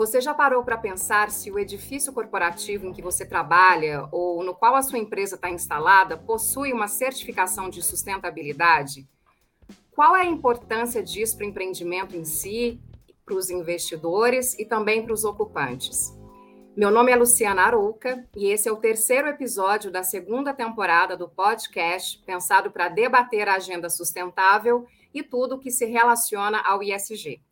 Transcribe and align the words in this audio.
Você 0.00 0.18
já 0.18 0.32
parou 0.32 0.64
para 0.64 0.78
pensar 0.78 1.30
se 1.30 1.50
o 1.50 1.58
edifício 1.58 2.10
corporativo 2.10 2.86
em 2.86 2.92
que 2.94 3.02
você 3.02 3.26
trabalha 3.26 4.08
ou 4.10 4.42
no 4.42 4.54
qual 4.54 4.74
a 4.74 4.80
sua 4.82 4.98
empresa 4.98 5.34
está 5.34 5.50
instalada 5.50 6.16
possui 6.16 6.72
uma 6.72 6.88
certificação 6.88 7.68
de 7.68 7.82
sustentabilidade? 7.82 9.06
Qual 9.90 10.16
é 10.16 10.22
a 10.22 10.24
importância 10.24 11.02
disso 11.02 11.36
para 11.36 11.44
o 11.44 11.50
empreendimento 11.50 12.16
em 12.16 12.24
si, 12.24 12.80
para 13.26 13.34
os 13.34 13.50
investidores 13.50 14.58
e 14.58 14.64
também 14.64 15.04
para 15.04 15.12
os 15.12 15.22
ocupantes? 15.22 16.18
Meu 16.74 16.90
nome 16.90 17.12
é 17.12 17.16
Luciana 17.16 17.64
Arouca 17.64 18.26
e 18.34 18.46
esse 18.46 18.70
é 18.70 18.72
o 18.72 18.78
terceiro 18.78 19.28
episódio 19.28 19.90
da 19.90 20.02
segunda 20.02 20.54
temporada 20.54 21.14
do 21.14 21.28
podcast 21.28 22.18
pensado 22.24 22.70
para 22.70 22.88
debater 22.88 23.50
a 23.50 23.56
agenda 23.56 23.90
sustentável 23.90 24.86
e 25.12 25.22
tudo 25.22 25.58
que 25.58 25.70
se 25.70 25.84
relaciona 25.84 26.58
ao 26.62 26.82
ISG. 26.82 27.42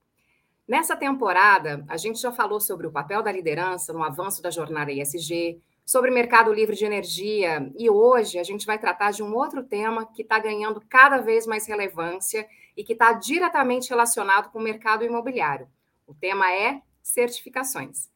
Nessa 0.69 0.95
temporada, 0.95 1.83
a 1.89 1.97
gente 1.97 2.21
já 2.21 2.31
falou 2.31 2.61
sobre 2.61 2.87
o 2.87 2.93
papel 2.93 3.23
da 3.23 3.33
liderança 3.33 3.91
no 3.91 4.05
avanço 4.05 4.43
da 4.43 4.51
jornada 4.51 4.93
ESG, 4.93 5.63
sobre 5.83 6.11
mercado 6.11 6.53
livre 6.53 6.77
de 6.77 6.85
energia, 6.85 7.73
e 7.75 7.89
hoje 7.89 8.39
a 8.39 8.43
gente 8.43 8.67
vai 8.67 8.79
tratar 8.79 9.11
de 9.13 9.23
um 9.23 9.35
outro 9.35 9.63
tema 9.63 10.05
que 10.05 10.21
está 10.21 10.39
ganhando 10.39 10.83
cada 10.87 11.23
vez 11.23 11.47
mais 11.47 11.67
relevância 11.67 12.47
e 12.77 12.85
que 12.85 12.93
está 12.93 13.15
diretamente 13.15 13.89
relacionado 13.89 14.51
com 14.51 14.59
o 14.59 14.63
mercado 14.63 15.03
imobiliário. 15.03 15.67
O 16.07 16.13
tema 16.13 16.53
é 16.53 16.83
certificações. 17.03 18.11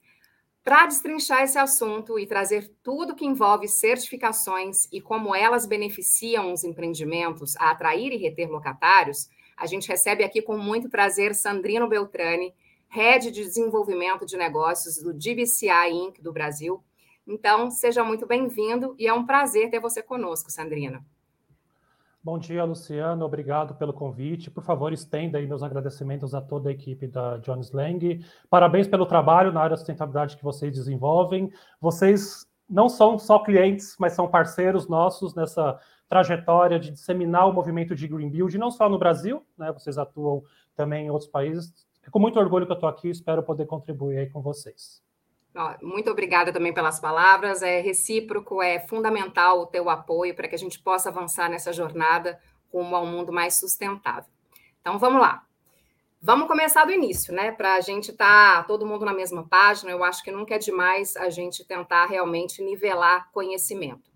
Para 0.62 0.84
destrinchar 0.84 1.42
esse 1.44 1.58
assunto 1.58 2.18
e 2.18 2.26
trazer 2.26 2.70
tudo 2.82 3.16
que 3.16 3.24
envolve 3.24 3.66
certificações 3.66 4.86
e 4.92 5.00
como 5.00 5.34
elas 5.34 5.64
beneficiam 5.64 6.52
os 6.52 6.64
empreendimentos 6.64 7.56
a 7.56 7.70
atrair 7.70 8.12
e 8.12 8.18
reter 8.18 8.50
locatários, 8.50 9.30
a 9.62 9.66
gente 9.66 9.86
recebe 9.86 10.24
aqui 10.24 10.42
com 10.42 10.58
muito 10.58 10.90
prazer 10.90 11.36
Sandrino 11.36 11.88
Beltrani, 11.88 12.52
Head 12.88 13.30
de 13.30 13.44
Desenvolvimento 13.44 14.26
de 14.26 14.36
Negócios 14.36 14.96
do 14.96 15.14
GBCI 15.14 15.92
Inc. 15.92 16.20
do 16.20 16.32
Brasil. 16.32 16.82
Então, 17.24 17.70
seja 17.70 18.02
muito 18.02 18.26
bem-vindo 18.26 18.96
e 18.98 19.06
é 19.06 19.14
um 19.14 19.24
prazer 19.24 19.70
ter 19.70 19.78
você 19.78 20.02
conosco, 20.02 20.50
Sandrino. 20.50 21.00
Bom 22.24 22.40
dia, 22.40 22.64
Luciano. 22.64 23.24
Obrigado 23.24 23.76
pelo 23.76 23.92
convite. 23.92 24.50
Por 24.50 24.64
favor, 24.64 24.92
estenda 24.92 25.38
aí 25.38 25.46
meus 25.46 25.62
agradecimentos 25.62 26.34
a 26.34 26.40
toda 26.40 26.68
a 26.68 26.72
equipe 26.72 27.06
da 27.06 27.38
Jones 27.38 27.70
Lang. 27.70 28.20
Parabéns 28.50 28.88
pelo 28.88 29.06
trabalho 29.06 29.52
na 29.52 29.60
área 29.60 29.70
da 29.70 29.76
sustentabilidade 29.76 30.36
que 30.36 30.42
vocês 30.42 30.72
desenvolvem. 30.72 31.52
Vocês 31.80 32.44
não 32.72 32.88
são 32.88 33.18
só 33.18 33.38
clientes, 33.38 33.94
mas 33.98 34.14
são 34.14 34.26
parceiros 34.26 34.88
nossos 34.88 35.34
nessa 35.34 35.78
trajetória 36.08 36.80
de 36.80 36.90
disseminar 36.90 37.48
o 37.48 37.52
movimento 37.52 37.94
de 37.94 38.08
Green 38.08 38.30
Build, 38.30 38.56
não 38.58 38.70
só 38.70 38.88
no 38.88 38.98
Brasil, 38.98 39.46
né? 39.56 39.70
Vocês 39.72 39.98
atuam 39.98 40.42
também 40.74 41.06
em 41.06 41.10
outros 41.10 41.30
países. 41.30 41.72
É 42.02 42.10
com 42.10 42.18
muito 42.18 42.38
orgulho 42.38 42.66
que 42.66 42.72
eu 42.72 42.74
estou 42.74 42.88
aqui, 42.88 43.08
espero 43.08 43.42
poder 43.42 43.66
contribuir 43.66 44.18
aí 44.18 44.30
com 44.30 44.40
vocês. 44.40 45.02
Muito 45.82 46.10
obrigada 46.10 46.50
também 46.50 46.72
pelas 46.72 46.98
palavras. 46.98 47.62
É 47.62 47.80
recíproco, 47.80 48.62
é 48.62 48.80
fundamental 48.80 49.60
o 49.60 49.66
teu 49.66 49.90
apoio 49.90 50.34
para 50.34 50.48
que 50.48 50.54
a 50.54 50.58
gente 50.58 50.78
possa 50.78 51.10
avançar 51.10 51.50
nessa 51.50 51.72
jornada 51.72 52.40
rumo 52.72 52.96
a 52.96 53.00
um 53.00 53.06
mundo 53.06 53.30
mais 53.30 53.60
sustentável. 53.60 54.30
Então, 54.80 54.98
vamos 54.98 55.20
lá. 55.20 55.44
Vamos 56.24 56.46
começar 56.46 56.84
do 56.84 56.92
início, 56.92 57.34
né? 57.34 57.50
Para 57.50 57.74
a 57.74 57.80
gente 57.80 58.12
estar 58.12 58.58
tá 58.58 58.62
todo 58.62 58.86
mundo 58.86 59.04
na 59.04 59.12
mesma 59.12 59.44
página, 59.44 59.90
eu 59.90 60.04
acho 60.04 60.22
que 60.22 60.30
nunca 60.30 60.54
é 60.54 60.58
demais 60.58 61.16
a 61.16 61.28
gente 61.28 61.64
tentar 61.64 62.06
realmente 62.06 62.62
nivelar 62.62 63.28
conhecimento. 63.32 64.08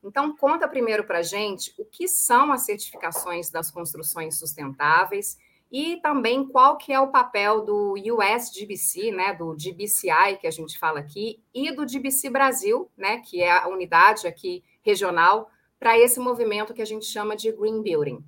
Então, 0.00 0.36
conta 0.36 0.68
primeiro 0.68 1.02
para 1.02 1.18
a 1.18 1.22
gente 1.22 1.74
o 1.76 1.84
que 1.84 2.06
são 2.06 2.52
as 2.52 2.62
certificações 2.62 3.50
das 3.50 3.68
construções 3.68 4.38
sustentáveis 4.38 5.38
e 5.72 5.96
também 5.96 6.46
qual 6.46 6.76
que 6.76 6.92
é 6.92 7.00
o 7.00 7.08
papel 7.10 7.64
do 7.64 7.94
USGBC, 7.94 9.10
né, 9.10 9.34
do 9.34 9.52
GBCI 9.56 10.38
que 10.40 10.46
a 10.46 10.52
gente 10.52 10.78
fala 10.78 11.00
aqui, 11.00 11.42
e 11.52 11.74
do 11.74 11.84
GBC 11.84 12.30
Brasil, 12.30 12.88
né, 12.96 13.22
que 13.22 13.42
é 13.42 13.50
a 13.50 13.66
unidade 13.66 14.24
aqui 14.24 14.62
regional 14.82 15.50
para 15.80 15.98
esse 15.98 16.20
movimento 16.20 16.72
que 16.72 16.82
a 16.82 16.86
gente 16.86 17.06
chama 17.06 17.34
de 17.34 17.50
Green 17.50 17.82
Building. 17.82 18.24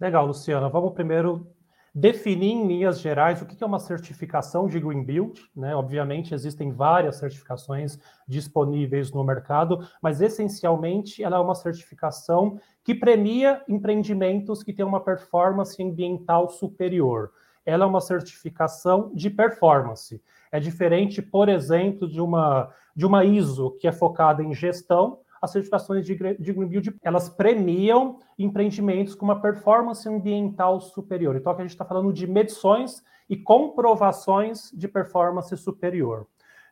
Legal, 0.00 0.26
Luciana. 0.26 0.70
Vamos 0.70 0.94
primeiro 0.94 1.53
definir 1.94 2.50
em 2.50 2.66
linhas 2.66 3.00
gerais 3.00 3.40
o 3.40 3.46
que 3.46 3.62
é 3.62 3.66
uma 3.66 3.78
certificação 3.78 4.66
de 4.66 4.80
Green 4.80 5.04
Build. 5.04 5.40
Né? 5.54 5.76
Obviamente, 5.76 6.34
existem 6.34 6.72
várias 6.72 7.16
certificações 7.16 7.98
disponíveis 8.26 9.12
no 9.12 9.22
mercado, 9.22 9.86
mas 10.02 10.20
essencialmente 10.20 11.22
ela 11.22 11.36
é 11.36 11.40
uma 11.40 11.54
certificação 11.54 12.58
que 12.82 12.94
premia 12.94 13.62
empreendimentos 13.68 14.64
que 14.64 14.72
têm 14.72 14.84
uma 14.84 15.00
performance 15.00 15.80
ambiental 15.80 16.48
superior. 16.48 17.30
Ela 17.64 17.84
é 17.84 17.86
uma 17.86 18.00
certificação 18.00 19.12
de 19.14 19.30
performance. 19.30 20.20
É 20.50 20.58
diferente, 20.58 21.22
por 21.22 21.48
exemplo, 21.48 22.08
de 22.08 22.20
uma, 22.20 22.70
de 22.94 23.06
uma 23.06 23.24
ISO, 23.24 23.70
que 23.78 23.86
é 23.86 23.92
focada 23.92 24.42
em 24.42 24.52
gestão, 24.52 25.20
as 25.44 25.50
certificações 25.50 26.06
de, 26.06 26.14
de 26.14 26.52
Green 26.52 26.66
Build, 26.66 26.96
elas 27.02 27.28
premiam 27.28 28.18
empreendimentos 28.38 29.14
com 29.14 29.26
uma 29.26 29.40
performance 29.40 30.08
ambiental 30.08 30.80
superior. 30.80 31.36
Então, 31.36 31.52
aqui 31.52 31.60
a 31.60 31.64
gente 31.64 31.74
está 31.74 31.84
falando 31.84 32.12
de 32.12 32.26
medições 32.26 33.02
e 33.28 33.36
comprovações 33.36 34.70
de 34.72 34.88
performance 34.88 35.54
superior. 35.56 36.26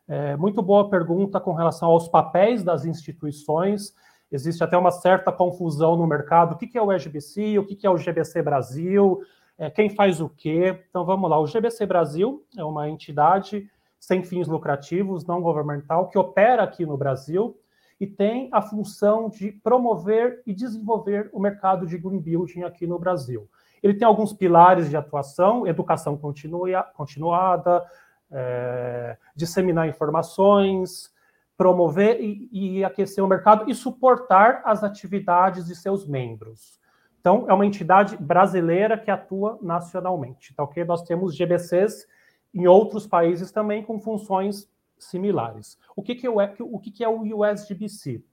É, 0.07 0.35
muito 0.35 0.61
boa 0.61 0.89
pergunta 0.89 1.39
com 1.39 1.53
relação 1.53 1.89
aos 1.89 2.07
papéis 2.07 2.63
das 2.63 2.83
instituições. 2.83 3.93
Existe 4.31 4.63
até 4.63 4.75
uma 4.75 4.91
certa 4.91 5.31
confusão 5.31 5.95
no 5.95 6.07
mercado. 6.07 6.53
O 6.53 6.57
que 6.57 6.75
é 6.75 6.81
o 6.81 6.91
SGBC? 6.91 7.59
O 7.59 7.65
que 7.65 7.85
é 7.85 7.89
o 7.89 7.97
GBC 7.97 8.41
Brasil? 8.41 9.21
É, 9.57 9.69
quem 9.69 9.89
faz 9.89 10.19
o 10.19 10.27
quê? 10.27 10.83
Então 10.89 11.05
vamos 11.05 11.29
lá. 11.29 11.39
O 11.39 11.45
GBC 11.45 11.85
Brasil 11.85 12.43
é 12.57 12.63
uma 12.63 12.89
entidade 12.89 13.69
sem 13.99 14.23
fins 14.23 14.47
lucrativos, 14.47 15.25
não 15.25 15.41
governamental, 15.41 16.09
que 16.09 16.17
opera 16.17 16.63
aqui 16.63 16.85
no 16.85 16.97
Brasil 16.97 17.55
e 17.99 18.07
tem 18.07 18.49
a 18.51 18.61
função 18.61 19.29
de 19.29 19.51
promover 19.51 20.41
e 20.45 20.53
desenvolver 20.53 21.29
o 21.31 21.39
mercado 21.39 21.85
de 21.85 21.97
green 21.97 22.19
building 22.19 22.63
aqui 22.63 22.85
no 22.87 22.99
Brasil. 22.99 23.49
Ele 23.81 23.93
tem 23.93 24.07
alguns 24.07 24.33
pilares 24.33 24.89
de 24.89 24.97
atuação: 24.97 25.67
educação 25.67 26.17
continua, 26.17 26.83
continuada, 26.95 27.83
é, 28.31 29.17
disseminar 29.35 29.87
informações, 29.87 31.11
promover 31.57 32.19
e, 32.21 32.49
e 32.51 32.83
aquecer 32.83 33.23
o 33.23 33.27
mercado 33.27 33.69
e 33.69 33.75
suportar 33.75 34.61
as 34.65 34.83
atividades 34.83 35.65
de 35.65 35.75
seus 35.75 36.07
membros. 36.07 36.79
Então, 37.19 37.45
é 37.47 37.53
uma 37.53 37.65
entidade 37.65 38.17
brasileira 38.17 38.97
que 38.97 39.09
atua 39.09 39.57
nacionalmente. 39.61 40.51
Então, 40.51 40.65
ok? 40.65 40.83
Nós 40.83 41.03
temos 41.03 41.35
GBCs 41.35 42.05
em 42.53 42.67
outros 42.67 43.07
países 43.07 43.51
também 43.51 43.81
com 43.81 43.99
funções 43.99 44.69
similares. 45.03 45.77
O 45.95 46.01
que, 46.01 46.15
que, 46.15 46.27
é, 46.27 46.29
o, 46.29 46.79
que, 46.79 46.91
que 46.91 47.03
é 47.03 47.09
o 47.09 47.21
USGBC? 47.39 48.23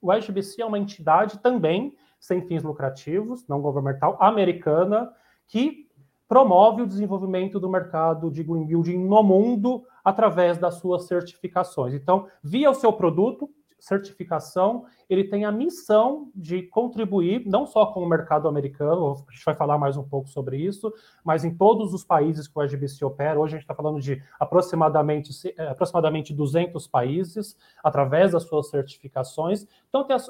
O 0.00 0.12
USGBC 0.12 0.62
é 0.62 0.66
uma 0.66 0.78
entidade 0.78 1.38
também 1.38 1.96
sem 2.18 2.42
fins 2.42 2.62
lucrativos, 2.62 3.46
não 3.48 3.60
governamental, 3.60 4.16
americana, 4.20 5.12
que 5.48 5.88
promove 6.28 6.82
o 6.82 6.86
desenvolvimento 6.86 7.58
do 7.58 7.68
mercado 7.68 8.30
de 8.30 8.44
green 8.44 8.64
building 8.64 8.98
no 8.98 9.22
mundo 9.22 9.84
através 10.04 10.58
das 10.58 10.74
suas 10.74 11.04
certificações. 11.06 11.92
Então, 11.92 12.28
via 12.42 12.70
o 12.70 12.74
seu 12.74 12.92
produto, 12.92 13.50
certificação, 13.80 14.84
ele 15.08 15.24
tem 15.24 15.44
a 15.44 15.50
missão 15.50 16.30
de 16.34 16.62
contribuir 16.64 17.44
não 17.46 17.66
só 17.66 17.86
com 17.86 18.00
o 18.00 18.08
mercado 18.08 18.46
americano, 18.46 19.24
a 19.28 19.32
gente 19.32 19.44
vai 19.44 19.54
falar 19.54 19.78
mais 19.78 19.96
um 19.96 20.04
pouco 20.04 20.28
sobre 20.28 20.58
isso, 20.58 20.92
mas 21.24 21.44
em 21.44 21.54
todos 21.54 21.92
os 21.94 22.04
países 22.04 22.46
que 22.46 22.58
o 22.58 22.62
SGBC 22.62 23.04
opera. 23.04 23.40
Hoje 23.40 23.54
a 23.54 23.58
gente 23.58 23.64
está 23.64 23.74
falando 23.74 24.00
de 24.00 24.22
aproximadamente, 24.38 25.30
é, 25.56 25.68
aproximadamente 25.68 26.34
200 26.34 26.86
países, 26.86 27.56
através 27.82 28.32
das 28.32 28.44
suas 28.44 28.68
certificações. 28.68 29.66
Então, 29.88 30.04
tem 30.04 30.14
a, 30.14 30.20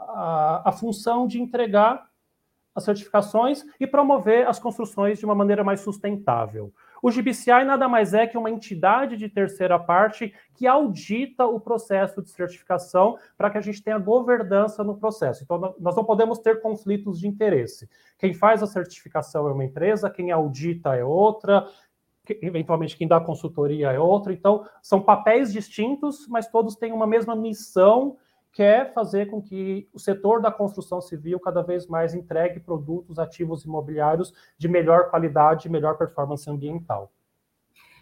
a, 0.00 0.68
a 0.68 0.72
função 0.72 1.26
de 1.26 1.40
entregar 1.40 2.08
as 2.74 2.84
certificações 2.84 3.64
e 3.78 3.86
promover 3.86 4.48
as 4.48 4.58
construções 4.58 5.18
de 5.18 5.24
uma 5.24 5.34
maneira 5.34 5.62
mais 5.62 5.80
sustentável. 5.80 6.72
O 7.04 7.10
GBCI 7.10 7.66
nada 7.66 7.86
mais 7.86 8.14
é 8.14 8.26
que 8.26 8.38
uma 8.38 8.50
entidade 8.50 9.18
de 9.18 9.28
terceira 9.28 9.78
parte 9.78 10.32
que 10.54 10.66
audita 10.66 11.44
o 11.44 11.60
processo 11.60 12.22
de 12.22 12.30
certificação 12.30 13.18
para 13.36 13.50
que 13.50 13.58
a 13.58 13.60
gente 13.60 13.82
tenha 13.82 13.98
governança 13.98 14.82
no 14.82 14.96
processo. 14.96 15.44
Então, 15.44 15.74
nós 15.78 15.94
não 15.94 16.02
podemos 16.02 16.38
ter 16.38 16.62
conflitos 16.62 17.20
de 17.20 17.28
interesse. 17.28 17.90
Quem 18.18 18.32
faz 18.32 18.62
a 18.62 18.66
certificação 18.66 19.46
é 19.46 19.52
uma 19.52 19.66
empresa, 19.66 20.08
quem 20.08 20.30
audita 20.30 20.96
é 20.96 21.04
outra, 21.04 21.68
eventualmente 22.40 22.96
quem 22.96 23.06
dá 23.06 23.20
consultoria 23.20 23.92
é 23.92 23.98
outra. 23.98 24.32
Então, 24.32 24.64
são 24.80 25.02
papéis 25.02 25.52
distintos, 25.52 26.26
mas 26.26 26.48
todos 26.48 26.74
têm 26.74 26.90
uma 26.90 27.06
mesma 27.06 27.36
missão 27.36 28.16
quer 28.54 28.94
fazer 28.94 29.26
com 29.26 29.42
que 29.42 29.88
o 29.92 29.98
setor 29.98 30.40
da 30.40 30.50
construção 30.50 31.00
civil 31.00 31.40
cada 31.40 31.60
vez 31.60 31.88
mais 31.88 32.14
entregue 32.14 32.60
produtos 32.60 33.18
ativos 33.18 33.64
imobiliários 33.64 34.32
de 34.56 34.68
melhor 34.68 35.10
qualidade 35.10 35.66
e 35.66 35.70
melhor 35.70 35.98
performance 35.98 36.48
ambiental. 36.48 37.12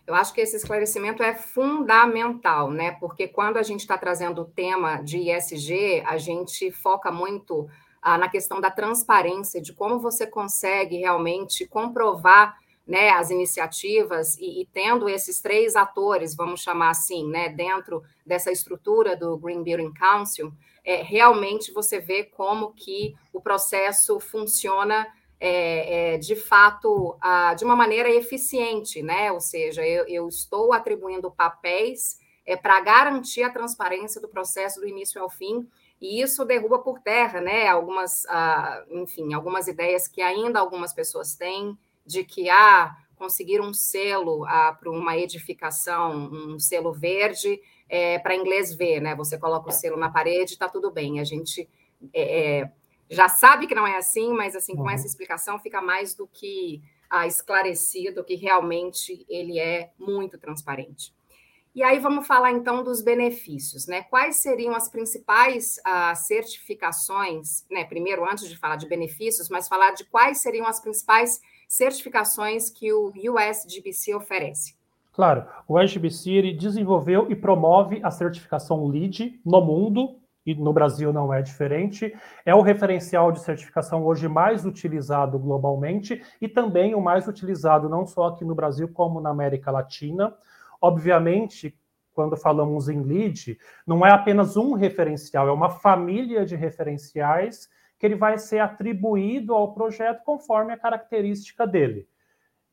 Eu 0.06 0.14
acho 0.14 0.34
que 0.34 0.40
esse 0.40 0.56
esclarecimento 0.56 1.22
é 1.22 1.32
fundamental, 1.32 2.70
né? 2.70 2.92
Porque 3.00 3.26
quando 3.26 3.56
a 3.56 3.62
gente 3.62 3.80
está 3.80 3.96
trazendo 3.96 4.42
o 4.42 4.44
tema 4.44 5.00
de 5.00 5.30
ISG, 5.30 6.02
a 6.04 6.18
gente 6.18 6.70
foca 6.70 7.10
muito 7.10 7.68
ah, 8.02 8.18
na 8.18 8.28
questão 8.28 8.60
da 8.60 8.70
transparência, 8.70 9.62
de 9.62 9.72
como 9.72 10.00
você 10.00 10.26
consegue 10.26 10.98
realmente 10.98 11.66
comprovar 11.66 12.58
né, 12.86 13.10
as 13.10 13.30
iniciativas 13.30 14.36
e, 14.38 14.62
e, 14.62 14.66
tendo 14.66 15.08
esses 15.08 15.40
três 15.40 15.76
atores, 15.76 16.34
vamos 16.34 16.60
chamar 16.60 16.90
assim, 16.90 17.28
né, 17.28 17.48
dentro 17.48 18.02
dessa 18.26 18.50
estrutura 18.50 19.16
do 19.16 19.36
Green 19.36 19.62
Building 19.62 19.92
Council, 19.94 20.52
é, 20.84 21.02
realmente 21.02 21.72
você 21.72 22.00
vê 22.00 22.24
como 22.24 22.72
que 22.72 23.14
o 23.32 23.40
processo 23.40 24.18
funciona 24.18 25.06
é, 25.38 26.14
é, 26.14 26.18
de 26.18 26.36
fato 26.36 27.16
a, 27.20 27.54
de 27.54 27.64
uma 27.64 27.74
maneira 27.74 28.08
eficiente, 28.08 29.02
né? 29.02 29.32
Ou 29.32 29.40
seja, 29.40 29.84
eu, 29.84 30.06
eu 30.06 30.28
estou 30.28 30.72
atribuindo 30.72 31.32
papéis 31.32 32.16
é, 32.46 32.56
para 32.56 32.80
garantir 32.80 33.42
a 33.42 33.50
transparência 33.50 34.20
do 34.20 34.28
processo 34.28 34.80
do 34.80 34.86
início 34.86 35.20
ao 35.20 35.28
fim 35.28 35.68
e 36.00 36.20
isso 36.20 36.44
derruba 36.44 36.80
por 36.80 37.00
terra, 37.00 37.40
né? 37.40 37.68
Algumas, 37.68 38.24
ah, 38.26 38.84
enfim, 38.90 39.34
algumas 39.34 39.68
ideias 39.68 40.08
que 40.08 40.20
ainda 40.20 40.58
algumas 40.58 40.92
pessoas 40.92 41.36
têm 41.36 41.78
de 42.04 42.24
que 42.24 42.48
ah, 42.50 42.96
conseguir 43.16 43.60
um 43.60 43.72
selo 43.72 44.44
ah, 44.46 44.76
para 44.78 44.90
uma 44.90 45.16
edificação, 45.16 46.30
um 46.32 46.58
selo 46.58 46.92
verde, 46.92 47.60
é, 47.88 48.18
para 48.18 48.34
inglês 48.34 48.74
ver, 48.74 49.00
né? 49.00 49.14
Você 49.14 49.38
coloca 49.38 49.68
o 49.68 49.72
selo 49.72 49.96
na 49.96 50.10
parede, 50.10 50.52
está 50.52 50.68
tudo 50.68 50.90
bem. 50.90 51.20
A 51.20 51.24
gente 51.24 51.68
é, 52.12 52.60
é, 52.60 52.72
já 53.08 53.28
sabe 53.28 53.66
que 53.66 53.74
não 53.74 53.86
é 53.86 53.96
assim, 53.96 54.32
mas 54.32 54.56
assim 54.56 54.74
com 54.74 54.82
uhum. 54.82 54.90
essa 54.90 55.06
explicação 55.06 55.58
fica 55.58 55.80
mais 55.80 56.14
do 56.14 56.26
que 56.26 56.82
ah, 57.08 57.26
esclarecido 57.26 58.24
que 58.24 58.34
realmente 58.34 59.24
ele 59.28 59.58
é 59.58 59.90
muito 59.98 60.38
transparente. 60.38 61.14
E 61.74 61.82
aí 61.82 61.98
vamos 61.98 62.26
falar 62.26 62.50
então 62.50 62.82
dos 62.82 63.00
benefícios, 63.00 63.86
né? 63.86 64.02
Quais 64.02 64.36
seriam 64.36 64.74
as 64.74 64.90
principais 64.90 65.78
uh, 65.78 66.14
certificações, 66.14 67.64
né? 67.70 67.84
Primeiro, 67.84 68.28
antes 68.28 68.46
de 68.46 68.58
falar 68.58 68.76
de 68.76 68.86
benefícios, 68.86 69.48
mas 69.48 69.68
falar 69.68 69.92
de 69.92 70.04
quais 70.04 70.38
seriam 70.42 70.66
as 70.66 70.80
principais 70.80 71.40
certificações 71.72 72.68
que 72.68 72.92
o 72.92 73.10
USGBC 73.16 74.14
oferece. 74.14 74.76
Claro, 75.10 75.46
o 75.66 75.80
USGBC 75.80 76.52
desenvolveu 76.52 77.30
e 77.30 77.34
promove 77.34 77.98
a 78.02 78.10
certificação 78.10 78.86
LEED 78.86 79.40
no 79.42 79.62
mundo, 79.62 80.18
e 80.44 80.54
no 80.54 80.70
Brasil 80.70 81.14
não 81.14 81.32
é 81.32 81.40
diferente. 81.40 82.14
É 82.44 82.54
o 82.54 82.60
referencial 82.60 83.32
de 83.32 83.40
certificação 83.40 84.04
hoje 84.04 84.28
mais 84.28 84.66
utilizado 84.66 85.38
globalmente 85.38 86.22
e 86.42 86.46
também 86.46 86.94
o 86.94 87.00
mais 87.00 87.26
utilizado 87.26 87.88
não 87.88 88.04
só 88.04 88.26
aqui 88.26 88.44
no 88.44 88.54
Brasil, 88.54 88.86
como 88.88 89.18
na 89.18 89.30
América 89.30 89.70
Latina. 89.70 90.34
Obviamente, 90.78 91.74
quando 92.12 92.36
falamos 92.36 92.90
em 92.90 93.00
LEED, 93.00 93.58
não 93.86 94.04
é 94.04 94.10
apenas 94.10 94.58
um 94.58 94.74
referencial, 94.74 95.48
é 95.48 95.52
uma 95.52 95.70
família 95.70 96.44
de 96.44 96.54
referenciais 96.54 97.70
que 98.02 98.06
ele 98.06 98.16
vai 98.16 98.36
ser 98.36 98.58
atribuído 98.58 99.54
ao 99.54 99.72
projeto 99.72 100.24
conforme 100.24 100.72
a 100.72 100.76
característica 100.76 101.64
dele. 101.64 102.08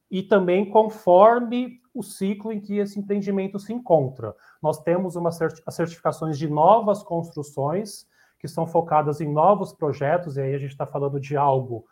E 0.09 0.23
também 0.23 0.67
conforme 0.67 1.79
o 1.93 2.01
ciclo 2.01 2.51
em 2.51 2.59
que 2.59 2.79
esse 2.79 2.99
empreendimento 2.99 3.59
se 3.59 3.71
encontra. 3.71 4.35
Nós 4.59 4.81
temos 4.81 5.15
uma 5.15 5.31
cert 5.31 5.61
as 5.67 5.75
certificações 5.75 6.35
de 6.35 6.49
novas 6.49 7.03
construções, 7.03 8.07
que 8.39 8.47
são 8.47 8.65
focadas 8.65 9.21
em 9.21 9.31
novos 9.31 9.71
projetos, 9.71 10.35
e 10.35 10.41
aí 10.41 10.55
a 10.55 10.57
gente 10.57 10.71
está 10.71 10.87
falando 10.87 11.19
de 11.19 11.37
algo 11.37 11.85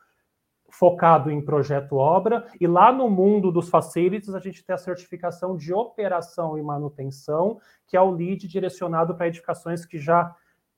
focado 0.72 1.30
em 1.30 1.40
projeto 1.40 1.96
obra, 1.96 2.44
e 2.60 2.66
lá 2.66 2.92
no 2.92 3.08
mundo 3.08 3.52
dos 3.52 3.70
facilities 3.70 4.34
a 4.34 4.40
gente 4.40 4.66
tem 4.66 4.74
a 4.74 4.80
certificação 4.80 5.56
de 5.56 5.72
operação 5.72 6.58
e 6.58 6.64
manutenção, 6.64 7.62
que 7.86 7.96
é 7.96 8.02
o 8.02 8.10
LEED 8.10 8.48
direcionado 8.48 9.14
para 9.14 9.28
edificações 9.28 9.86
que 9.86 10.00
já 10.00 10.36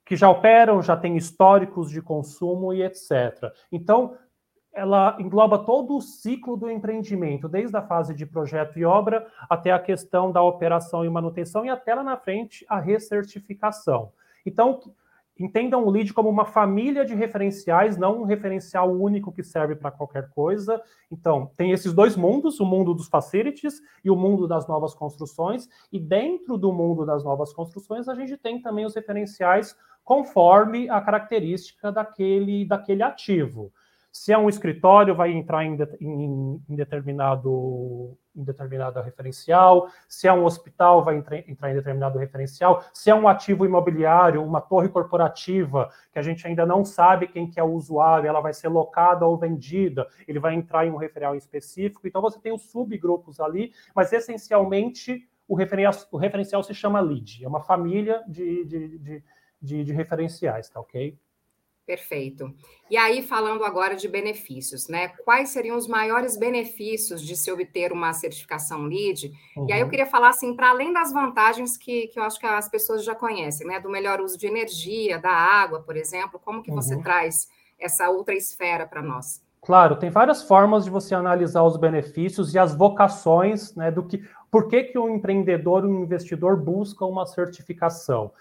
que 0.10 0.16
já 0.16 0.28
operam, 0.28 0.82
já 0.82 0.98
têm 0.98 1.16
históricos 1.16 1.92
de 1.92 2.02
consumo 2.02 2.74
e 2.74 2.82
etc. 2.82 3.54
Então, 3.72 4.18
ela 4.74 5.16
engloba 5.20 5.60
todo 5.60 5.96
o 5.96 6.02
ciclo 6.02 6.58
do 6.58 6.68
empreendimento, 6.68 7.48
desde 7.48 7.78
a 7.78 7.84
fase 7.84 8.16
de 8.16 8.26
projeto 8.26 8.80
e 8.80 8.84
obra 8.84 9.28
até 9.48 9.72
a 9.72 9.78
questão 9.78 10.32
da 10.32 10.42
operação 10.42 11.06
e 11.06 11.10
manutenção 11.12 11.64
e 11.64 11.70
até 11.70 11.94
lá 11.94 12.04
na 12.04 12.18
frente 12.18 12.66
a 12.68 12.80
recertificação. 12.80 14.12
Então, 14.44 14.80
entendam 15.40 15.86
o 15.86 15.90
lead 15.90 16.14
como 16.14 16.30
uma 16.30 16.46
família 16.46 17.06
de 17.06 17.16
referenciais, 17.16 17.98
não 17.98 18.22
um 18.22 18.26
referencial 18.26 18.92
único 18.92 19.32
que 19.32 19.42
serve 19.42 19.76
para 19.76 19.90
qualquer 19.90 20.30
coisa. 20.32 20.82
Então, 21.10 21.50
tem 21.56 21.72
esses 21.72 21.94
dois 21.94 22.16
mundos, 22.16 22.60
o 22.60 22.66
mundo 22.66 22.94
dos 22.94 23.08
facilities 23.08 23.82
e 24.04 24.12
o 24.12 24.16
mundo 24.16 24.48
das 24.48 24.68
novas 24.68 24.94
construções, 24.94 25.70
e 25.92 26.00
dentro 26.00 26.58
do 26.58 26.74
mundo 26.74 27.06
das 27.06 27.24
novas 27.24 27.54
construções, 27.54 28.10
a 28.10 28.16
gente 28.16 28.36
tem 28.38 28.62
também 28.62 28.86
os 28.86 28.94
referenciais 28.94 29.76
conforme 30.04 30.90
a 30.90 31.00
característica 31.00 31.92
daquele, 31.92 32.66
daquele 32.66 33.04
ativo. 33.04 33.72
Se 34.12 34.34
é 34.34 34.38
um 34.38 34.50
escritório, 34.50 35.16
vai 35.16 35.32
entrar 35.32 35.64
em, 35.64 35.78
em, 36.02 36.62
em 36.68 36.76
determinado 36.76 38.18
em 38.36 38.44
determinado 38.44 39.02
referencial, 39.02 39.90
se 40.08 40.28
é 40.28 40.34
um 40.34 40.46
hospital, 40.46 41.04
vai 41.04 41.18
entrar, 41.18 41.38
em 41.38 41.74
determinado 41.74 42.18
referencial, 42.18 42.84
se 42.94 43.10
é 43.10 43.16
um 43.16 43.28
ativo 43.28 43.66
imobiliário, 43.66 44.44
uma 44.44 44.62
torre 44.62 44.90
corporativa, 44.90 45.90
que 46.12 46.20
a 46.20 46.22
gente 46.22 46.48
ainda 46.48 46.66
não 46.66 46.86
sabe 46.86 47.28
quem 47.28 47.50
que 47.50 47.60
é 47.60 47.64
o 47.64 47.74
usuário, 47.74 48.28
ela 48.28 48.42
vai 48.42 48.54
ser 48.54 48.70
locada 48.70 49.26
ou 49.26 49.38
vendida, 49.38 50.08
ele 50.28 50.40
vai 50.40 50.56
entrar 50.56 50.86
em 50.86 50.92
um 50.92 50.96
referencial 50.96 51.36
específico, 51.36 52.08
então 52.08 52.22
você 52.22 52.40
tem 52.40 52.54
os 52.54 52.64
subgrupos 52.64 53.40
ali, 53.40 53.74
mas 53.94 54.14
essencialmente 54.14 55.28
o 55.48 55.56
referencial, 55.56 56.08
o 56.12 56.18
referencial 56.18 56.64
se 56.64 56.74
chama 56.74 57.00
lead, 57.00 57.44
é 57.44 57.48
uma 57.48 57.62
família 57.62 58.24
de, 58.28 58.64
de, 58.66 58.98
de, 59.00 59.24
de, 59.62 59.84
de 59.84 59.94
referenciais, 59.94 60.70
tá 60.70 60.80
ok? 60.80 61.18
Perfeito. 61.90 62.54
E 62.88 62.96
aí, 62.96 63.24
falando 63.24 63.66
agora 63.66 63.96
de 63.96 64.08
benefícios, 64.08 64.88
né? 64.88 65.08
Quais 65.26 65.50
seriam 65.50 65.76
os 65.76 65.88
maiores 65.88 66.38
benefícios 66.38 67.20
de 67.20 67.36
se 67.36 67.52
obter 67.52 67.92
uma 67.92 68.14
certificação 68.14 68.84
LEED? 68.84 69.32
Uhum. 69.58 69.66
E 69.68 69.74
aí 69.74 69.80
eu 69.80 69.86
uhum. 69.86 69.90
queria 69.90 70.06
falar 70.06 70.30
assim, 70.30 70.56
para 70.56 70.70
além 70.70 70.94
das 70.94 71.12
vantagens 71.12 71.78
que, 71.78 72.06
que 72.10 72.20
eu 72.20 72.24
acho 72.24 72.40
que 72.40 72.46
as 72.46 72.70
pessoas 72.70 73.04
já 73.04 73.16
conhecem, 73.16 73.66
né? 73.66 73.80
Do 73.80 73.90
melhor 73.90 74.22
uso 74.22 74.38
de 74.38 74.46
energia, 74.46 75.18
da 75.18 75.32
água, 75.32 75.82
por 75.82 75.98
exemplo, 75.98 76.40
como 76.40 76.62
que 76.62 76.70
você 76.70 76.94
uhum. 76.94 77.02
traz 77.02 77.48
essa 77.80 78.08
outra 78.08 78.36
esfera 78.36 78.86
para 78.86 79.02
nós? 79.02 79.42
Claro, 79.64 79.96
tem 79.96 80.12
várias 80.12 80.44
formas 80.44 80.84
de 80.84 80.92
você 80.92 81.16
analisar 81.16 81.64
os 81.64 81.76
benefícios 81.76 82.54
e 82.54 82.60
as 82.60 82.76
vocações, 82.76 83.74
né? 83.74 83.90
Do 83.90 84.04
que 84.04 84.24
por 84.52 84.68
que, 84.68 84.84
que 84.84 85.00
um 85.00 85.10
empreendedor, 85.10 85.84
um 85.84 86.04
investidor 86.04 86.56
busca 86.56 87.04
uma 87.04 87.26
certificação 87.26 88.32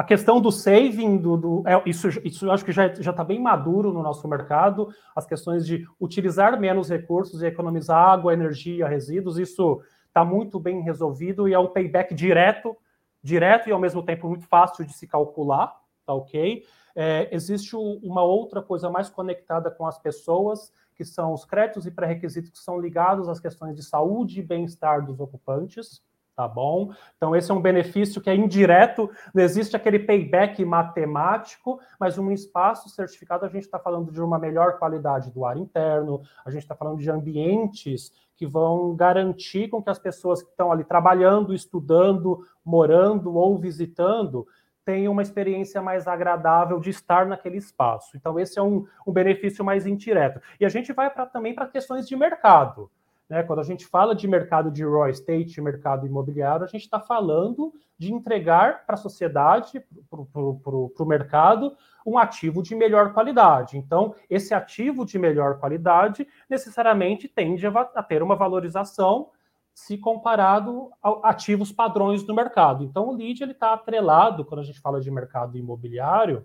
a 0.00 0.02
questão 0.02 0.40
do 0.40 0.50
saving, 0.50 1.18
do, 1.18 1.36
do 1.36 1.62
é, 1.66 1.82
isso, 1.84 2.08
isso 2.24 2.46
eu 2.46 2.52
acho 2.52 2.64
que 2.64 2.72
já 2.72 2.86
está 2.86 3.22
bem 3.22 3.38
maduro 3.38 3.92
no 3.92 4.02
nosso 4.02 4.26
mercado, 4.26 4.88
as 5.14 5.26
questões 5.26 5.66
de 5.66 5.86
utilizar 6.00 6.58
menos 6.58 6.88
recursos 6.88 7.42
e 7.42 7.46
economizar 7.46 7.98
água, 7.98 8.32
energia, 8.32 8.88
resíduos, 8.88 9.38
isso 9.38 9.82
está 10.08 10.24
muito 10.24 10.58
bem 10.58 10.80
resolvido 10.80 11.46
e 11.46 11.52
é 11.52 11.58
um 11.58 11.66
payback 11.66 12.14
direto, 12.14 12.74
direto 13.22 13.68
e 13.68 13.72
ao 13.72 13.78
mesmo 13.78 14.02
tempo 14.02 14.26
muito 14.26 14.46
fácil 14.46 14.86
de 14.86 14.94
se 14.94 15.06
calcular, 15.06 15.78
tá 16.06 16.14
ok? 16.14 16.64
É, 16.96 17.28
existe 17.30 17.76
uma 17.76 18.22
outra 18.22 18.62
coisa 18.62 18.88
mais 18.88 19.10
conectada 19.10 19.70
com 19.70 19.86
as 19.86 19.98
pessoas, 19.98 20.72
que 20.94 21.04
são 21.04 21.34
os 21.34 21.44
créditos 21.44 21.84
e 21.84 21.90
pré-requisitos 21.90 22.50
que 22.52 22.58
são 22.58 22.80
ligados 22.80 23.28
às 23.28 23.38
questões 23.38 23.76
de 23.76 23.82
saúde 23.82 24.40
e 24.40 24.42
bem-estar 24.42 25.04
dos 25.04 25.20
ocupantes, 25.20 26.02
tá 26.40 26.48
bom? 26.48 26.90
Então, 27.18 27.36
esse 27.36 27.50
é 27.50 27.54
um 27.54 27.60
benefício 27.60 28.18
que 28.18 28.30
é 28.30 28.34
indireto, 28.34 29.10
não 29.34 29.42
existe 29.42 29.76
aquele 29.76 29.98
payback 29.98 30.64
matemático, 30.64 31.78
mas 31.98 32.16
um 32.16 32.32
espaço 32.32 32.88
certificado, 32.88 33.44
a 33.44 33.48
gente 33.48 33.64
está 33.64 33.78
falando 33.78 34.10
de 34.10 34.22
uma 34.22 34.38
melhor 34.38 34.78
qualidade 34.78 35.30
do 35.30 35.44
ar 35.44 35.58
interno, 35.58 36.22
a 36.42 36.50
gente 36.50 36.62
está 36.62 36.74
falando 36.74 36.98
de 36.98 37.10
ambientes 37.10 38.10
que 38.34 38.46
vão 38.46 38.96
garantir 38.96 39.68
com 39.68 39.82
que 39.82 39.90
as 39.90 39.98
pessoas 39.98 40.42
que 40.42 40.48
estão 40.48 40.72
ali 40.72 40.82
trabalhando, 40.82 41.52
estudando, 41.52 42.38
morando 42.64 43.34
ou 43.34 43.58
visitando 43.58 44.46
tenham 44.82 45.12
uma 45.12 45.20
experiência 45.20 45.82
mais 45.82 46.08
agradável 46.08 46.80
de 46.80 46.88
estar 46.88 47.26
naquele 47.26 47.58
espaço. 47.58 48.16
Então, 48.16 48.40
esse 48.40 48.58
é 48.58 48.62
um, 48.62 48.86
um 49.06 49.12
benefício 49.12 49.62
mais 49.62 49.86
indireto. 49.86 50.40
E 50.58 50.64
a 50.64 50.70
gente 50.70 50.90
vai 50.90 51.10
pra, 51.10 51.26
também 51.26 51.54
para 51.54 51.66
questões 51.66 52.08
de 52.08 52.16
mercado. 52.16 52.90
Né? 53.30 53.44
Quando 53.44 53.60
a 53.60 53.64
gente 53.64 53.86
fala 53.86 54.12
de 54.12 54.26
mercado 54.26 54.72
de 54.72 54.82
real 54.82 55.08
estate, 55.08 55.60
mercado 55.60 56.04
imobiliário, 56.04 56.64
a 56.64 56.68
gente 56.68 56.82
está 56.82 56.98
falando 56.98 57.72
de 57.96 58.12
entregar 58.12 58.84
para 58.84 58.94
a 58.94 58.98
sociedade, 58.98 59.80
para 60.10 60.40
o 60.40 61.06
mercado, 61.06 61.76
um 62.04 62.18
ativo 62.18 62.60
de 62.60 62.74
melhor 62.74 63.12
qualidade. 63.12 63.78
Então, 63.78 64.16
esse 64.28 64.52
ativo 64.52 65.06
de 65.06 65.16
melhor 65.16 65.60
qualidade 65.60 66.26
necessariamente 66.48 67.28
tende 67.28 67.64
a, 67.66 68.02
ter 68.02 68.20
uma 68.20 68.34
valorização 68.34 69.30
se 69.72 69.96
comparado 69.96 70.90
a 71.00 71.30
ativos 71.30 71.70
padrões 71.70 72.24
do 72.24 72.34
mercado. 72.34 72.82
Então, 72.82 73.08
o 73.08 73.12
lead 73.12 73.44
está 73.44 73.72
atrelado, 73.72 74.44
quando 74.44 74.60
a 74.60 74.64
gente 74.64 74.80
fala 74.80 75.00
de 75.00 75.10
mercado 75.10 75.56
imobiliário, 75.56 76.44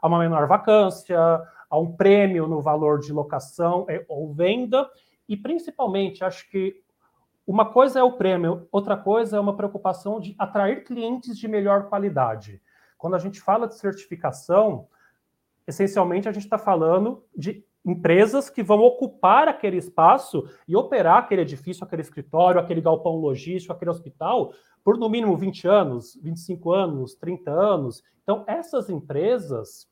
a 0.00 0.06
uma 0.06 0.20
menor 0.20 0.46
vacância, 0.46 1.18
a 1.68 1.78
um 1.78 1.92
prêmio 1.92 2.46
no 2.46 2.60
valor 2.62 3.00
de 3.00 3.12
locação 3.12 3.84
é, 3.88 4.04
ou 4.08 4.32
venda, 4.32 4.88
e 5.30 5.36
principalmente, 5.36 6.24
acho 6.24 6.50
que 6.50 6.82
uma 7.46 7.72
coisa 7.72 8.00
é 8.00 8.02
o 8.02 8.14
prêmio, 8.14 8.66
outra 8.72 8.96
coisa 8.96 9.36
é 9.36 9.40
uma 9.40 9.56
preocupação 9.56 10.18
de 10.18 10.34
atrair 10.36 10.82
clientes 10.82 11.38
de 11.38 11.46
melhor 11.46 11.88
qualidade. 11.88 12.60
Quando 12.98 13.14
a 13.14 13.18
gente 13.18 13.40
fala 13.40 13.68
de 13.68 13.76
certificação, 13.76 14.88
essencialmente 15.68 16.28
a 16.28 16.32
gente 16.32 16.42
está 16.42 16.58
falando 16.58 17.24
de 17.34 17.64
empresas 17.84 18.50
que 18.50 18.60
vão 18.60 18.80
ocupar 18.80 19.46
aquele 19.46 19.76
espaço 19.76 20.50
e 20.66 20.74
operar 20.74 21.18
aquele 21.18 21.42
edifício, 21.42 21.84
aquele 21.84 22.02
escritório, 22.02 22.60
aquele 22.60 22.80
galpão 22.80 23.14
logístico, 23.14 23.72
aquele 23.72 23.92
hospital 23.92 24.52
por 24.82 24.98
no 24.98 25.08
mínimo 25.08 25.36
20 25.36 25.68
anos, 25.68 26.18
25 26.20 26.72
anos, 26.72 27.14
30 27.14 27.52
anos. 27.52 28.02
Então, 28.24 28.44
essas 28.48 28.90
empresas 28.90 29.88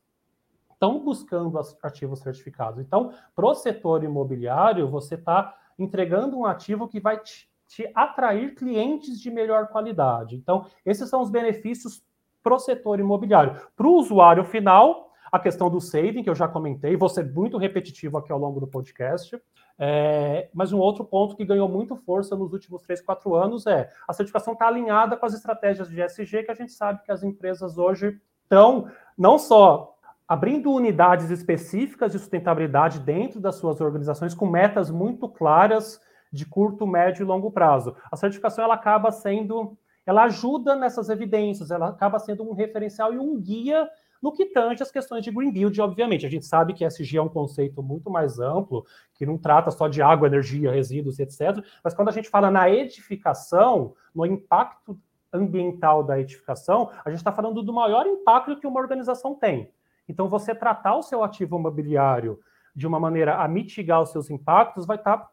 estão 0.79 1.03
buscando 1.03 1.59
ativos 1.83 2.21
certificados. 2.21 2.79
Então, 2.79 3.11
para 3.35 3.45
o 3.45 3.53
setor 3.53 4.01
imobiliário, 4.05 4.87
você 4.87 5.15
está 5.15 5.53
entregando 5.77 6.37
um 6.39 6.45
ativo 6.45 6.87
que 6.87 7.01
vai 7.01 7.19
te, 7.19 7.49
te, 7.67 7.91
atrair 7.93 8.55
clientes 8.55 9.19
de 9.19 9.29
melhor 9.29 9.67
qualidade. 9.67 10.37
Então, 10.37 10.65
esses 10.85 11.09
são 11.09 11.21
os 11.21 11.29
benefícios 11.29 12.01
para 12.41 12.55
o 12.55 12.59
setor 12.59 12.97
imobiliário. 12.99 13.59
Para 13.75 13.87
o 13.87 13.95
usuário 13.95 14.45
final, 14.45 15.11
a 15.29 15.37
questão 15.37 15.69
do 15.69 15.81
saving, 15.81 16.23
que 16.23 16.29
eu 16.29 16.35
já 16.35 16.47
comentei, 16.47 16.95
vou 16.95 17.09
ser 17.09 17.29
muito 17.29 17.57
repetitivo 17.57 18.17
aqui 18.17 18.31
ao 18.31 18.39
longo 18.39 18.61
do 18.61 18.67
podcast. 18.67 19.37
É, 19.77 20.49
mas 20.53 20.71
um 20.71 20.79
outro 20.79 21.03
ponto 21.03 21.35
que 21.35 21.45
ganhou 21.45 21.67
muito 21.67 21.95
força 21.95 22.35
nos 22.37 22.53
últimos 22.53 22.81
3, 22.83 23.01
4 23.01 23.35
anos 23.35 23.65
é 23.67 23.89
a 24.07 24.13
certificação 24.13 24.53
está 24.53 24.67
alinhada 24.67 25.15
com 25.15 25.25
as 25.25 25.33
estratégias 25.33 25.89
de 25.89 26.01
ESG, 26.01 26.43
que 26.43 26.51
a 26.51 26.55
gente 26.55 26.71
sabe 26.71 27.01
que 27.03 27.11
as 27.11 27.23
empresas 27.23 27.77
hoje 27.77 28.19
estão 28.43 28.89
não 29.17 29.37
só 29.37 29.98
abrindo 30.29 30.71
unidades 30.71 31.31
específicas 31.31 32.11
de 32.11 32.19
sustentabilidade 32.19 32.99
dentro 32.99 33.39
das 33.39 33.55
suas 33.55 33.81
organizações 33.81 34.35
com 34.35 34.45
metas 34.45 34.91
muito 34.91 35.27
claras 35.27 35.99
de 36.31 36.45
curto, 36.45 36.85
médio 36.85 37.23
e 37.23 37.25
longo 37.25 37.49
prazo. 37.49 37.95
A 38.11 38.15
certificação 38.15 38.63
ela 38.63 38.75
acaba 38.75 39.11
sendo, 39.11 39.75
ela 40.05 40.25
ajuda 40.25 40.75
nessas 40.75 41.09
evidências, 41.09 41.71
ela 41.71 41.89
acaba 41.89 42.19
sendo 42.19 42.47
um 42.47 42.53
referencial 42.53 43.11
e 43.11 43.17
um 43.17 43.41
guia 43.41 43.89
no 44.21 44.31
que 44.31 44.45
tange 44.45 44.83
as 44.83 44.91
questões 44.91 45.23
de 45.23 45.31
green 45.31 45.49
build, 45.49 45.81
obviamente, 45.81 46.25
a 46.25 46.29
gente 46.29 46.45
sabe 46.45 46.73
que 46.73 46.85
SG 46.85 47.17
é 47.17 47.21
um 47.21 47.29
conceito 47.29 47.81
muito 47.81 48.11
mais 48.11 48.37
amplo, 48.37 48.85
que 49.15 49.25
não 49.25 49.37
trata 49.37 49.71
só 49.71 49.87
de 49.87 50.01
água, 50.01 50.27
energia, 50.27 50.71
resíduos, 50.71 51.19
etc. 51.19 51.63
Mas 51.83 51.93
quando 51.93 52.09
a 52.09 52.11
gente 52.11 52.29
fala 52.29 52.51
na 52.51 52.69
edificação, 52.69 53.95
no 54.13 54.25
impacto 54.25 54.99
ambiental 55.31 56.03
da 56.03 56.19
edificação, 56.19 56.91
a 57.03 57.09
gente 57.09 57.19
está 57.19 57.31
falando 57.31 57.63
do 57.63 57.73
maior 57.73 58.05
impacto 58.05 58.59
que 58.59 58.67
uma 58.67 58.79
organização 58.79 59.33
tem. 59.33 59.71
Então, 60.09 60.27
você 60.27 60.55
tratar 60.55 60.95
o 60.95 61.03
seu 61.03 61.23
ativo 61.23 61.57
imobiliário 61.57 62.39
de 62.75 62.87
uma 62.87 62.99
maneira 62.99 63.37
a 63.37 63.47
mitigar 63.47 64.01
os 64.01 64.11
seus 64.11 64.29
impactos 64.29 64.87
vai 64.87 64.97
estar, 64.97 65.17
tá, 65.17 65.29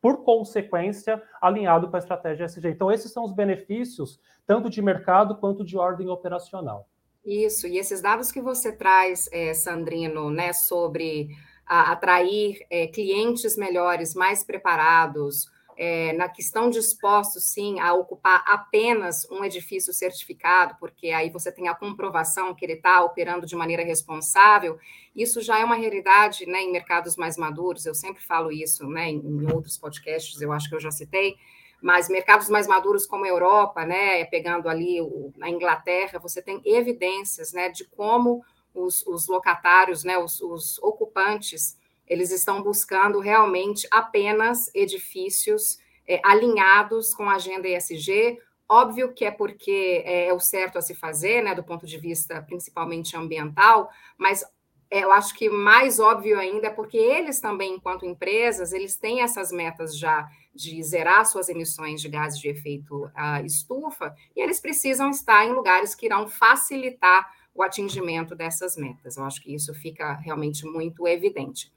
por 0.00 0.24
consequência, 0.24 1.22
alinhado 1.40 1.88
com 1.88 1.94
a 1.94 1.98
estratégia 1.98 2.46
SG. 2.46 2.70
Então, 2.70 2.90
esses 2.90 3.12
são 3.12 3.24
os 3.24 3.32
benefícios, 3.32 4.18
tanto 4.46 4.68
de 4.68 4.82
mercado 4.82 5.36
quanto 5.36 5.64
de 5.64 5.78
ordem 5.78 6.08
operacional. 6.08 6.88
Isso, 7.24 7.66
e 7.66 7.78
esses 7.78 8.00
dados 8.00 8.32
que 8.32 8.40
você 8.40 8.72
traz, 8.72 9.28
é, 9.30 9.54
Sandrino, 9.54 10.30
né, 10.30 10.52
sobre 10.52 11.28
a, 11.66 11.92
atrair 11.92 12.66
é, 12.70 12.86
clientes 12.86 13.56
melhores, 13.56 14.14
mais 14.14 14.42
preparados, 14.42 15.46
é, 15.82 16.12
na 16.12 16.28
que 16.28 16.42
estão 16.42 16.68
dispostos, 16.68 17.44
sim, 17.44 17.80
a 17.80 17.94
ocupar 17.94 18.44
apenas 18.46 19.26
um 19.30 19.42
edifício 19.42 19.94
certificado, 19.94 20.76
porque 20.78 21.08
aí 21.08 21.30
você 21.30 21.50
tem 21.50 21.68
a 21.68 21.74
comprovação 21.74 22.54
que 22.54 22.66
ele 22.66 22.74
está 22.74 23.02
operando 23.02 23.46
de 23.46 23.56
maneira 23.56 23.82
responsável, 23.82 24.78
isso 25.16 25.40
já 25.40 25.58
é 25.58 25.64
uma 25.64 25.76
realidade 25.76 26.44
né, 26.44 26.60
em 26.60 26.70
mercados 26.70 27.16
mais 27.16 27.38
maduros, 27.38 27.86
eu 27.86 27.94
sempre 27.94 28.22
falo 28.22 28.52
isso 28.52 28.86
né, 28.88 29.08
em, 29.08 29.50
outros 29.50 29.78
podcasts, 29.78 30.38
eu 30.42 30.52
acho 30.52 30.68
que 30.68 30.74
eu 30.74 30.80
já 30.80 30.90
citei, 30.90 31.36
mas 31.80 32.10
mercados 32.10 32.50
mais 32.50 32.66
maduros 32.66 33.06
como 33.06 33.24
a 33.24 33.28
Europa, 33.28 33.86
né, 33.86 34.26
pegando 34.26 34.68
ali 34.68 35.00
o, 35.00 35.32
na 35.38 35.48
Inglaterra, 35.48 36.18
você 36.18 36.42
tem 36.42 36.60
evidências 36.62 37.54
né, 37.54 37.70
de 37.70 37.86
como 37.86 38.44
os, 38.74 39.02
os 39.06 39.28
locatários, 39.28 40.04
né, 40.04 40.18
os, 40.18 40.42
os, 40.42 40.78
ocupantes, 40.82 41.79
eles 42.10 42.32
estão 42.32 42.60
buscando 42.60 43.20
realmente 43.20 43.86
apenas 43.88 44.68
edifícios 44.74 45.78
é, 46.08 46.20
alinhados 46.24 47.14
com 47.14 47.30
a 47.30 47.36
agenda 47.36 47.68
ESG. 47.68 48.36
Óbvio 48.68 49.14
que 49.14 49.24
é 49.24 49.30
porque 49.30 50.02
é, 50.04 50.26
é 50.26 50.34
o 50.34 50.40
certo 50.40 50.76
a 50.76 50.82
se 50.82 50.92
fazer, 50.92 51.40
né, 51.40 51.54
do 51.54 51.62
ponto 51.62 51.86
de 51.86 51.96
vista 51.98 52.42
principalmente 52.42 53.16
ambiental, 53.16 53.88
mas 54.18 54.44
eu 54.90 55.12
acho 55.12 55.32
que 55.34 55.48
mais 55.48 56.00
óbvio 56.00 56.36
ainda 56.36 56.66
é 56.66 56.70
porque 56.70 56.96
eles 56.96 57.38
também, 57.38 57.74
enquanto 57.74 58.04
empresas, 58.04 58.72
eles 58.72 58.96
têm 58.96 59.22
essas 59.22 59.52
metas 59.52 59.96
já 59.96 60.28
de 60.52 60.82
zerar 60.82 61.24
suas 61.26 61.48
emissões 61.48 62.00
de 62.00 62.08
gases 62.08 62.40
de 62.40 62.48
efeito 62.48 63.04
uh, 63.04 63.44
estufa, 63.44 64.12
e 64.34 64.40
eles 64.40 64.58
precisam 64.58 65.10
estar 65.10 65.46
em 65.46 65.52
lugares 65.52 65.94
que 65.94 66.06
irão 66.06 66.26
facilitar 66.26 67.30
o 67.54 67.62
atingimento 67.62 68.34
dessas 68.34 68.76
metas. 68.76 69.16
Eu 69.16 69.24
acho 69.24 69.40
que 69.40 69.54
isso 69.54 69.72
fica 69.74 70.14
realmente 70.14 70.66
muito 70.66 71.06
evidente. 71.06 71.72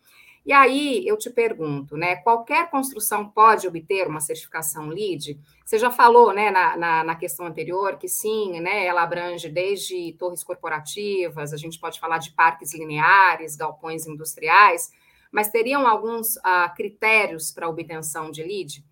E 0.45 0.51
aí 0.51 1.07
eu 1.07 1.17
te 1.17 1.29
pergunto, 1.29 1.95
né? 1.95 2.17
Qualquer 2.17 2.69
construção 2.69 3.29
pode 3.29 3.65
obter 3.65 4.07
uma 4.07 4.19
certificação 4.19 4.87
LEED? 4.87 5.39
Você 5.63 5.79
já 5.79 5.89
falou, 5.89 6.33
né, 6.33 6.51
na, 6.51 6.75
na, 6.75 7.03
na, 7.03 7.15
questão 7.15 7.45
anterior, 7.45 7.97
que 7.97 8.09
sim, 8.09 8.59
né? 8.59 8.85
Ela 8.85 9.03
abrange 9.03 9.47
desde 9.47 10.11
torres 10.13 10.43
corporativas, 10.43 11.53
a 11.53 11.57
gente 11.57 11.79
pode 11.79 11.97
falar 11.97 12.17
de 12.17 12.31
parques 12.31 12.73
lineares, 12.73 13.55
galpões 13.55 14.05
industriais, 14.05 14.91
mas 15.31 15.47
teriam 15.47 15.87
alguns 15.87 16.37
ah, 16.43 16.69
critérios 16.75 17.51
para 17.51 17.69
obtenção 17.69 18.29
de 18.29 18.43
LEED? 18.43 18.85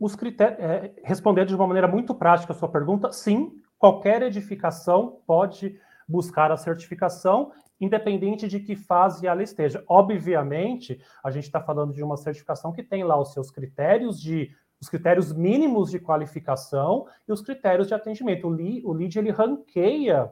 Os 0.00 0.16
critérios, 0.16 0.58
é, 0.58 0.94
respondendo 1.04 1.48
de 1.48 1.54
uma 1.54 1.66
maneira 1.66 1.86
muito 1.86 2.14
prática 2.14 2.54
a 2.54 2.56
sua 2.56 2.68
pergunta, 2.68 3.12
sim, 3.12 3.52
qualquer 3.78 4.22
edificação 4.22 5.20
pode 5.26 5.78
buscar 6.08 6.50
a 6.50 6.56
certificação 6.56 7.52
independente 7.84 8.48
de 8.48 8.58
que 8.60 8.74
fase 8.74 9.26
ela 9.26 9.42
esteja. 9.42 9.84
Obviamente, 9.88 11.00
a 11.22 11.30
gente 11.30 11.44
está 11.44 11.60
falando 11.60 11.92
de 11.92 12.02
uma 12.02 12.16
certificação 12.16 12.72
que 12.72 12.82
tem 12.82 13.04
lá 13.04 13.20
os 13.20 13.32
seus 13.32 13.50
critérios 13.50 14.20
de 14.20 14.54
os 14.80 14.88
critérios 14.88 15.32
mínimos 15.32 15.90
de 15.90 15.98
qualificação 15.98 17.06
e 17.26 17.32
os 17.32 17.40
critérios 17.40 17.88
de 17.88 17.94
atendimento. 17.94 18.46
O, 18.46 18.50
LEED, 18.50 18.82
o 18.84 19.20
ele 19.20 19.30
ranqueia 19.30 20.30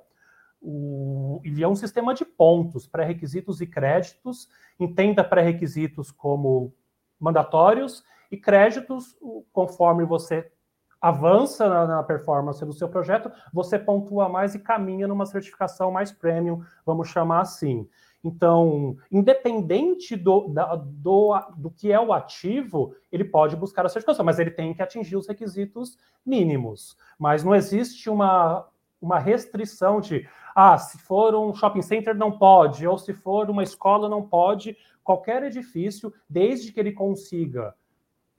o, 0.60 1.40
ele 1.42 1.62
é 1.62 1.68
um 1.68 1.74
sistema 1.74 2.14
de 2.14 2.24
pontos, 2.24 2.86
pré-requisitos 2.86 3.60
e 3.60 3.66
créditos. 3.66 4.48
Entenda 4.78 5.24
pré-requisitos 5.24 6.10
como 6.10 6.72
mandatórios 7.18 8.04
e 8.30 8.36
créditos, 8.36 9.16
conforme 9.52 10.04
você 10.04 10.50
avança 11.02 11.68
na, 11.68 11.84
na, 11.84 12.02
performance 12.04 12.64
do 12.64 12.72
seu 12.72 12.88
projeto, 12.88 13.30
você 13.52 13.76
pontua 13.76 14.28
mais 14.28 14.54
e 14.54 14.60
caminha 14.60 15.08
numa 15.08 15.26
certificação 15.26 15.90
mais 15.90 16.12
premium, 16.12 16.62
vamos 16.86 17.08
chamar 17.08 17.40
assim. 17.40 17.88
Então, 18.22 18.96
independente 19.10 20.14
do, 20.14 20.46
da, 20.46 20.76
do, 20.76 21.34
do 21.56 21.70
que 21.72 21.90
é 21.90 21.98
o 21.98 22.12
ativo, 22.12 22.94
ele 23.10 23.24
pode 23.24 23.56
buscar 23.56 23.84
a 23.84 23.88
certificação, 23.88 24.24
mas 24.24 24.38
ele 24.38 24.52
tem 24.52 24.72
que 24.72 24.80
atingir 24.80 25.16
os 25.16 25.26
requisitos 25.26 25.98
mínimos. 26.24 26.96
Mas 27.18 27.42
não 27.42 27.52
existe 27.52 28.08
uma, 28.08 28.64
uma 29.00 29.18
restrição 29.18 30.00
de, 30.00 30.28
ah, 30.54 30.78
se 30.78 30.98
for 30.98 31.34
um 31.34 31.52
shopping 31.52 31.82
center 31.82 32.14
não 32.14 32.38
pode, 32.38 32.86
ou 32.86 32.96
se 32.96 33.12
for 33.12 33.50
uma 33.50 33.64
escola 33.64 34.08
não 34.08 34.22
pode. 34.22 34.76
Qualquer 35.02 35.42
edifício, 35.42 36.14
desde 36.30 36.70
que 36.70 36.78
ele 36.78 36.92
consiga 36.92 37.74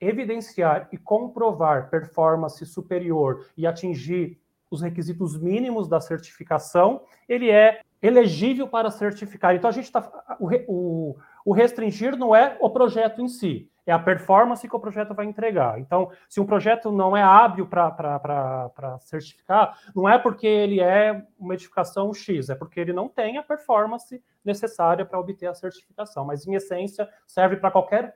evidenciar 0.06 0.88
e 0.92 0.98
comprovar 0.98 1.90
performance 1.90 2.64
superior 2.66 3.46
e 3.56 3.66
atingir 3.66 4.38
os 4.70 4.82
requisitos 4.82 5.38
mínimos 5.38 5.88
da 5.88 6.00
certificação, 6.00 7.02
ele 7.28 7.50
é 7.50 7.80
elegível 8.02 8.68
para 8.68 8.90
certificar. 8.90 9.54
Então 9.54 9.70
a 9.70 9.72
gente 9.72 9.84
está. 9.84 10.36
O, 10.38 10.48
o, 10.68 11.16
o, 11.44 11.52
restringir 11.52 12.16
não 12.16 12.34
é 12.34 12.56
o 12.60 12.68
projeto 12.68 13.22
em 13.22 13.28
si, 13.28 13.70
é 13.86 13.92
a 13.92 13.98
performance 13.98 14.66
que 14.68 14.76
o 14.76 14.80
projeto 14.80 15.14
vai 15.14 15.26
entregar. 15.26 15.78
Então, 15.78 16.10
se 16.28 16.40
um 16.40 16.46
projeto 16.46 16.90
não 16.90 17.16
é 17.16 17.22
hábil 17.22 17.66
para 17.66 18.98
certificar, 19.00 19.78
não 19.94 20.08
é 20.08 20.18
porque 20.18 20.46
ele 20.46 20.80
é 20.80 21.24
uma 21.38 21.54
edificação 21.54 22.12
X, 22.12 22.50
é 22.50 22.54
porque 22.54 22.80
ele 22.80 22.92
não 22.92 23.08
tem 23.08 23.38
a 23.38 23.42
performance 23.42 24.22
necessária 24.44 25.04
para 25.04 25.18
obter 25.18 25.46
a 25.46 25.54
certificação. 25.54 26.24
Mas, 26.24 26.46
em 26.46 26.54
essência, 26.54 27.08
serve 27.26 27.56
para 27.56 27.70
qualquer 27.70 28.14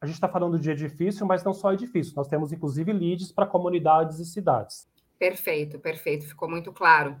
a 0.00 0.06
gente 0.06 0.16
está 0.16 0.28
falando 0.28 0.58
de 0.58 0.70
edifício, 0.70 1.26
mas 1.26 1.42
não 1.42 1.54
só 1.54 1.72
edifício. 1.72 2.14
Nós 2.16 2.28
temos, 2.28 2.52
inclusive, 2.52 2.92
leads 2.92 3.32
para 3.32 3.46
comunidades 3.46 4.18
e 4.18 4.26
cidades. 4.26 4.86
Perfeito, 5.18 5.78
perfeito. 5.78 6.26
Ficou 6.26 6.48
muito 6.48 6.72
claro. 6.72 7.16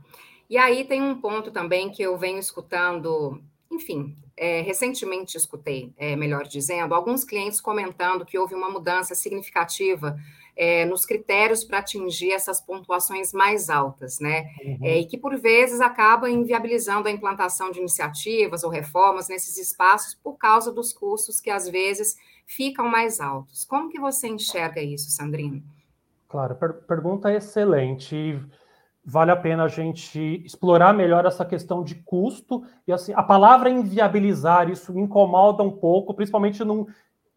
E 0.48 0.58
aí 0.58 0.84
tem 0.84 1.02
um 1.02 1.20
ponto 1.20 1.50
também 1.50 1.90
que 1.90 2.02
eu 2.02 2.16
venho 2.16 2.38
escutando, 2.38 3.42
enfim, 3.70 4.16
é, 4.36 4.60
recentemente 4.60 5.36
escutei, 5.36 5.92
é, 5.96 6.14
melhor 6.14 6.44
dizendo, 6.44 6.94
alguns 6.94 7.24
clientes 7.24 7.60
comentando 7.60 8.24
que 8.24 8.38
houve 8.38 8.54
uma 8.54 8.68
mudança 8.68 9.14
significativa 9.14 10.16
é, 10.54 10.84
nos 10.84 11.04
critérios 11.04 11.64
para 11.64 11.78
atingir 11.78 12.32
essas 12.32 12.60
pontuações 12.60 13.32
mais 13.32 13.68
altas, 13.68 14.20
né? 14.20 14.46
Uhum. 14.64 14.78
É, 14.82 14.98
e 14.98 15.06
que 15.06 15.18
por 15.18 15.36
vezes 15.38 15.80
acaba 15.80 16.30
inviabilizando 16.30 17.08
a 17.08 17.10
implantação 17.10 17.70
de 17.70 17.80
iniciativas 17.80 18.62
ou 18.62 18.70
reformas 18.70 19.28
nesses 19.28 19.58
espaços 19.58 20.14
por 20.14 20.36
causa 20.36 20.72
dos 20.72 20.92
custos 20.92 21.40
que 21.40 21.50
às 21.50 21.68
vezes 21.68 22.16
ficam 22.46 22.88
mais 22.88 23.20
altos. 23.20 23.64
Como 23.64 23.90
que 23.90 24.00
você 24.00 24.28
enxerga 24.28 24.80
isso, 24.80 25.10
Sandrino? 25.10 25.62
Claro, 26.28 26.54
per 26.54 26.72
pergunta 26.86 27.32
excelente. 27.32 28.40
vale 29.04 29.30
a 29.30 29.36
pena 29.36 29.64
a 29.64 29.68
gente 29.68 30.42
explorar 30.44 30.92
melhor 30.92 31.26
essa 31.26 31.44
questão 31.44 31.84
de 31.84 31.94
custo 31.94 32.64
e 32.88 32.92
assim 32.92 33.12
a 33.14 33.22
palavra 33.22 33.70
inviabilizar 33.70 34.68
isso 34.68 34.92
me 34.92 35.00
incomoda 35.00 35.62
um 35.62 35.70
pouco, 35.70 36.12
principalmente 36.12 36.64
num, 36.64 36.86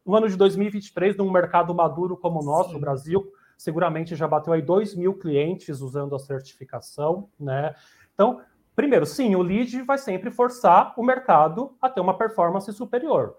no 0.05 0.15
ano 0.15 0.27
de 0.27 0.35
2023, 0.35 1.15
num 1.17 1.29
mercado 1.29 1.73
maduro 1.75 2.17
como 2.17 2.41
o 2.41 2.43
nosso, 2.43 2.71
Sim. 2.71 2.77
o 2.77 2.79
Brasil, 2.79 3.31
seguramente 3.55 4.15
já 4.15 4.27
bateu 4.27 4.53
aí 4.53 4.61
2 4.61 4.95
mil 4.95 5.13
clientes 5.13 5.79
usando 5.81 6.15
a 6.15 6.19
certificação, 6.19 7.29
né? 7.39 7.75
Então, 8.15 8.41
primeiro, 8.75 9.05
sim, 9.05 9.35
o 9.35 9.41
lead 9.41 9.83
vai 9.83 9.97
sempre 9.97 10.31
forçar 10.31 10.93
o 10.97 11.03
mercado 11.03 11.75
a 11.79 11.87
ter 11.87 12.01
uma 12.01 12.17
performance 12.17 12.71
superior. 12.73 13.35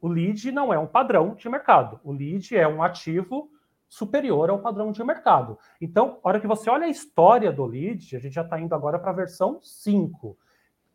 O, 0.00 0.08
lead 0.08 0.52
não 0.52 0.72
é 0.72 0.78
um 0.78 0.86
padrão 0.86 1.34
de 1.34 1.48
mercado, 1.48 2.00
o 2.04 2.12
lead 2.12 2.56
é 2.56 2.66
um 2.66 2.82
ativo 2.82 3.50
superior 3.88 4.50
ao 4.50 4.58
padrão 4.58 4.92
de 4.92 5.02
mercado. 5.02 5.58
Então, 5.80 6.18
a 6.22 6.28
hora 6.28 6.40
que 6.40 6.46
você 6.46 6.68
olha 6.68 6.86
a 6.86 6.90
história 6.90 7.52
do 7.52 7.64
lead, 7.64 8.16
a 8.16 8.18
gente 8.18 8.34
já 8.34 8.42
está 8.42 8.60
indo 8.60 8.74
agora 8.74 8.98
para 8.98 9.10
a 9.10 9.14
versão 9.14 9.60
5. 9.62 10.28
O 10.28 10.36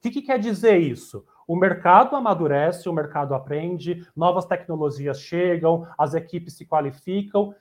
que, 0.02 0.10
que 0.10 0.22
quer 0.22 0.40
dizer 0.40 0.78
isso? 0.78 1.26
O 1.48 1.56
mercado 1.56 2.16
amadurece, 2.16 2.90
o 2.90 2.94
mercado 2.94 3.34
aprende, 3.34 4.06
novas 4.16 4.46
tecnologias 4.46 5.20
chegam, 5.20 5.88
as 5.98 6.14
equipes 6.14 6.56
se 6.56 6.66
qualificam, 6.66 7.54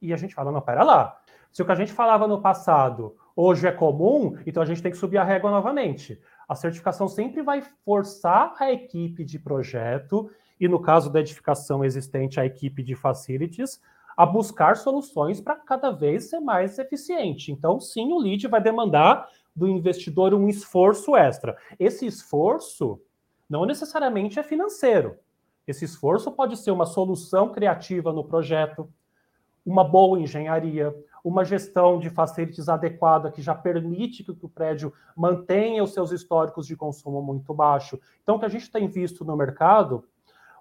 e 0.00 0.12
a 0.12 0.16
gente 0.16 0.34
fala, 0.34 0.52
não, 0.52 0.60
pera 0.60 0.82
lá. 0.82 1.18
Se 1.50 1.62
o 1.62 1.64
que 1.64 1.72
a 1.72 1.76
gente 1.76 1.92
falava 1.92 2.28
no 2.28 2.40
passado 2.40 3.16
hoje 3.34 3.66
é 3.66 3.72
comum, 3.72 4.36
então 4.46 4.62
a 4.62 4.66
gente 4.66 4.82
tem 4.82 4.92
que 4.92 4.98
subir 4.98 5.18
a 5.18 5.24
régua 5.24 5.50
novamente. 5.50 6.20
A 6.48 6.54
certificação 6.54 7.08
sempre 7.08 7.42
vai 7.42 7.62
forçar 7.84 8.54
a 8.58 8.70
equipe 8.70 9.24
de 9.24 9.38
projeto, 9.38 10.30
e 10.60 10.68
no 10.68 10.78
caso 10.78 11.10
da 11.10 11.20
edificação 11.20 11.82
existente, 11.82 12.38
a 12.38 12.44
equipe 12.44 12.82
de 12.82 12.94
facilities, 12.94 13.80
a 14.16 14.26
buscar 14.26 14.76
soluções 14.76 15.40
para 15.40 15.56
cada 15.56 15.90
vez 15.90 16.28
ser 16.28 16.40
mais 16.40 16.78
eficiente. 16.78 17.50
Então, 17.50 17.80
sim, 17.80 18.12
o 18.12 18.18
lead 18.18 18.46
vai 18.46 18.62
demandar 18.62 19.26
do 19.56 19.66
investidor 19.66 20.34
um 20.34 20.46
esforço 20.46 21.16
extra. 21.16 21.56
Esse 21.78 22.04
esforço 22.04 23.00
não 23.48 23.64
necessariamente 23.64 24.38
é 24.38 24.42
financeiro. 24.42 25.16
Esse 25.66 25.84
esforço 25.84 26.30
pode 26.32 26.56
ser 26.56 26.70
uma 26.70 26.84
solução 26.84 27.50
criativa 27.50 28.12
no 28.12 28.24
projeto, 28.24 28.88
uma 29.64 29.84
boa 29.84 30.20
engenharia, 30.20 30.94
uma 31.22 31.44
gestão 31.44 31.98
de 31.98 32.10
facilities 32.10 32.68
adequada 32.68 33.30
que 33.30 33.42
já 33.42 33.54
permite 33.54 34.24
que 34.24 34.30
o 34.30 34.48
prédio 34.48 34.92
mantenha 35.16 35.82
os 35.82 35.92
seus 35.92 36.12
históricos 36.12 36.66
de 36.66 36.76
consumo 36.76 37.22
muito 37.22 37.52
baixo. 37.54 37.98
Então, 38.22 38.36
o 38.36 38.38
que 38.38 38.46
a 38.46 38.50
gente 38.50 38.70
tem 38.70 38.88
visto 38.88 39.24
no 39.24 39.36
mercado, 39.36 40.04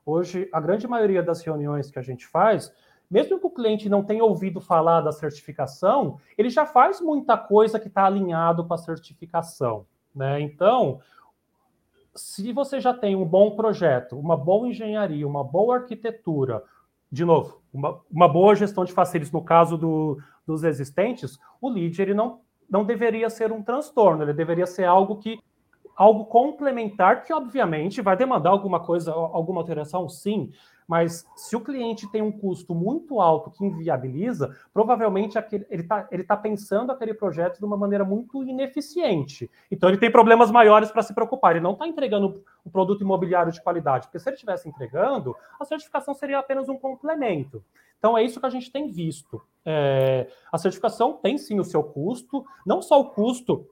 hoje, 0.09 0.49
a 0.51 0.59
grande 0.59 0.87
maioria 0.87 1.21
das 1.21 1.41
reuniões 1.41 1.91
que 1.91 1.99
a 1.99 2.01
gente 2.01 2.27
faz, 2.27 2.73
mesmo 3.09 3.39
que 3.39 3.47
o 3.47 3.51
cliente 3.51 3.89
não 3.89 4.03
tenha 4.03 4.23
ouvido 4.23 4.61
falar 4.61 5.01
da 5.01 5.11
certificação, 5.11 6.19
ele 6.37 6.49
já 6.49 6.65
faz 6.65 7.01
muita 7.01 7.37
coisa 7.37 7.79
que 7.79 7.87
está 7.87 8.05
alinhado 8.05 8.65
com 8.65 8.73
a 8.73 8.77
certificação. 8.77 9.85
Né? 10.13 10.41
Então, 10.41 10.99
se 12.15 12.51
você 12.51 12.79
já 12.79 12.93
tem 12.93 13.15
um 13.15 13.25
bom 13.25 13.55
projeto, 13.55 14.17
uma 14.17 14.37
boa 14.37 14.67
engenharia, 14.67 15.27
uma 15.27 15.43
boa 15.43 15.77
arquitetura, 15.77 16.63
de 17.11 17.25
novo, 17.25 17.61
uma, 17.73 17.99
uma 18.11 18.27
boa 18.27 18.55
gestão 18.55 18.85
de 18.85 18.93
facilities 18.93 19.31
no 19.31 19.43
caso 19.43 19.77
do, 19.77 20.21
dos 20.45 20.63
existentes, 20.63 21.39
o 21.59 21.69
lead 21.69 21.99
ele 22.01 22.13
não, 22.13 22.41
não 22.69 22.85
deveria 22.85 23.29
ser 23.29 23.51
um 23.51 23.63
transtorno, 23.63 24.23
ele 24.23 24.33
deveria 24.33 24.67
ser 24.67 24.85
algo 24.85 25.17
que 25.17 25.39
algo 25.99 26.27
complementar 26.27 27.25
que 27.25 27.33
obviamente 27.33 28.01
vai 28.01 28.15
demandar 28.15 28.51
alguma 28.51 28.79
coisa, 28.79 29.11
alguma 29.11 29.59
alteração, 29.59 30.07
sim, 30.07 30.49
mas 30.87 31.27
se 31.35 31.57
o 31.57 31.61
cliente 31.61 32.09
tem 32.09 32.21
um 32.21 32.31
custo 32.31 32.73
muito 32.73 33.19
alto 33.19 33.51
que 33.51 33.65
inviabiliza, 33.65 34.55
provavelmente 34.73 35.37
aquele, 35.37 35.67
ele 35.69 35.81
está 35.81 36.07
ele 36.09 36.23
tá 36.23 36.37
pensando 36.37 36.89
aquele 36.93 37.13
projeto 37.13 37.59
de 37.59 37.65
uma 37.65 37.75
maneira 37.75 38.05
muito 38.05 38.41
ineficiente. 38.45 39.51
Então 39.69 39.89
ele 39.89 39.97
tem 39.97 40.09
problemas 40.09 40.49
maiores 40.49 40.89
para 40.89 41.03
se 41.03 41.13
preocupar. 41.13 41.51
Ele 41.51 41.63
não 41.63 41.73
está 41.73 41.85
entregando 41.85 42.41
o 42.63 42.71
produto 42.71 43.03
imobiliário 43.03 43.51
de 43.51 43.61
qualidade, 43.61 44.07
porque 44.07 44.19
se 44.19 44.29
ele 44.29 44.35
estivesse 44.35 44.69
entregando, 44.69 45.35
a 45.59 45.65
certificação 45.65 46.13
seria 46.13 46.39
apenas 46.39 46.69
um 46.69 46.77
complemento. 46.77 47.62
Então 47.99 48.17
é 48.17 48.23
isso 48.23 48.39
que 48.39 48.45
a 48.45 48.49
gente 48.49 48.71
tem 48.71 48.89
visto. 48.89 49.41
É, 49.65 50.27
a 50.51 50.57
certificação 50.57 51.19
tem 51.21 51.38
sim 51.38 51.59
o 51.59 51.65
seu 51.65 51.83
custo, 51.83 52.45
não 52.65 52.81
só 52.81 52.99
o 52.99 53.09
custo 53.09 53.67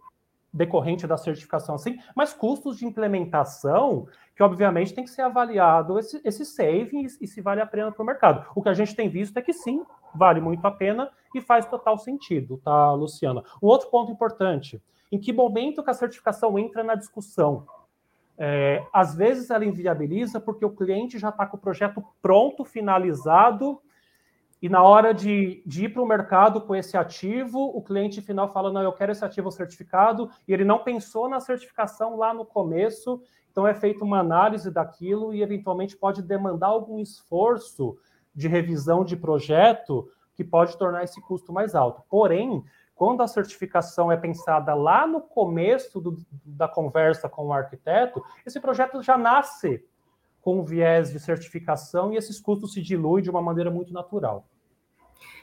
decorrente 0.53 1.05
da 1.05 1.17
certificação 1.17 1.75
assim, 1.75 1.97
mas 2.15 2.33
custos 2.33 2.77
de 2.77 2.85
implementação 2.85 4.07
que 4.35 4.43
obviamente 4.43 4.93
tem 4.93 5.03
que 5.03 5.09
ser 5.09 5.23
avaliado 5.23 5.97
esse, 5.97 6.21
esse 6.23 6.45
savings 6.45 7.17
e 7.19 7.27
se 7.27 7.41
vale 7.41 7.59
a 7.59 7.65
pena 7.65 7.91
para 7.91 8.03
o 8.03 8.05
mercado. 8.05 8.45
O 8.55 8.61
que 8.61 8.69
a 8.69 8.73
gente 8.73 8.95
tem 8.95 9.09
visto 9.09 9.37
é 9.37 9.41
que 9.41 9.51
sim, 9.51 9.83
vale 10.13 10.39
muito 10.39 10.65
a 10.65 10.71
pena 10.71 11.09
e 11.33 11.41
faz 11.41 11.65
total 11.65 11.97
sentido, 11.97 12.57
tá, 12.63 12.93
Luciana? 12.93 13.43
Um 13.61 13.67
outro 13.67 13.89
ponto 13.89 14.11
importante, 14.11 14.81
em 15.11 15.19
que 15.19 15.33
momento 15.33 15.83
que 15.83 15.89
a 15.89 15.93
certificação 15.93 16.57
entra 16.57 16.83
na 16.83 16.95
discussão? 16.95 17.65
É, 18.37 18.85
às 18.93 19.15
vezes 19.15 19.49
ela 19.49 19.65
inviabiliza 19.65 20.39
porque 20.39 20.63
o 20.63 20.69
cliente 20.69 21.17
já 21.17 21.29
está 21.29 21.45
com 21.45 21.57
o 21.57 21.59
projeto 21.59 22.03
pronto, 22.21 22.63
finalizado, 22.63 23.81
e 24.61 24.67
na 24.67 24.81
hora 24.81 25.13
de, 25.13 25.61
de 25.65 25.85
ir 25.85 25.89
para 25.89 26.01
o 26.01 26.07
mercado 26.07 26.61
com 26.61 26.75
esse 26.75 26.97
ativo, 26.97 27.59
o 27.59 27.81
cliente 27.81 28.21
final 28.21 28.51
fala: 28.51 28.71
não, 28.71 28.81
eu 28.81 28.91
quero 28.91 29.11
esse 29.11 29.23
ativo 29.23 29.51
certificado, 29.51 30.29
e 30.47 30.53
ele 30.53 30.65
não 30.65 30.79
pensou 30.79 31.29
na 31.29 31.39
certificação 31.39 32.17
lá 32.17 32.33
no 32.33 32.45
começo, 32.45 33.21
então 33.51 33.67
é 33.67 33.73
feita 33.73 34.03
uma 34.03 34.19
análise 34.19 34.71
daquilo 34.71 35.33
e 35.33 35.41
eventualmente 35.41 35.95
pode 35.95 36.21
demandar 36.21 36.67
algum 36.67 36.99
esforço 36.99 37.97
de 38.33 38.47
revisão 38.47 39.03
de 39.03 39.15
projeto 39.15 40.09
que 40.33 40.43
pode 40.43 40.77
tornar 40.77 41.03
esse 41.03 41.19
custo 41.21 41.51
mais 41.51 41.73
alto. 41.73 42.03
Porém, 42.09 42.63
quando 42.93 43.21
a 43.21 43.27
certificação 43.27 44.11
é 44.11 44.17
pensada 44.17 44.73
lá 44.73 45.05
no 45.05 45.21
começo 45.21 46.01
do, 46.01 46.17
da 46.43 46.67
conversa 46.67 47.29
com 47.29 47.47
o 47.47 47.53
arquiteto, 47.53 48.23
esse 48.45 48.59
projeto 48.59 49.01
já 49.03 49.17
nasce 49.17 49.83
com 50.47 50.63
viés 50.63 51.11
de 51.11 51.19
certificação 51.19 52.13
e 52.13 52.15
esses 52.15 52.39
custos 52.39 52.71
se 52.71 52.81
diluem 52.81 53.21
de 53.21 53.29
uma 53.29 53.41
maneira 53.41 53.69
muito 53.69 53.91
natural. 53.91 54.47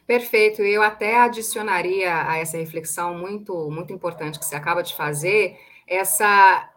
Perfeito. 0.06 0.62
Eu 0.62 0.82
até 0.82 1.20
adicionaria 1.20 2.26
a 2.26 2.38
essa 2.38 2.56
reflexão 2.56 3.14
muito 3.14 3.70
muito 3.70 3.92
importante 3.92 4.38
que 4.38 4.46
você 4.46 4.56
acaba 4.56 4.82
de 4.82 4.94
fazer 4.94 5.58
essa 5.86 6.70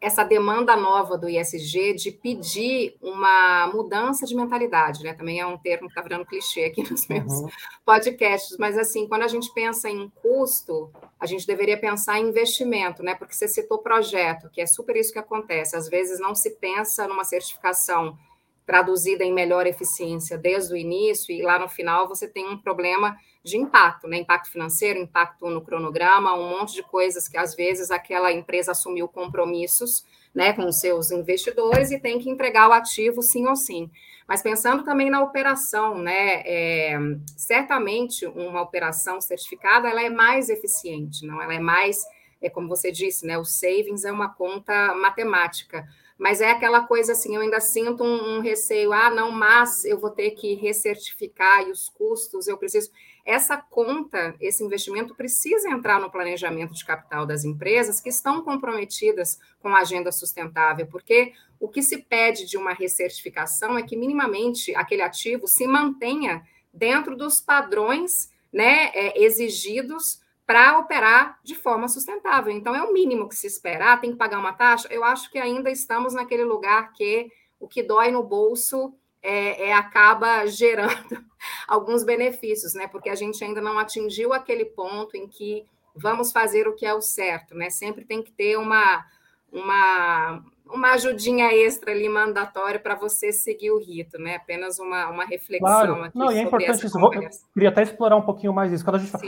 essa 0.00 0.24
demanda 0.24 0.74
nova 0.76 1.18
do 1.18 1.28
ISG 1.28 1.94
de 1.94 2.10
pedir 2.10 2.96
uma 3.02 3.66
mudança 3.66 4.24
de 4.24 4.34
mentalidade, 4.34 5.02
né? 5.02 5.12
Também 5.12 5.38
é 5.38 5.46
um 5.46 5.58
termo 5.58 5.88
que 5.88 5.92
está 5.92 6.00
virando 6.00 6.24
clichê 6.24 6.64
aqui 6.64 6.82
nos 6.90 7.06
meus 7.06 7.32
uhum. 7.32 7.48
podcasts, 7.84 8.56
mas 8.56 8.78
assim, 8.78 9.06
quando 9.06 9.22
a 9.22 9.28
gente 9.28 9.52
pensa 9.52 9.90
em 9.90 10.10
custo, 10.22 10.90
a 11.18 11.26
gente 11.26 11.46
deveria 11.46 11.78
pensar 11.78 12.18
em 12.18 12.28
investimento, 12.28 13.02
né? 13.02 13.14
Porque 13.14 13.34
você 13.34 13.46
citou 13.46 13.78
projeto, 13.78 14.48
que 14.50 14.62
é 14.62 14.66
super 14.66 14.96
isso 14.96 15.12
que 15.12 15.18
acontece. 15.18 15.76
Às 15.76 15.88
vezes 15.88 16.18
não 16.18 16.34
se 16.34 16.50
pensa 16.52 17.06
numa 17.06 17.24
certificação 17.24 18.16
traduzida 18.66 19.24
em 19.24 19.32
melhor 19.32 19.66
eficiência 19.66 20.38
desde 20.38 20.74
o 20.74 20.76
início, 20.76 21.34
e 21.34 21.42
lá 21.42 21.58
no 21.58 21.68
final 21.68 22.08
você 22.08 22.28
tem 22.28 22.48
um 22.48 22.58
problema 22.58 23.16
de 23.42 23.56
impacto, 23.56 24.06
né? 24.06 24.18
Impacto 24.18 24.50
financeiro, 24.50 24.98
impacto 24.98 25.48
no 25.48 25.62
cronograma, 25.62 26.34
um 26.34 26.50
monte 26.50 26.74
de 26.74 26.82
coisas 26.82 27.26
que 27.26 27.38
às 27.38 27.54
vezes 27.54 27.90
aquela 27.90 28.30
empresa 28.32 28.72
assumiu 28.72 29.08
compromissos 29.08 30.04
né, 30.34 30.52
com 30.52 30.70
seus 30.70 31.10
investidores 31.10 31.90
e 31.90 31.98
tem 31.98 32.18
que 32.18 32.30
entregar 32.30 32.68
o 32.68 32.72
ativo 32.72 33.22
sim 33.22 33.46
ou 33.46 33.56
sim. 33.56 33.90
Mas 34.28 34.42
pensando 34.42 34.84
também 34.84 35.10
na 35.10 35.22
operação, 35.22 35.98
né, 35.98 36.42
é, 36.44 36.96
certamente 37.36 38.26
uma 38.26 38.62
operação 38.62 39.20
certificada 39.20 39.88
ela 39.88 40.02
é 40.02 40.10
mais 40.10 40.48
eficiente, 40.48 41.26
não? 41.26 41.42
Ela 41.42 41.54
é 41.54 41.58
mais, 41.58 41.98
é 42.40 42.48
como 42.48 42.68
você 42.68 42.92
disse, 42.92 43.26
né, 43.26 43.38
o 43.38 43.44
savings 43.44 44.04
é 44.04 44.12
uma 44.12 44.32
conta 44.32 44.94
matemática 44.94 45.84
mas 46.20 46.42
é 46.42 46.50
aquela 46.50 46.82
coisa 46.82 47.12
assim, 47.12 47.34
eu 47.34 47.40
ainda 47.40 47.60
sinto 47.60 48.04
um, 48.04 48.36
um, 48.36 48.40
receio, 48.40 48.92
ah, 48.92 49.08
não, 49.08 49.32
mas 49.32 49.86
eu 49.86 49.98
vou 49.98 50.10
ter 50.10 50.32
que 50.32 50.52
recertificar 50.52 51.66
e 51.66 51.70
os 51.70 51.88
custos, 51.88 52.46
eu 52.46 52.58
preciso. 52.58 52.90
Essa 53.24 53.56
conta, 53.56 54.34
esse 54.38 54.62
investimento 54.62 55.14
precisa 55.14 55.70
entrar 55.70 55.98
no 55.98 56.10
planejamento 56.10 56.74
de 56.74 56.84
capital 56.84 57.24
das 57.24 57.42
empresas 57.42 58.02
que 58.02 58.10
estão 58.10 58.42
comprometidas 58.42 59.38
com 59.62 59.74
a 59.74 59.80
agenda 59.80 60.12
sustentável, 60.12 60.86
porque 60.88 61.32
o 61.58 61.68
que 61.68 61.82
se 61.82 61.96
pede 61.96 62.44
de 62.44 62.58
uma 62.58 62.74
recertificação 62.74 63.78
é 63.78 63.82
que 63.82 63.96
minimamente 63.96 64.74
aquele 64.74 65.00
ativo 65.00 65.48
se 65.48 65.66
mantenha 65.66 66.46
dentro 66.70 67.16
dos 67.16 67.40
padrões 67.40 68.30
né, 68.52 68.90
é, 68.92 69.24
exigidos 69.24 70.20
para 70.50 70.80
operar 70.80 71.38
de 71.44 71.54
forma 71.54 71.86
sustentável. 71.86 72.52
Então, 72.52 72.74
é 72.74 72.82
o 72.82 72.92
mínimo 72.92 73.28
que 73.28 73.36
se 73.36 73.46
espera. 73.46 73.92
Ah, 73.92 73.96
tem 73.96 74.10
que 74.10 74.16
pagar 74.16 74.40
uma 74.40 74.52
taxa? 74.52 74.88
Eu 74.90 75.04
acho 75.04 75.30
que 75.30 75.38
ainda 75.38 75.70
estamos 75.70 76.12
naquele 76.12 76.42
lugar 76.42 76.92
que 76.92 77.30
o 77.60 77.68
que 77.68 77.84
dói 77.84 78.10
no 78.10 78.24
bolso 78.24 78.92
é, 79.22 79.68
é, 79.68 79.72
acaba 79.72 80.44
gerando 80.46 81.24
alguns 81.68 82.02
benefícios, 82.02 82.74
né? 82.74 82.88
Porque 82.88 83.08
a 83.08 83.14
gente 83.14 83.44
ainda 83.44 83.60
não 83.60 83.78
atingiu 83.78 84.32
aquele 84.32 84.64
ponto 84.64 85.16
em 85.16 85.28
que 85.28 85.64
vamos 85.94 86.32
fazer 86.32 86.66
o 86.66 86.74
que 86.74 86.84
é 86.84 86.92
o 86.92 87.00
certo, 87.00 87.54
né? 87.54 87.70
Sempre 87.70 88.04
tem 88.04 88.20
que 88.20 88.32
ter 88.32 88.56
uma, 88.56 89.06
uma 89.52 90.42
uma 90.66 90.92
ajudinha 90.94 91.52
extra 91.52 91.92
ali 91.92 92.08
mandatória 92.08 92.80
para 92.80 92.96
você 92.96 93.32
seguir 93.32 93.70
o 93.70 93.78
rito, 93.78 94.18
né? 94.18 94.36
Apenas 94.36 94.80
uma, 94.80 95.08
uma 95.10 95.24
reflexão 95.24 95.68
claro. 95.68 96.04
aqui. 96.04 96.18
Não, 96.18 96.32
e 96.32 96.38
é 96.38 96.42
importante 96.42 96.86
isso. 96.86 96.98
Vou, 96.98 97.10
queria 97.10 97.68
até 97.68 97.82
explorar 97.82 98.16
um 98.16 98.22
pouquinho 98.22 98.52
mais 98.52 98.72
isso. 98.72 98.84
Quando 98.84 98.96
a 98.96 98.98
gente 98.98 99.10
fala, 99.10 99.24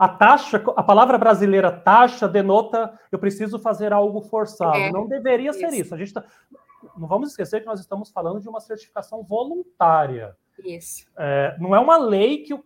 a 0.00 0.08
taxa, 0.08 0.56
a 0.76 0.82
palavra 0.82 1.18
brasileira 1.18 1.70
taxa 1.70 2.26
denota 2.26 2.98
eu 3.12 3.18
preciso 3.18 3.58
fazer 3.58 3.92
algo 3.92 4.22
forçado. 4.22 4.78
É, 4.78 4.90
não 4.90 5.06
deveria 5.06 5.50
isso. 5.50 5.58
ser 5.58 5.74
isso. 5.74 5.94
A 5.94 5.98
gente 5.98 6.14
tá, 6.14 6.24
não 6.96 7.06
vamos 7.06 7.28
esquecer 7.28 7.60
que 7.60 7.66
nós 7.66 7.80
estamos 7.80 8.10
falando 8.10 8.40
de 8.40 8.48
uma 8.48 8.60
certificação 8.60 9.22
voluntária. 9.22 10.34
Isso. 10.64 11.06
É, 11.18 11.54
não 11.60 11.76
é 11.76 11.78
uma 11.78 11.98
lei 11.98 12.38
que 12.38 12.54
o, 12.54 12.64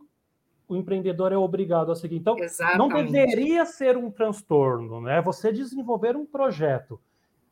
o, 0.68 0.76
empreendedor 0.76 1.32
é 1.32 1.36
obrigado 1.36 1.90
a 1.90 1.96
seguir. 1.96 2.18
Então, 2.18 2.38
Exatamente. 2.38 2.78
não 2.78 2.88
deveria 2.88 3.66
ser 3.66 3.96
um 3.96 4.12
transtorno, 4.12 5.00
né? 5.00 5.20
Você 5.22 5.52
desenvolver 5.52 6.14
um 6.14 6.24
projeto 6.24 7.00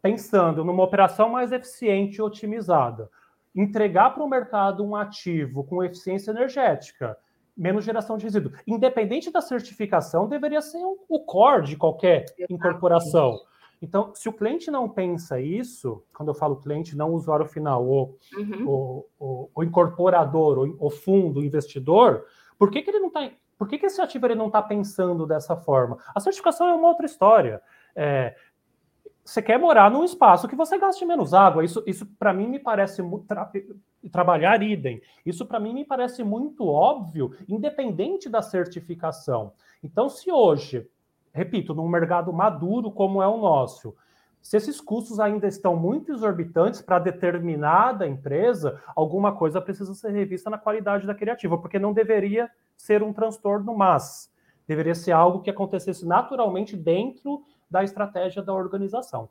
pensando 0.01 0.65
numa 0.65 0.85
operação 0.85 1.29
mais 1.29 1.51
eficiente 1.51 2.19
e 2.19 2.23
otimizada, 2.23 3.11
entregar 3.53 4.15
para 4.15 4.23
o 4.23 4.29
mercado 4.29 4.85
um 4.85 4.95
ativo 4.95 5.65
com 5.65 5.83
eficiência 5.83 6.31
energética, 6.31 7.19
menos 7.57 7.85
geração 7.85 8.17
de 8.17 8.25
resíduo. 8.25 8.53
Independente 8.67 9.31
da 9.31 9.41
certificação, 9.41 10.29
deveria 10.29 10.61
ser 10.61 10.83
o 10.85 11.21
core 11.21 11.67
de 11.67 11.77
qualquer 11.77 12.27
incorporação. 12.49 13.39
Então, 13.83 14.15
se 14.15 14.29
o 14.29 14.33
cliente 14.33 14.71
não 14.71 14.89
pensa 14.89 15.41
isso, 15.41 16.05
quando 16.15 16.29
eu 16.29 16.35
falo 16.35 16.57
cliente, 16.57 16.97
não 16.97 17.11
o 17.11 17.15
usuário 17.15 17.47
final, 17.47 17.85
o, 17.85 18.17
uhum. 18.37 18.65
o, 18.65 19.07
o, 19.19 19.51
o, 19.57 19.65
incorporador, 19.65 20.59
o, 20.59 20.87
o, 20.87 20.89
fundo, 20.89 21.41
o 21.41 21.45
investidor, 21.45 22.25
por 22.57 22.71
que, 22.71 22.81
que 22.81 22.91
ele 22.91 23.01
não 23.01 23.09
está. 23.09 23.29
Por 23.59 23.69
que, 23.69 23.79
que 23.79 23.87
esse 23.87 24.01
ativo 24.01 24.27
ele 24.27 24.35
não 24.37 24.47
está 24.47 24.63
pensando 24.63 25.27
dessa 25.27 25.57
forma? 25.57 25.99
A 26.15 26.21
certificação 26.21 26.69
é 26.69 26.75
uma 26.75 26.89
outra 26.89 27.07
história. 27.07 27.61
É, 27.95 28.35
você 29.25 29.41
quer 29.41 29.59
morar 29.59 29.91
num 29.91 30.05
espaço 30.05 30.49
que 30.49 30.57
você 30.57 30.79
gaste 30.79 31.05
menos 31.05 31.33
água. 31.33 31.65
Isso, 31.65 31.83
isso 31.87 32.07
para 32.19 32.33
mim 32.33 32.49
me 32.49 32.59
parece 32.59 33.03
tra 33.27 33.51
trabalhar 34.11 34.63
idem. 34.63 35.01
Isso 35.25 35.47
para 35.47 35.61
mim 35.61 35.73
me 35.73 35.85
parece 35.85 36.25
muito 36.25 36.67
óbvio, 36.67 37.33
independente 37.49 38.29
da 38.29 38.43
certificação. 38.43 39.53
Então, 39.83 40.09
se 40.09 40.31
hoje, 40.31 40.89
repito, 41.33 41.73
num 41.73 41.89
mercado 41.89 42.33
maduro 42.33 42.91
como 42.91 43.23
é 43.23 43.29
o 43.29 43.37
nosso, 43.37 43.95
se 44.41 44.57
esses 44.57 44.81
custos 44.81 45.21
ainda 45.21 45.47
estão 45.47 45.77
muito 45.77 46.13
exorbitantes 46.13 46.83
para 46.83 46.99
determinada 46.99 48.09
empresa, 48.09 48.83
alguma 48.97 49.33
coisa 49.33 49.61
precisa 49.61 49.95
ser 49.95 50.11
revista 50.11 50.51
na 50.51 50.59
qualidade 50.59 51.07
da 51.07 51.15
criativa, 51.15 51.57
porque 51.57 51.79
não 51.79 51.93
deveria 51.93 52.51
ser 52.77 53.05
um 53.05 53.13
transtorno, 53.13 53.73
mas 53.73 54.33
deveria 54.67 54.97
ser 54.97 55.13
algo 55.13 55.43
que 55.43 55.51
acontecesse 55.51 56.05
naturalmente 56.05 56.77
dentro 56.77 57.45
da 57.73 57.83
estratégia 57.83 58.43
da 58.43 58.53
organização. 58.53 59.29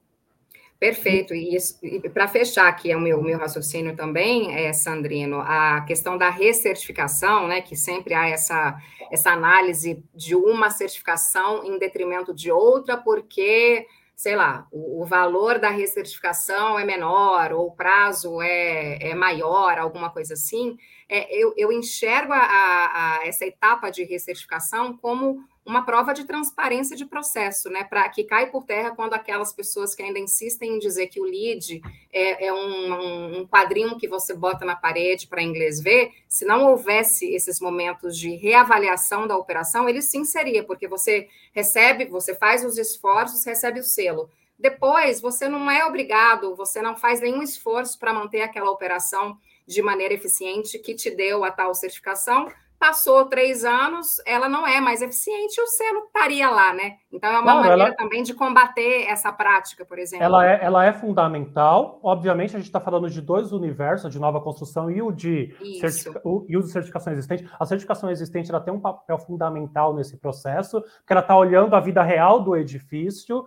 Perfeito. 0.80 1.36
E, 1.36 1.56
e 1.84 2.10
para 2.10 2.28
fechar 2.28 2.68
aqui 2.68 2.92
é 2.92 2.98
o 2.98 3.00
meu, 3.00 3.22
meu 3.22 3.38
raciocínio 3.38 3.96
também, 3.96 4.56
é, 4.56 4.74
Sandrino, 4.74 5.40
a 5.40 5.82
questão 5.82 6.18
da 6.18 6.32
recertificação, 6.32 7.48
né, 7.48 7.62
que 7.62 7.76
sempre 7.76 8.16
há 8.16 8.28
essa, 8.28 8.76
essa 9.12 9.30
análise 9.30 10.04
de 10.16 10.36
uma 10.36 10.72
certificação 10.72 11.64
em 11.64 11.78
detrimento 11.78 12.34
de 12.34 12.52
outra, 12.52 12.98
porque, 12.98 13.86
sei 14.16 14.36
lá, 14.36 14.66
o, 14.72 15.04
o 15.04 15.06
valor 15.06 15.60
da 15.60 15.70
recertificação 15.70 16.80
é 16.80 16.84
menor, 16.84 17.54
ou 17.54 17.68
o 17.68 17.76
prazo 17.76 18.42
é, 18.42 19.12
é 19.12 19.14
maior, 19.14 19.78
alguma 19.78 20.10
coisa 20.10 20.34
assim. 20.34 20.76
É, 21.14 21.28
eu, 21.36 21.54
eu 21.58 21.74
enxergo 21.74 22.32
a, 22.32 22.40
a, 22.40 23.18
a 23.18 23.28
essa 23.28 23.46
etapa 23.46 23.90
de 23.90 24.06
recertificação 24.06 24.96
como 24.96 25.44
uma 25.66 25.84
prova 25.84 26.14
de 26.14 26.24
transparência 26.24 26.96
de 26.96 27.06
processo, 27.06 27.70
né? 27.70 27.84
Para 27.84 28.08
que 28.08 28.24
cai 28.24 28.50
por 28.50 28.64
terra 28.64 28.96
quando 28.96 29.14
aquelas 29.14 29.52
pessoas 29.52 29.94
que 29.94 30.02
ainda 30.02 30.20
insistem 30.20 30.76
em 30.76 30.80
dizer 30.80 31.08
que 31.08 31.20
o 31.20 31.26
lead 31.26 31.82
é, 32.14 32.48
é 32.48 32.54
um, 32.54 33.40
um, 33.42 33.46
quadrinho 33.46 33.98
que 33.98 34.08
você 34.08 34.34
bota 34.34 34.64
na 34.64 34.74
parede 34.74 35.28
para 35.28 35.44
inglês 35.44 35.82
ver, 35.82 36.14
se 36.30 36.46
não 36.46 36.64
houvesse 36.68 37.30
esses 37.36 37.60
momentos 37.60 38.18
de 38.18 38.34
reavaliação 38.38 39.28
da 39.28 39.36
operação, 39.36 39.90
ele 39.90 40.02
sim 40.02 40.24
seria, 40.24 40.64
porque 40.64 40.88
você 40.88 41.28
recebe, 41.54 42.06
você 42.06 42.34
faz 42.34 42.64
os 42.64 42.78
esforços, 42.78 43.46
recebe 43.46 43.82
o 43.82 43.84
selo. 43.84 44.30
Depois, 44.58 45.20
você 45.20 45.50
não 45.50 45.70
é 45.70 45.84
obrigado, 45.84 46.56
você 46.56 46.82
não 46.82 46.96
faz 46.96 47.20
nenhum 47.20 47.44
esforço 47.44 48.00
para 48.00 48.14
manter 48.14 48.44
aquela 48.44 48.72
operação 48.72 49.38
de 49.72 49.82
maneira 49.82 50.14
eficiente 50.14 50.78
que 50.78 50.94
te 50.94 51.10
deu 51.10 51.44
a 51.44 51.52
tal 51.52 51.74
certificação, 51.74 52.48
passou 52.78 53.26
três 53.26 53.64
anos, 53.64 54.20
ela 54.26 54.50
não 54.50 54.66
é 54.68 54.82
mais 54.82 55.04
eficiente, 55.04 55.62
o 55.62 55.68
selo 55.68 56.06
estaria 56.08 56.50
lá, 56.50 56.74
né? 56.74 56.96
Então 57.12 57.30
é 57.30 57.34
uma 57.34 57.44
claro, 57.44 57.60
maneira 57.60 57.84
ela... 57.90 57.96
também 57.96 58.24
de 58.24 58.34
combater 58.34 59.04
essa 59.08 59.32
prática, 59.32 59.86
por 59.86 60.00
exemplo. 60.00 60.26
Ela 60.26 60.50
é, 60.50 60.60
ela 60.64 60.84
é 60.84 60.92
fundamental. 60.92 62.00
Obviamente, 62.02 62.56
a 62.56 62.60
gente 62.60 62.70
está 62.70 62.80
falando 62.80 63.08
de 63.08 63.22
dois 63.22 63.52
universos, 63.52 64.12
de 64.12 64.20
nova 64.20 64.42
construção 64.42 64.90
e 64.90 65.00
o 65.00 65.12
de, 65.12 65.56
certific... 65.80 66.20
o, 66.24 66.44
e 66.50 66.58
o 66.58 66.62
de 66.62 66.72
certificação 66.72 67.14
existente. 67.14 67.48
A 67.60 67.66
certificação 67.68 68.10
existente 68.10 68.50
ela 68.50 68.60
tem 68.60 68.74
um 68.74 68.80
papel 68.80 69.20
fundamental 69.20 69.94
nesse 69.94 70.18
processo, 70.18 70.82
porque 70.82 71.14
ela 71.14 71.22
está 71.22 71.38
olhando 71.38 71.76
a 71.76 71.80
vida 71.80 72.02
real 72.02 72.42
do 72.42 72.56
edifício. 72.56 73.46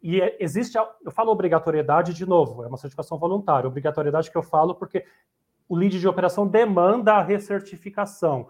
E 0.00 0.20
é, 0.20 0.36
existe, 0.38 0.78
eu 0.78 1.10
falo 1.10 1.32
obrigatoriedade 1.32 2.14
de 2.14 2.26
novo, 2.26 2.62
é 2.62 2.68
uma 2.68 2.76
certificação 2.76 3.18
voluntária. 3.18 3.66
Obrigatoriedade 3.66 4.30
que 4.30 4.38
eu 4.38 4.42
falo 4.42 4.74
porque 4.74 5.04
o 5.72 5.74
lead 5.74 5.98
de 5.98 6.06
operação 6.06 6.46
demanda 6.46 7.14
a 7.14 7.22
recertificação. 7.22 8.46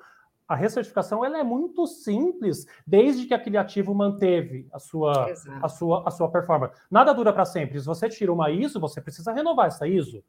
A 0.49 0.57
recertificação 0.57 1.25
ela 1.25 1.39
é 1.39 1.45
muito 1.45 1.87
simples, 1.87 2.67
desde 2.85 3.27
que 3.27 3.33
aquele 3.33 3.57
ativo 3.57 3.95
manteve 3.95 4.67
a 4.73 4.81
sua, 4.81 5.33
a 5.63 5.69
sua, 5.69 6.03
a 6.05 6.11
sua 6.11 6.29
performance. 6.29 6.75
Nada 6.91 7.13
dura 7.13 7.33
para 7.33 7.45
sempre. 7.45 7.79
Se 7.79 7.87
você 7.87 8.09
tira 8.09 8.33
uma 8.33 8.51
ISO, 8.51 8.81
você 8.81 9.01
precisa 9.01 9.33
renovar 9.33 9.69
essa 9.69 9.87
ISO. 9.87 10.25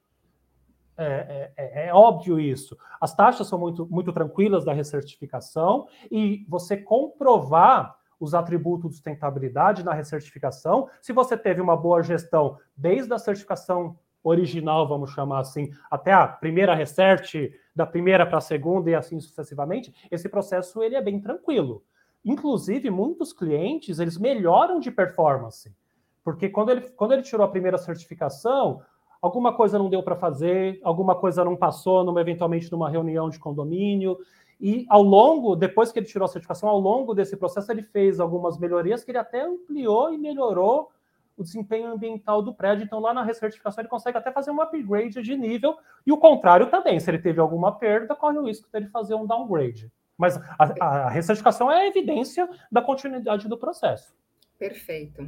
É, 0.96 1.52
é, 1.58 1.86
é, 1.86 1.88
é, 1.88 1.94
óbvio 1.96 2.40
isso. 2.40 2.78
As 3.02 3.16
taxas 3.16 3.48
são 3.48 3.58
muito, 3.58 3.88
muito 3.90 4.14
tranquilas 4.14 4.64
da 4.64 4.72
recertificação 4.72 5.88
e 6.12 6.46
você 6.48 6.78
comprovar 6.78 7.98
os 8.20 8.36
atributos 8.36 8.92
de 8.92 8.96
sustentabilidade 8.98 9.84
na 9.84 9.94
recertificação, 9.94 10.88
se 11.02 11.12
você 11.12 11.36
teve 11.36 11.60
uma 11.60 11.76
boa 11.76 12.04
gestão 12.04 12.60
desde 12.78 13.12
a 13.12 13.18
certificação 13.18 13.98
original, 14.24 14.88
vamos 14.88 15.12
chamar 15.12 15.40
assim, 15.40 15.70
até 15.92 16.14
a 16.14 16.28
primeira 16.28 16.74
research, 16.74 17.52
da 17.76 17.86
primeira 17.86 18.26
para 18.26 18.38
a 18.38 18.42
segunda 18.42 18.90
e 18.90 18.96
assim 18.96 19.20
sucessivamente, 19.20 19.94
esse 20.10 20.30
processo 20.30 20.82
ele 20.82 20.96
é 20.96 21.02
bem 21.02 21.20
tranquilo. 21.20 21.84
Inclusive, 22.24 22.90
muitos 22.90 23.34
clientes, 23.34 24.00
eles 24.00 24.18
melhoram 24.18 24.80
de 24.80 24.90
performance, 24.90 25.76
porque 26.24 26.48
quando 26.48 26.70
ele, 26.70 26.82
quando 26.92 27.12
ele 27.12 27.22
tirou 27.22 27.46
a 27.46 27.50
primeira 27.50 27.78
certificação, 27.78 28.82
alguma 29.22 29.54
coisa 29.54 29.78
não 29.78 29.90
deu 29.90 30.02
para 30.02 30.16
fazer, 30.16 30.80
alguma 30.84 31.16
coisa 31.16 31.44
não 31.44 31.56
passou, 31.56 32.04
numa, 32.04 32.22
eventualmente 32.22 32.72
numa 32.72 32.90
reunião 32.90 33.30
de 33.30 33.40
condomínio, 33.40 34.18
e 34.60 34.86
ao 34.90 35.02
longo, 35.02 35.58
depois 35.58 35.92
que 35.92 36.00
ele 36.00 36.06
tirou 36.06 36.26
a 36.26 36.30
certificação, 36.30 36.70
ao 36.70 36.80
longo 36.80 37.14
desse 37.14 37.36
processo, 37.36 37.70
ele 37.70 37.82
fez 37.82 38.22
algumas 38.22 38.58
melhorias 38.58 39.04
que 39.04 39.12
ele 39.12 39.18
até 39.18 39.42
ampliou 39.42 40.14
e 40.14 40.18
melhorou 40.18 40.90
o 41.38 41.44
desempenho 41.44 41.92
ambiental 41.92 42.42
do 42.42 42.54
prédio. 42.54 42.84
Então, 42.84 43.00
lá 43.00 43.14
na 43.14 43.24
recertificação, 43.24 43.82
ele 43.82 43.90
consegue 43.90 44.18
até 44.18 44.32
fazer 44.32 44.52
um 44.52 44.62
upgrade 44.62 45.22
de 45.22 45.36
nível, 45.36 45.78
e 46.06 46.12
o 46.12 46.18
contrário 46.18 46.70
também. 46.70 47.00
Se 47.00 47.10
ele 47.10 47.20
teve 47.20 47.40
alguma 47.40 47.78
perda, 47.78 48.16
corre 48.16 48.38
o 48.38 48.46
risco 48.46 48.70
dele 48.72 48.88
fazer 48.88 49.16
um 49.16 49.26
downgrade. 49.26 49.92
Mas 50.18 50.38
a, 50.60 50.86
a 50.86 51.10
recertificação 51.10 51.72
é 51.72 51.82
a 51.82 51.88
evidência 51.88 52.48
da 52.72 52.82
continuidade 52.82 53.48
do 53.48 53.58
processo. 53.58 54.16
Perfeito. 54.58 55.28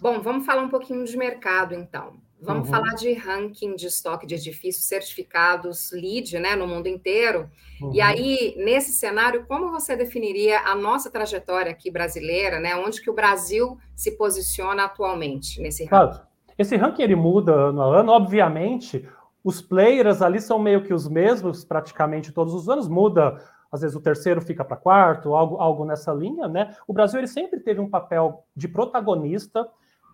Bom, 0.00 0.20
vamos 0.20 0.46
falar 0.46 0.62
um 0.62 0.68
pouquinho 0.68 1.04
de 1.04 1.16
mercado, 1.16 1.74
então. 1.74 2.20
Vamos 2.40 2.68
uhum. 2.68 2.74
falar 2.74 2.94
de 2.94 3.12
ranking 3.14 3.74
de 3.74 3.86
estoque 3.86 4.26
de 4.26 4.36
edifícios 4.36 4.84
certificados 4.84 5.90
LEED, 5.92 6.38
né, 6.38 6.54
no 6.54 6.68
mundo 6.68 6.86
inteiro. 6.86 7.50
Uhum. 7.80 7.92
E 7.92 8.00
aí, 8.00 8.54
nesse 8.56 8.92
cenário, 8.92 9.44
como 9.46 9.70
você 9.70 9.96
definiria 9.96 10.60
a 10.60 10.74
nossa 10.74 11.10
trajetória 11.10 11.72
aqui 11.72 11.90
brasileira, 11.90 12.60
né? 12.60 12.76
Onde 12.76 13.02
que 13.02 13.10
o 13.10 13.14
Brasil 13.14 13.76
se 13.94 14.12
posiciona 14.12 14.84
atualmente 14.84 15.60
nesse 15.60 15.84
ranking? 15.84 16.12
Claro. 16.12 16.28
Esse 16.56 16.76
ranking 16.76 17.02
ele 17.02 17.16
muda 17.16 17.52
ano 17.52 17.82
a 17.82 18.00
ano, 18.00 18.12
obviamente. 18.12 19.08
Os 19.44 19.62
players 19.62 20.22
ali 20.22 20.40
são 20.40 20.58
meio 20.58 20.82
que 20.82 20.92
os 20.92 21.08
mesmos, 21.08 21.64
praticamente 21.64 22.32
todos 22.32 22.52
os 22.54 22.68
anos. 22.68 22.88
Muda, 22.88 23.40
às 23.70 23.80
vezes 23.80 23.96
o 23.96 24.00
terceiro 24.00 24.40
fica 24.40 24.64
para 24.64 24.76
quarto, 24.76 25.34
algo, 25.34 25.56
algo 25.56 25.84
nessa 25.84 26.12
linha, 26.12 26.48
né? 26.48 26.74
O 26.86 26.92
Brasil 26.92 27.18
ele 27.18 27.28
sempre 27.28 27.60
teve 27.60 27.80
um 27.80 27.88
papel 27.88 28.44
de 28.56 28.66
protagonista 28.66 29.68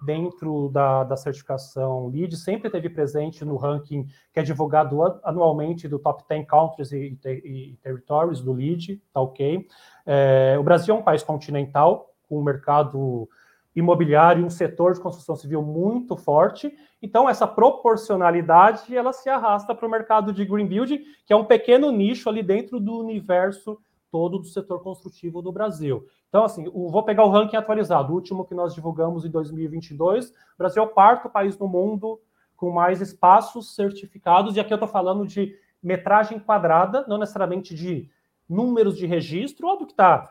dentro 0.04 0.68
da, 0.68 1.04
da 1.04 1.16
certificação 1.16 2.08
LEED, 2.08 2.36
sempre 2.36 2.70
teve 2.70 2.88
presente 2.88 3.44
no 3.44 3.56
ranking 3.56 4.06
que 4.32 4.40
é 4.40 4.42
divulgado 4.42 5.00
anualmente 5.22 5.88
do 5.88 5.98
Top 5.98 6.22
10 6.28 6.46
Countries 6.46 6.92
e, 6.92 7.18
e, 7.24 7.72
e 7.72 7.78
Territories 7.82 8.40
do 8.40 8.52
LEED, 8.52 9.02
tá 9.12 9.20
ok? 9.20 9.66
É, 10.06 10.56
o 10.58 10.62
Brasil 10.62 10.94
é 10.94 10.98
um 10.98 11.02
país 11.02 11.22
continental, 11.22 12.14
com 12.28 12.38
um 12.38 12.42
mercado 12.42 13.28
imobiliário 13.74 14.44
um 14.44 14.50
setor 14.50 14.92
de 14.92 15.00
construção 15.00 15.34
civil 15.34 15.60
muito 15.60 16.16
forte, 16.16 16.72
então 17.02 17.28
essa 17.28 17.46
proporcionalidade 17.46 18.96
ela 18.96 19.12
se 19.12 19.28
arrasta 19.28 19.74
para 19.74 19.86
o 19.86 19.90
mercado 19.90 20.32
de 20.32 20.44
green 20.44 20.66
building, 20.66 21.00
que 21.26 21.32
é 21.32 21.36
um 21.36 21.44
pequeno 21.44 21.90
nicho 21.90 22.28
ali 22.28 22.42
dentro 22.42 22.78
do 22.78 22.98
universo 22.98 23.78
todo 24.14 24.38
do 24.38 24.46
setor 24.46 24.80
construtivo 24.80 25.42
no 25.42 25.50
Brasil. 25.50 26.06
Então, 26.28 26.44
assim, 26.44 26.70
vou 26.70 27.02
pegar 27.02 27.24
o 27.24 27.30
ranking 27.30 27.56
atualizado, 27.56 28.12
o 28.12 28.14
último 28.14 28.44
que 28.44 28.54
nós 28.54 28.72
divulgamos 28.72 29.24
em 29.24 29.28
2022. 29.28 30.30
O 30.30 30.32
Brasil 30.56 30.80
é 30.80 30.86
o 30.86 30.88
quarto 30.88 31.28
país 31.28 31.58
no 31.58 31.66
mundo 31.66 32.20
com 32.54 32.70
mais 32.70 33.00
espaços 33.00 33.74
certificados, 33.74 34.54
e 34.54 34.60
aqui 34.60 34.72
eu 34.72 34.76
estou 34.76 34.86
falando 34.86 35.26
de 35.26 35.58
metragem 35.82 36.38
quadrada, 36.38 37.04
não 37.08 37.18
necessariamente 37.18 37.74
de 37.74 38.08
números 38.48 38.96
de 38.96 39.04
registro, 39.04 39.66
óbvio 39.66 39.88
que 39.88 39.94
está 39.94 40.30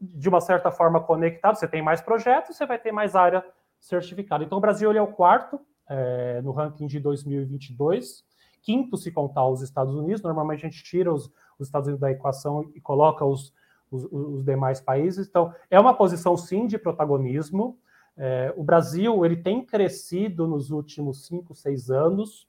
de 0.00 0.28
uma 0.28 0.40
certa 0.40 0.72
forma 0.72 1.00
conectado, 1.00 1.54
você 1.54 1.68
tem 1.68 1.80
mais 1.80 2.00
projetos, 2.00 2.56
você 2.56 2.66
vai 2.66 2.76
ter 2.76 2.90
mais 2.90 3.14
área 3.14 3.44
certificada. 3.78 4.42
Então, 4.42 4.58
o 4.58 4.60
Brasil 4.60 4.90
ele 4.90 4.98
é 4.98 5.02
o 5.02 5.12
quarto 5.12 5.60
é, 5.88 6.40
no 6.42 6.50
ranking 6.50 6.88
de 6.88 6.98
2022, 6.98 8.24
quinto 8.62 8.96
se 8.96 9.12
contar 9.12 9.46
os 9.46 9.62
Estados 9.62 9.94
Unidos, 9.94 10.22
normalmente 10.22 10.66
a 10.66 10.68
gente 10.68 10.82
tira 10.82 11.14
os, 11.14 11.30
os 11.58 11.68
Estados 11.68 11.88
Unidos 11.88 12.00
da 12.00 12.10
equação 12.10 12.70
e 12.74 12.80
coloca 12.80 13.24
os, 13.24 13.52
os, 13.90 14.04
os, 14.10 14.44
demais 14.44 14.80
países. 14.80 15.28
Então, 15.28 15.54
é 15.70 15.78
uma 15.78 15.94
posição, 15.94 16.36
sim, 16.36 16.66
de 16.66 16.78
protagonismo. 16.78 17.78
É, 18.16 18.52
o 18.56 18.62
Brasil 18.62 19.24
ele 19.24 19.36
tem 19.36 19.64
crescido 19.64 20.46
nos 20.46 20.70
últimos 20.70 21.26
cinco, 21.26 21.54
seis 21.54 21.90
anos 21.90 22.46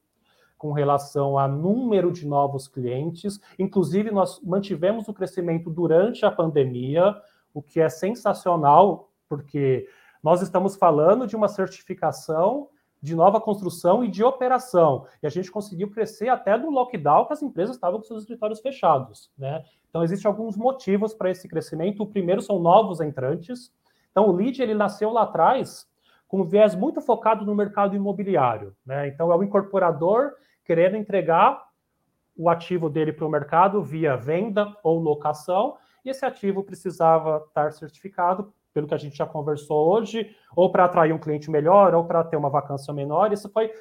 com 0.58 0.72
relação 0.72 1.38
a 1.38 1.46
número 1.46 2.10
de 2.10 2.26
novos 2.26 2.70
clientes. 2.70 3.38
Inclusive, 3.60 4.12
nós 4.12 4.40
mantivemos 4.42 5.10
o 5.10 5.14
crescimento 5.14 5.70
durante 5.70 6.26
a 6.26 6.32
pandemia, 6.32 7.16
o 7.54 7.62
que 7.62 7.82
é 7.82 7.90
sensacional, 7.90 9.10
porque 9.28 9.88
nós 10.24 10.42
estamos 10.42 10.78
falando 10.78 11.28
de 11.28 11.36
uma 11.36 11.50
certificação 11.50 12.70
de 13.04 13.14
nova 13.14 13.42
construção 13.42 14.02
e 14.02 14.08
de 14.08 14.24
operação. 14.24 15.06
E 15.22 15.28
a 15.28 15.30
gente 15.30 15.52
conseguiu 15.52 15.92
crescer 15.92 16.30
até 16.30 16.58
no 16.58 16.70
lockdown, 16.70 17.26
que 17.26 17.34
as 17.34 17.44
empresas 17.44 17.76
estavam 17.76 18.00
com 18.00 18.06
seus 18.06 18.22
escritórios 18.22 18.62
fechados. 18.62 19.30
Né? 19.38 19.62
Então, 19.90 20.04
existem 20.04 20.30
alguns 20.30 20.56
motivos 20.56 21.14
para 21.14 21.30
esse 21.30 21.46
crescimento. 21.50 22.02
O 22.02 22.08
primeiro 22.08 22.42
são 22.42 22.60
novos 22.60 23.02
entrantes. 23.02 23.74
Então, 24.10 24.30
o 24.30 24.32
lead 24.32 24.62
ele 24.62 24.74
nasceu 24.74 25.12
lá 25.12 25.24
atrás 25.24 25.86
com 26.30 26.40
um 26.40 26.46
viés 26.46 26.76
muito 26.76 27.02
focado 27.02 27.46
no 27.46 27.54
mercado 27.54 27.94
imobiliário. 27.94 28.74
Né? 28.86 29.10
Então, 29.10 29.30
é 29.34 29.36
o 29.36 29.44
incorporador 29.44 30.32
querendo 30.64 30.96
entregar 30.96 31.62
o 32.38 32.50
ativo 32.50 32.90
dele 32.90 33.12
para 33.12 33.28
o 33.28 33.30
mercado 33.30 33.84
via 33.84 34.16
venda 34.16 34.74
ou 34.82 34.98
locação, 34.98 35.76
e 36.06 36.10
esse 36.10 36.26
ativo 36.26 36.64
precisava 36.64 37.44
estar 37.48 37.74
certificado 37.74 38.54
pelo 38.74 38.88
que 38.88 38.94
a 38.94 38.98
gente 38.98 39.16
já 39.16 39.26
conversou 39.26 39.94
hoje, 39.94 40.36
ou 40.56 40.72
para 40.72 40.86
atrair 40.86 41.14
um 41.14 41.20
cliente 41.20 41.52
melhor, 41.52 41.94
ou 41.94 42.04
para 42.06 42.24
ter 42.24 42.38
uma 42.38 42.50
vacância 42.50 42.94
menor. 42.94 43.32
Isso 43.32 43.50
foi 43.50 43.72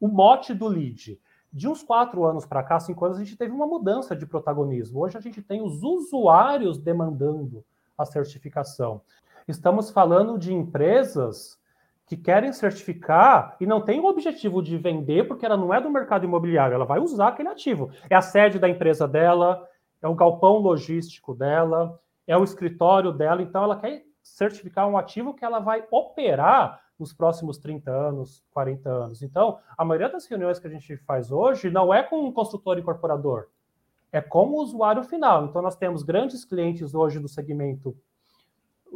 o 0.00 0.08
mote 0.08 0.54
do 0.54 0.66
lead. 0.66 1.20
De 1.52 1.68
uns 1.68 1.82
quatro 1.82 2.24
anos 2.24 2.46
para 2.46 2.62
cá, 2.62 2.80
cinco 2.80 3.04
anos, 3.04 3.18
a 3.18 3.24
gente 3.24 3.36
teve 3.36 3.52
uma 3.52 3.66
mudança 3.66 4.16
de 4.16 4.24
protagonismo. 4.24 5.00
Hoje 5.00 5.18
a 5.18 5.20
gente 5.20 5.42
tem 5.42 5.60
os 5.60 5.82
usuários 5.82 6.78
demandando 6.78 7.62
a 7.96 8.06
certificação. 8.06 9.02
Estamos 9.46 9.90
falando 9.90 10.38
de 10.38 10.54
empresas 10.54 11.60
que 12.06 12.16
querem 12.16 12.52
certificar 12.52 13.56
e 13.60 13.66
não 13.66 13.80
tem 13.80 14.00
o 14.00 14.06
objetivo 14.06 14.62
de 14.62 14.76
vender, 14.76 15.28
porque 15.28 15.44
ela 15.44 15.56
não 15.56 15.72
é 15.72 15.80
do 15.80 15.90
mercado 15.90 16.24
imobiliário, 16.24 16.74
ela 16.74 16.84
vai 16.84 17.00
usar 17.00 17.28
aquele 17.28 17.48
ativo. 17.48 17.90
É 18.08 18.14
a 18.14 18.22
sede 18.22 18.58
da 18.58 18.68
empresa 18.68 19.06
dela, 19.06 19.66
é 20.00 20.08
o 20.08 20.14
galpão 20.14 20.58
logístico 20.58 21.34
dela, 21.34 21.98
é 22.26 22.36
o 22.36 22.44
escritório 22.44 23.12
dela, 23.12 23.42
então 23.42 23.62
ela 23.62 23.76
quer 23.76 24.04
certificar 24.22 24.88
um 24.88 24.96
ativo 24.96 25.34
que 25.34 25.44
ela 25.44 25.58
vai 25.58 25.84
operar 25.90 26.80
nos 26.98 27.12
próximos 27.12 27.58
30 27.58 27.90
anos, 27.90 28.44
40 28.52 28.88
anos. 28.88 29.22
Então, 29.22 29.58
a 29.76 29.84
maioria 29.84 30.08
das 30.08 30.26
reuniões 30.26 30.58
que 30.58 30.66
a 30.66 30.70
gente 30.70 30.96
faz 30.98 31.32
hoje 31.32 31.70
não 31.70 31.92
é 31.92 32.02
com 32.02 32.24
um 32.24 32.32
construtor 32.32 32.78
incorporador, 32.78 33.48
é 34.12 34.20
com 34.20 34.48
o 34.48 34.60
usuário 34.60 35.02
final. 35.02 35.46
Então, 35.46 35.60
nós 35.60 35.76
temos 35.76 36.02
grandes 36.02 36.44
clientes 36.44 36.94
hoje 36.94 37.18
do 37.18 37.28
segmento 37.28 37.96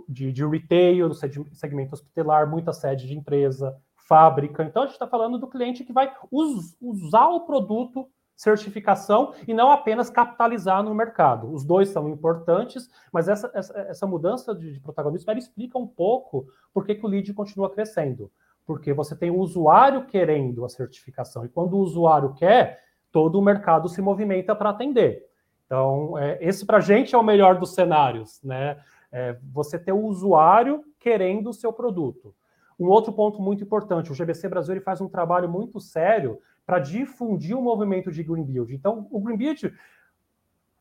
de, 0.09 0.33
de 0.33 0.47
retail, 0.47 1.09
do 1.09 1.15
segmento 1.15 1.95
hospitalar, 1.95 2.49
muita 2.49 2.73
sede 2.73 3.07
de 3.07 3.15
empresa, 3.15 3.77
fábrica. 3.97 4.63
Então, 4.63 4.83
a 4.83 4.87
gente 4.87 4.95
está 4.95 5.07
falando 5.07 5.39
do 5.39 5.49
cliente 5.49 5.85
que 5.85 5.93
vai 5.93 6.15
us, 6.31 6.77
usar 6.81 7.29
o 7.29 7.41
produto 7.41 8.09
certificação 8.37 9.33
e 9.49 9.55
não 9.55 9.71
apenas 9.71 10.11
capitalizar 10.11 10.83
no 10.83 10.95
mercado. 10.95 11.51
Os 11.51 11.65
dois 11.65 11.89
são 11.89 12.09
importantes, 12.09 12.89
mas 13.11 13.29
essa, 13.29 13.51
essa, 13.55 13.79
essa 13.81 14.07
mudança 14.07 14.55
de, 14.55 14.75
de, 14.75 14.81
protagonismo 14.81 15.31
ela 15.31 15.39
explica 15.39 15.79
um 15.79 15.87
pouco 15.87 16.47
por 16.73 16.85
que, 16.85 16.95
que 16.95 17.07
o 17.07 17.09
lead 17.09 17.33
continua 17.33 17.71
crescendo. 17.71 18.31
Porque 18.67 18.93
você 18.93 19.17
tem 19.17 19.31
o 19.31 19.39
usuário 19.39 20.05
querendo 20.05 20.65
a 20.65 20.69
certificação, 20.69 21.45
e 21.45 21.49
quando 21.49 21.75
o 21.75 21.81
usuário 21.81 22.35
quer, 22.35 22.81
todo 23.11 23.39
o 23.39 23.43
mercado 23.43 23.89
se 23.89 24.03
movimenta 24.03 24.55
para 24.55 24.71
atender. 24.71 25.25
Então, 25.65 26.19
é, 26.19 26.39
esse 26.41 26.67
para 26.67 26.77
a 26.77 26.81
gente 26.81 27.15
é 27.15 27.19
o 27.19 27.23
melhor 27.23 27.59
dos 27.59 27.75
cenários, 27.75 28.41
né? 28.43 28.79
É, 29.11 29.39
você 29.53 29.79
ter 29.79 29.93
o 29.93 30.05
usuário 30.05 30.85
querendo 30.99 31.49
o 31.49 31.55
seu 31.55 31.73
produto. 31.73 32.35
Um 32.79 32.89
outro 32.89 33.13
ponto 33.13 33.41
muito 33.41 33.65
importante, 33.65 34.13
o 34.13 34.15
GBC 34.15 34.49
Brasil 34.49 34.75
ele 34.75 34.85
faz 34.85 35.01
um 35.01 35.09
trabalho 35.09 35.49
muito 35.49 35.81
sério 35.81 36.39
para 36.67 36.81
difundir 36.81 37.57
o 37.57 37.63
movimento 37.63 38.11
de 38.11 38.25
Green 38.25 38.45
Build. 38.45 38.75
Então, 38.75 39.07
o 39.11 39.21
Green 39.21 39.37
Build, 39.37 39.73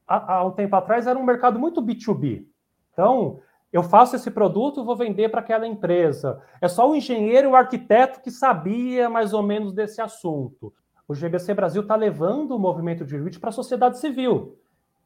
há, 0.08 0.36
há 0.36 0.45
um 0.45 0.52
tempo 0.52 0.76
atrás, 0.76 1.06
era 1.06 1.17
um 1.17 1.24
mercado 1.24 1.60
muito 1.60 1.82
B2B. 1.82 2.45
Então, 2.91 3.39
eu 3.71 3.84
faço 3.84 4.15
esse 4.15 4.32
produto, 4.32 4.84
vou 4.84 4.95
vender 4.95 5.30
para 5.30 5.41
aquela 5.41 5.67
empresa. 5.67 6.41
É 6.60 6.67
só 6.67 6.89
o 6.89 6.95
engenheiro, 6.95 7.52
o 7.52 7.56
arquiteto 7.56 8.21
que 8.21 8.32
sabia 8.32 9.10
mais 9.10 9.34
ou 9.34 9.43
menos 9.43 9.74
desse 9.74 10.02
assunto. 10.02 10.74
O 11.08 11.13
GBC 11.13 11.54
Brasil 11.54 11.84
está 11.84 11.95
levando 11.95 12.56
o 12.56 12.60
movimento 12.60 13.06
de 13.06 13.15
REIT 13.15 13.39
para 13.39 13.50
a 13.50 13.54
sociedade 13.54 14.00
civil. 14.00 14.58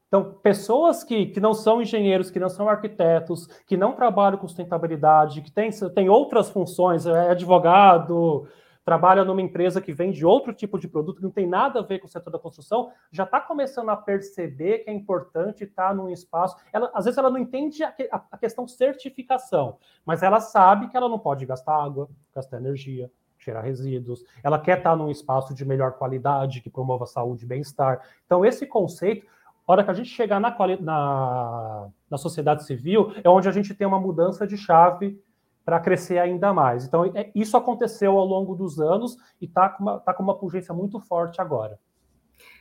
Então, 0.08 0.34
pessoas 0.42 1.04
que, 1.04 1.26
que 1.26 1.38
não 1.38 1.52
são 1.52 1.80
engenheiros, 1.80 2.30
que 2.30 2.40
não 2.40 2.48
são 2.48 2.68
arquitetos, 2.68 3.46
que 3.66 3.76
não 3.76 3.92
trabalham 3.92 4.38
com 4.38 4.48
sustentabilidade, 4.48 5.42
que 5.42 5.52
têm 5.52 5.70
tem 5.94 6.08
outras 6.08 6.50
funções, 6.50 7.06
é 7.06 7.30
advogado, 7.30 8.48
trabalha 8.90 9.24
numa 9.24 9.40
empresa 9.40 9.80
que 9.80 9.92
vende 9.92 10.26
outro 10.26 10.52
tipo 10.52 10.76
de 10.76 10.88
produto 10.88 11.18
que 11.18 11.22
não 11.22 11.30
tem 11.30 11.46
nada 11.46 11.78
a 11.78 11.82
ver 11.82 12.00
com 12.00 12.08
o 12.08 12.10
setor 12.10 12.32
da 12.32 12.40
construção, 12.40 12.90
já 13.12 13.22
está 13.22 13.40
começando 13.40 13.88
a 13.88 13.96
perceber 13.96 14.78
que 14.80 14.90
é 14.90 14.92
importante 14.92 15.62
estar 15.62 15.94
num 15.94 16.10
espaço. 16.10 16.56
Ela, 16.72 16.90
às 16.92 17.04
vezes 17.04 17.16
ela 17.16 17.30
não 17.30 17.38
entende 17.38 17.84
a, 17.84 17.94
a, 18.10 18.36
questão 18.36 18.66
certificação, 18.66 19.78
mas 20.04 20.24
ela 20.24 20.40
sabe 20.40 20.88
que 20.88 20.96
ela 20.96 21.08
não 21.08 21.20
pode 21.20 21.46
gastar 21.46 21.80
água, 21.80 22.08
gastar 22.34 22.56
energia, 22.56 23.08
gerar 23.38 23.60
resíduos. 23.60 24.24
Ela 24.42 24.58
quer 24.58 24.78
estar 24.78 24.96
num 24.96 25.08
espaço 25.08 25.54
de 25.54 25.64
melhor 25.64 25.92
qualidade, 25.92 26.60
que 26.60 26.68
promova 26.68 27.06
saúde 27.06 27.44
e 27.44 27.46
bem-estar. 27.46 28.00
Então, 28.26 28.44
esse 28.44 28.66
conceito, 28.66 29.24
a 29.68 29.70
hora 29.72 29.84
que 29.84 29.90
a 29.92 29.94
gente 29.94 30.08
chegar 30.08 30.40
na, 30.40 30.52
na, 30.80 31.88
na 32.10 32.18
sociedade 32.18 32.64
civil, 32.64 33.12
é 33.22 33.28
onde 33.28 33.48
a 33.48 33.52
gente 33.52 33.72
tem 33.72 33.86
uma 33.86 34.00
mudança 34.00 34.48
de 34.48 34.56
chave 34.56 35.16
para 35.64 35.80
crescer 35.80 36.18
ainda 36.18 36.52
mais. 36.52 36.84
Então, 36.84 37.04
é, 37.14 37.30
isso 37.34 37.56
aconteceu 37.56 38.16
ao 38.16 38.24
longo 38.24 38.54
dos 38.54 38.80
anos 38.80 39.16
e 39.40 39.44
está 39.44 39.68
com, 39.68 39.82
uma, 39.82 40.00
tá 40.00 40.14
com 40.14 40.22
uma 40.22 40.36
pujança 40.36 40.72
muito 40.72 41.00
forte 41.00 41.40
agora. 41.40 41.78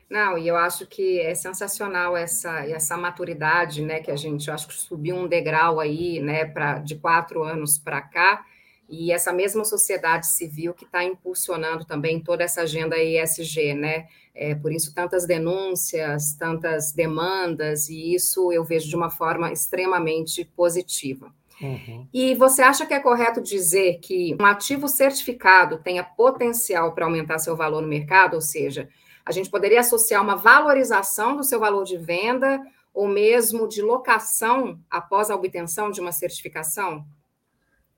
Não, 0.10 0.38
e 0.38 0.48
eu 0.48 0.56
acho 0.56 0.88
que 0.88 1.20
é 1.20 1.36
sensacional 1.36 2.18
essa, 2.18 2.66
essa 2.66 2.98
maturidade, 2.98 3.84
né? 3.84 4.00
Que 4.00 4.10
a 4.10 4.16
gente, 4.16 4.50
acho 4.50 4.68
que 4.68 4.74
subiu 4.74 5.16
um 5.16 5.28
degrau 5.28 5.80
aí, 5.80 6.20
né, 6.20 6.46
pra, 6.46 6.80
de 6.80 6.96
quatro 6.96 7.44
anos 7.44 7.78
para 7.78 8.02
cá, 8.02 8.44
e 8.90 9.12
essa 9.12 9.32
mesma 9.32 9.64
sociedade 9.64 10.26
civil 10.26 10.74
que 10.74 10.84
está 10.84 11.04
impulsionando 11.04 11.86
também 11.86 12.20
toda 12.20 12.44
essa 12.44 12.62
agenda 12.62 12.98
ESG, 12.98 13.76
né? 13.76 14.08
É, 14.34 14.56
por 14.56 14.72
isso, 14.72 14.96
tantas 14.96 15.28
denúncias, 15.28 16.34
tantas 16.34 16.92
demandas, 16.92 17.88
e 17.88 18.16
isso 18.16 18.52
eu 18.52 18.64
vejo 18.64 18.90
de 18.90 18.96
uma 18.96 19.12
forma 19.12 19.52
extremamente 19.52 20.44
positiva. 20.44 21.32
Uhum. 21.62 22.08
E 22.13 22.36
você 22.36 22.62
acha 22.62 22.86
que 22.86 22.93
é 22.93 23.00
correto 23.00 23.41
dizer 23.41 24.00
que 24.00 24.36
um 24.39 24.45
ativo 24.45 24.88
certificado 24.88 25.80
tenha 25.80 26.04
potencial 26.04 26.93
para 26.93 27.06
aumentar 27.06 27.39
seu 27.39 27.56
valor 27.56 27.82
no 27.82 27.88
mercado? 27.88 28.36
Ou 28.36 28.41
seja, 28.41 28.88
a 29.26 29.32
gente 29.32 29.50
poderia 29.50 29.82
associar 29.82 30.24
uma 30.24 30.36
valorização 30.36 31.36
do 31.36 31.43
seu 31.43 31.60
valor 31.60 31.84
de 31.84 31.98
venda 31.98 32.62
ou 32.93 33.08
mesmo 33.08 33.67
de 33.67 33.82
locação 33.82 34.80
após 34.89 35.30
a 35.30 35.36
obtenção 35.36 35.91
de 35.91 36.02
uma 36.02 36.12
certificação? 36.12 37.06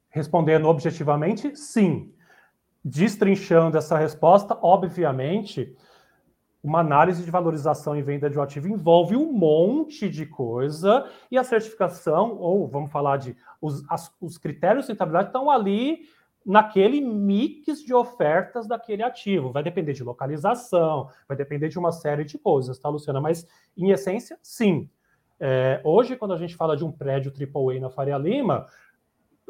Respondendo 0.09 0.67
objetivamente, 0.67 1.55
sim. 1.55 2.13
Destrinchando 2.83 3.77
essa 3.77 3.97
resposta, 3.97 4.57
obviamente, 4.61 5.75
uma 6.63 6.79
análise 6.79 7.23
de 7.23 7.31
valorização 7.31 7.95
e 7.95 8.01
venda 8.01 8.29
de 8.29 8.37
um 8.37 8.41
ativo 8.41 8.67
envolve 8.67 9.15
um 9.15 9.31
monte 9.31 10.07
de 10.07 10.25
coisa 10.25 11.09
e 11.29 11.37
a 11.37 11.43
certificação, 11.43 12.37
ou 12.37 12.67
vamos 12.67 12.91
falar 12.91 13.17
de 13.17 13.35
os, 13.59 13.83
as, 13.89 14.13
os 14.21 14.37
critérios 14.37 14.85
de 14.85 14.91
rentabilidade 14.91 15.29
estão 15.29 15.49
ali 15.49 16.01
naquele 16.45 17.01
mix 17.01 17.83
de 17.83 17.93
ofertas 17.93 18.67
daquele 18.67 19.03
ativo. 19.03 19.51
Vai 19.51 19.63
depender 19.63 19.93
de 19.93 20.03
localização, 20.03 21.09
vai 21.27 21.37
depender 21.37 21.69
de 21.69 21.79
uma 21.79 21.91
série 21.91 22.23
de 22.23 22.37
coisas, 22.37 22.77
tá, 22.77 22.89
Luciana? 22.89 23.21
Mas, 23.21 23.47
em 23.77 23.91
essência, 23.91 24.37
sim. 24.41 24.89
É, 25.39 25.81
hoje, 25.83 26.15
quando 26.15 26.33
a 26.33 26.37
gente 26.37 26.55
fala 26.55 26.77
de 26.77 26.85
um 26.85 26.91
prédio 26.91 27.31
AAA 27.31 27.79
na 27.79 27.89
Faria 27.89 28.17
Lima, 28.17 28.67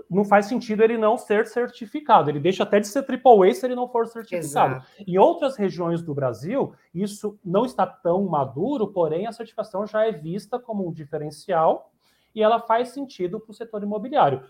não 0.10 0.24
faz 0.24 0.46
sentido 0.46 0.84
ele 0.84 0.98
não 0.98 1.18
ser 1.18 1.48
certificado. 1.48 2.30
Ele 2.30 2.40
deixa 2.40 2.64
até 2.64 2.80
de 2.80 2.88
ser 2.88 3.06
AAA 3.06 3.54
se 3.54 3.66
ele 3.66 3.76
não 3.76 3.88
for 3.88 4.08
certificado. 4.08 4.76
Exato. 4.76 5.04
Em 5.06 5.18
outras 5.18 5.58
regiões 5.58 6.02
do 6.02 6.14
Brasil, 6.14 6.74
isso 6.94 7.40
não 7.44 7.66
está 7.66 7.86
tão 7.86 8.26
maduro, 8.26 8.88
porém 8.88 9.28
a 9.28 9.32
certificação 9.32 9.86
já 9.86 10.06
é 10.06 10.12
vista 10.12 10.60
como 10.60 10.88
um 10.88 10.92
diferencial 10.92 11.92
e 12.34 12.42
ela 12.42 12.60
faz 12.60 12.90
sentido 12.90 13.40
para 13.40 13.52
o 13.52 13.54
setor 13.54 13.84
imobiliário. 13.84 14.44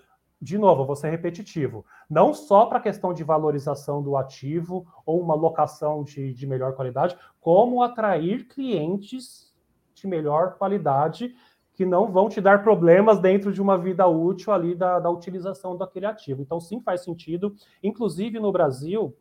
de 0.43 0.57
novo, 0.57 0.85
vou 0.85 0.95
ser 0.95 1.11
repetitivo, 1.11 1.85
não 2.09 2.33
só 2.33 2.65
para 2.65 2.79
a 2.79 2.81
questão 2.81 3.13
de 3.13 3.23
valorização 3.23 4.01
do 4.01 4.17
ativo 4.17 4.87
ou 5.05 5.21
uma 5.21 5.35
locação 5.35 6.03
de, 6.03 6.33
de 6.33 6.47
melhor 6.47 6.73
qualidade, 6.73 7.15
como 7.39 7.83
atrair 7.83 8.47
clientes 8.47 9.53
de 9.93 10.07
melhor 10.07 10.55
qualidade 10.55 11.35
que 11.81 11.85
não 11.85 12.11
vão 12.11 12.29
te 12.29 12.39
dar 12.39 12.61
problemas 12.61 13.17
dentro 13.19 13.51
de 13.51 13.59
uma 13.59 13.75
vida 13.75 14.05
útil 14.05 14.53
ali 14.53 14.75
da, 14.75 14.99
da 14.99 15.09
utilização 15.09 15.75
daquele 15.75 16.05
ativo. 16.05 16.39
Então, 16.39 16.59
sim, 16.59 16.79
faz 16.79 17.03
sentido. 17.03 17.55
Inclusive, 17.81 18.39
no 18.39 18.51
Brasil, 18.51 19.17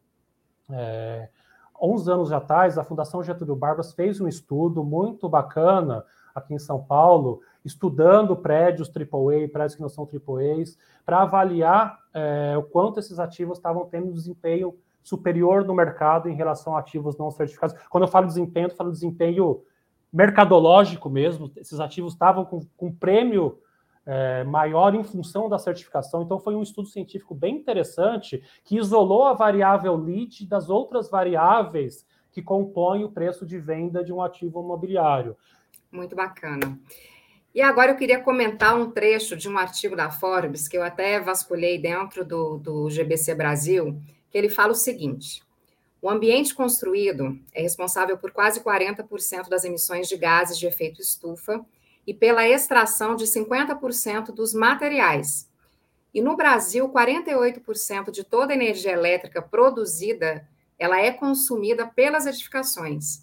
é, 0.71 1.31
11 1.81 2.13
anos 2.13 2.33
atrás, 2.33 2.77
a 2.77 2.85
Fundação 2.85 3.23
Getúlio 3.23 3.57
Barbas 3.57 3.95
fez 3.95 4.21
um 4.21 4.29
estudo 4.29 4.85
muito 4.85 5.27
bacana 5.27 6.05
aqui 6.35 6.53
em 6.53 6.59
São 6.59 6.85
Paulo, 6.85 7.41
estudando 7.65 8.37
prédios 8.37 8.93
AAA, 8.95 9.49
prédios 9.51 9.75
que 9.75 9.81
não 9.81 9.89
são 9.89 10.07
AAAs, 10.07 10.77
para 11.07 11.23
avaliar 11.23 11.99
é, 12.13 12.59
o 12.59 12.63
quanto 12.63 13.01
esses 13.01 13.19
ativos 13.19 13.57
estavam 13.57 13.87
tendo 13.87 14.13
desempenho 14.13 14.77
superior 15.03 15.65
no 15.65 15.75
mercado 15.75 16.29
em 16.29 16.35
relação 16.35 16.77
a 16.77 16.81
ativos 16.81 17.17
não 17.17 17.31
certificados. 17.31 17.75
Quando 17.89 18.05
eu 18.05 18.09
falo 18.09 18.27
desempenho, 18.27 18.67
eu 18.67 18.77
falo 18.77 18.93
desempenho 18.93 19.63
mercadológico 20.13 21.09
mesmo, 21.09 21.51
esses 21.57 21.79
ativos 21.79 22.13
estavam 22.13 22.45
com, 22.45 22.61
com 22.77 22.93
prêmio 22.93 23.59
é, 24.07 24.43
maior 24.45 24.95
em 24.95 25.05
função 25.05 25.49
da 25.49 25.59
certificação. 25.59 26.23
Então, 26.23 26.39
foi 26.41 26.55
um 26.55 26.63
estudo 26.63 26.89
científico 26.89 27.35
bem 27.35 27.57
interessante 27.57 28.43
que 28.65 28.77
isolou 28.77 29.25
a 29.25 29.35
variável 29.35 29.95
lead 29.97 30.47
das 30.47 30.69
outras 30.69 31.11
variáveis 31.11 32.07
que 32.33 32.43
compõem 32.43 33.05
o 33.05 33.11
preço 33.11 33.45
de 33.45 33.59
venda 33.59 34.05
de 34.05 34.13
um 34.13 34.23
ativo 34.23 34.63
imobiliário. 34.63 35.37
Muito 35.91 36.15
bacana. 36.15 36.79
E 37.53 37.61
agora 37.61 37.91
eu 37.91 37.97
queria 37.97 38.21
comentar 38.21 38.77
um 38.77 38.91
trecho 38.91 39.37
de 39.37 39.49
um 39.49 39.59
artigo 39.59 39.97
da 39.97 40.11
Forbes, 40.11 40.69
que 40.69 40.77
eu 40.77 40.83
até 40.85 41.19
vasculhei 41.19 41.81
dentro 41.81 42.25
do, 42.25 42.59
do 42.59 42.89
GBC 42.89 43.35
Brasil, 43.35 44.01
que 44.31 44.39
ele 44.39 44.49
fala 44.49 44.71
o 44.71 44.77
seguinte: 44.77 45.43
o 46.03 46.09
ambiente 46.09 46.55
construído 46.55 47.39
é 47.53 47.61
responsável 47.61 48.17
por 48.17 48.31
quase 48.31 48.61
40% 48.61 49.49
das 49.49 49.65
emissões 49.65 50.09
de 50.09 50.17
gases 50.17 50.59
de 50.59 50.67
efeito 50.67 51.01
estufa 51.01 51.65
e 52.07 52.15
pela 52.15 52.49
extração 52.49 53.15
de 53.15 53.25
50% 53.27 54.33
dos 54.33 54.55
materiais. 54.55 55.49
E 56.13 56.23
no 56.23 56.37
Brasil, 56.37 56.89
48% 56.89 58.11
de 58.11 58.25
toda 58.25 58.53
a 58.53 58.57
energia 58.57 58.93
elétrica 58.93 59.43
produzida, 59.43 60.49
ela 60.79 60.99
é 60.99 61.13
consumida 61.13 61.87
pelas 61.87 62.27
edificações. 62.27 63.23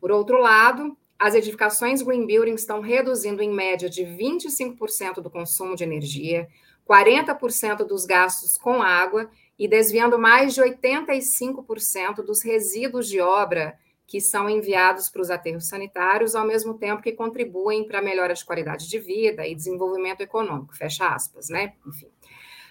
Por 0.00 0.10
outro 0.10 0.38
lado, 0.38 0.96
as 1.18 1.34
edificações 1.34 2.02
green 2.02 2.26
building 2.26 2.54
estão 2.54 2.80
reduzindo 2.80 3.40
em 3.40 3.50
média 3.50 3.88
de 3.88 4.02
25% 4.02 5.20
do 5.20 5.30
consumo 5.30 5.74
de 5.74 5.84
energia, 5.84 6.48
40% 6.86 7.84
dos 7.84 8.04
gastos 8.04 8.58
com 8.58 8.82
água 8.82 9.30
e 9.58 9.66
desviando 9.66 10.18
mais 10.18 10.54
de 10.54 10.60
85% 10.60 12.16
dos 12.16 12.42
resíduos 12.42 13.08
de 13.08 13.20
obra 13.20 13.78
que 14.06 14.20
são 14.20 14.48
enviados 14.48 15.08
para 15.08 15.22
os 15.22 15.30
aterros 15.30 15.66
sanitários, 15.68 16.34
ao 16.34 16.46
mesmo 16.46 16.74
tempo 16.74 17.02
que 17.02 17.12
contribuem 17.12 17.86
para 17.86 17.98
a 17.98 18.02
melhora 18.02 18.34
de 18.34 18.44
qualidade 18.44 18.88
de 18.88 18.98
vida 18.98 19.46
e 19.46 19.54
desenvolvimento 19.54 20.20
econômico, 20.20 20.76
fecha 20.76 21.08
aspas, 21.08 21.48
né? 21.48 21.74
Enfim. 21.86 22.08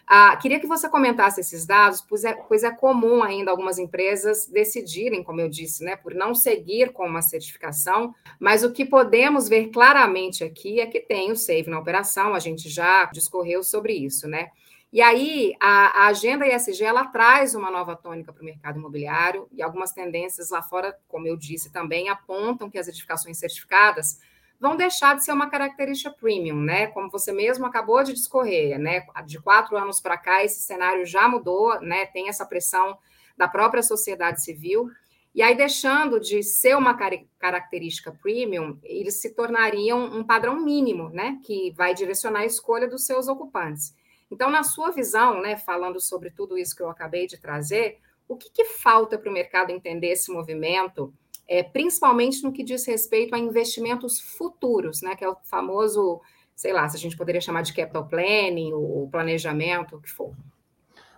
Ah, 0.07 0.37
queria 0.37 0.59
que 0.59 0.67
você 0.67 0.87
comentasse 0.87 1.41
esses 1.41 1.65
dados, 1.65 1.99
pois 1.99 2.23
é, 2.23 2.33
pois 2.33 2.63
é 2.63 2.69
comum 2.69 3.23
ainda 3.23 3.49
algumas 3.49 3.79
empresas 3.79 4.45
decidirem, 4.47 5.23
como 5.23 5.41
eu 5.41 5.49
disse, 5.49 5.83
né, 5.83 5.95
por 5.95 6.13
não 6.13 6.35
seguir 6.35 6.93
com 6.93 7.07
uma 7.07 7.23
certificação, 7.23 8.13
mas 8.39 8.63
o 8.63 8.71
que 8.71 8.85
podemos 8.85 9.49
ver 9.49 9.69
claramente 9.69 10.43
aqui 10.43 10.79
é 10.79 10.85
que 10.85 10.99
tem 10.99 11.31
o 11.31 11.35
SAVE 11.35 11.69
na 11.69 11.79
operação, 11.79 12.35
a 12.35 12.39
gente 12.39 12.69
já 12.69 13.05
discorreu 13.05 13.63
sobre 13.63 13.93
isso, 13.93 14.27
né? 14.27 14.49
E 14.95 15.01
aí, 15.01 15.53
a, 15.59 16.03
a 16.03 16.07
agenda 16.07 16.47
ESG, 16.47 16.85
ela 16.85 17.05
traz 17.07 17.53
uma 17.53 17.69
nova 17.69 17.97
tônica 17.97 18.31
para 18.31 18.41
o 18.41 18.45
mercado 18.45 18.79
imobiliário, 18.79 19.45
e 19.51 19.61
algumas 19.61 19.91
tendências 19.91 20.51
lá 20.51 20.61
fora, 20.61 20.97
como 21.09 21.27
eu 21.27 21.35
disse 21.35 21.69
também, 21.69 22.07
apontam 22.07 22.69
que 22.69 22.77
as 22.77 22.87
edificações 22.87 23.37
certificadas 23.37 24.21
vão 24.57 24.77
deixar 24.77 25.17
de 25.17 25.25
ser 25.25 25.33
uma 25.33 25.49
característica 25.49 26.09
premium, 26.11 26.61
né? 26.61 26.87
Como 26.87 27.11
você 27.11 27.33
mesmo 27.33 27.65
acabou 27.65 28.05
de 28.05 28.13
discorrer, 28.13 28.79
né? 28.79 29.05
De 29.25 29.37
quatro 29.37 29.75
anos 29.75 29.99
para 29.99 30.17
cá, 30.17 30.45
esse 30.45 30.61
cenário 30.61 31.05
já 31.05 31.27
mudou, 31.27 31.77
né? 31.81 32.05
Tem 32.05 32.29
essa 32.29 32.45
pressão 32.45 32.97
da 33.35 33.49
própria 33.49 33.83
sociedade 33.83 34.41
civil. 34.45 34.89
E 35.33 35.41
aí, 35.41 35.57
deixando 35.57 36.21
de 36.21 36.41
ser 36.41 36.77
uma 36.77 36.97
característica 37.37 38.13
premium, 38.13 38.79
eles 38.81 39.15
se 39.15 39.35
tornariam 39.35 40.05
um 40.05 40.23
padrão 40.23 40.55
mínimo, 40.55 41.09
né? 41.09 41.37
Que 41.43 41.71
vai 41.71 41.93
direcionar 41.93 42.43
a 42.43 42.45
escolha 42.45 42.87
dos 42.87 43.05
seus 43.05 43.27
ocupantes. 43.27 43.93
Então, 44.31 44.49
na 44.49 44.63
sua 44.63 44.91
visão, 44.91 45.41
né, 45.41 45.57
falando 45.57 45.99
sobre 45.99 46.29
tudo 46.29 46.57
isso 46.57 46.75
que 46.75 46.81
eu 46.81 46.89
acabei 46.89 47.27
de 47.27 47.37
trazer, 47.37 47.99
o 48.27 48.35
que, 48.35 48.49
que 48.49 48.65
falta 48.65 49.17
para 49.17 49.29
o 49.29 49.33
mercado 49.33 49.69
entender 49.69 50.07
esse 50.07 50.31
movimento? 50.31 51.13
é, 51.47 51.63
principalmente 51.63 52.43
no 52.43 52.51
que 52.51 52.63
diz 52.63 52.85
respeito 52.85 53.35
a 53.35 53.39
investimentos 53.39 54.19
futuros, 54.19 55.01
né, 55.01 55.15
que 55.15 55.23
é 55.23 55.29
o 55.29 55.35
famoso, 55.43 56.21
sei 56.55 56.73
lá, 56.73 56.87
se 56.89 56.97
a 56.97 56.99
gente 56.99 57.15
poderia 57.15 57.41
chamar 57.41 57.61
de 57.61 57.73
capital 57.73 58.07
planning, 58.07 58.73
o 58.73 59.07
planejamento, 59.11 59.95
o 59.95 60.01
que 60.01 60.09
for. 60.09 60.33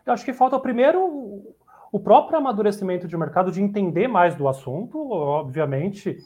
Eu 0.06 0.14
acho 0.14 0.26
que 0.26 0.34
falta 0.34 0.60
primeiro 0.60 1.56
o 1.92 2.00
próprio 2.00 2.38
amadurecimento 2.38 3.08
de 3.08 3.18
mercado, 3.18 3.52
de 3.52 3.62
entender 3.62 4.08
mais 4.08 4.36
do 4.36 4.48
assunto, 4.48 5.10
obviamente. 5.10 6.18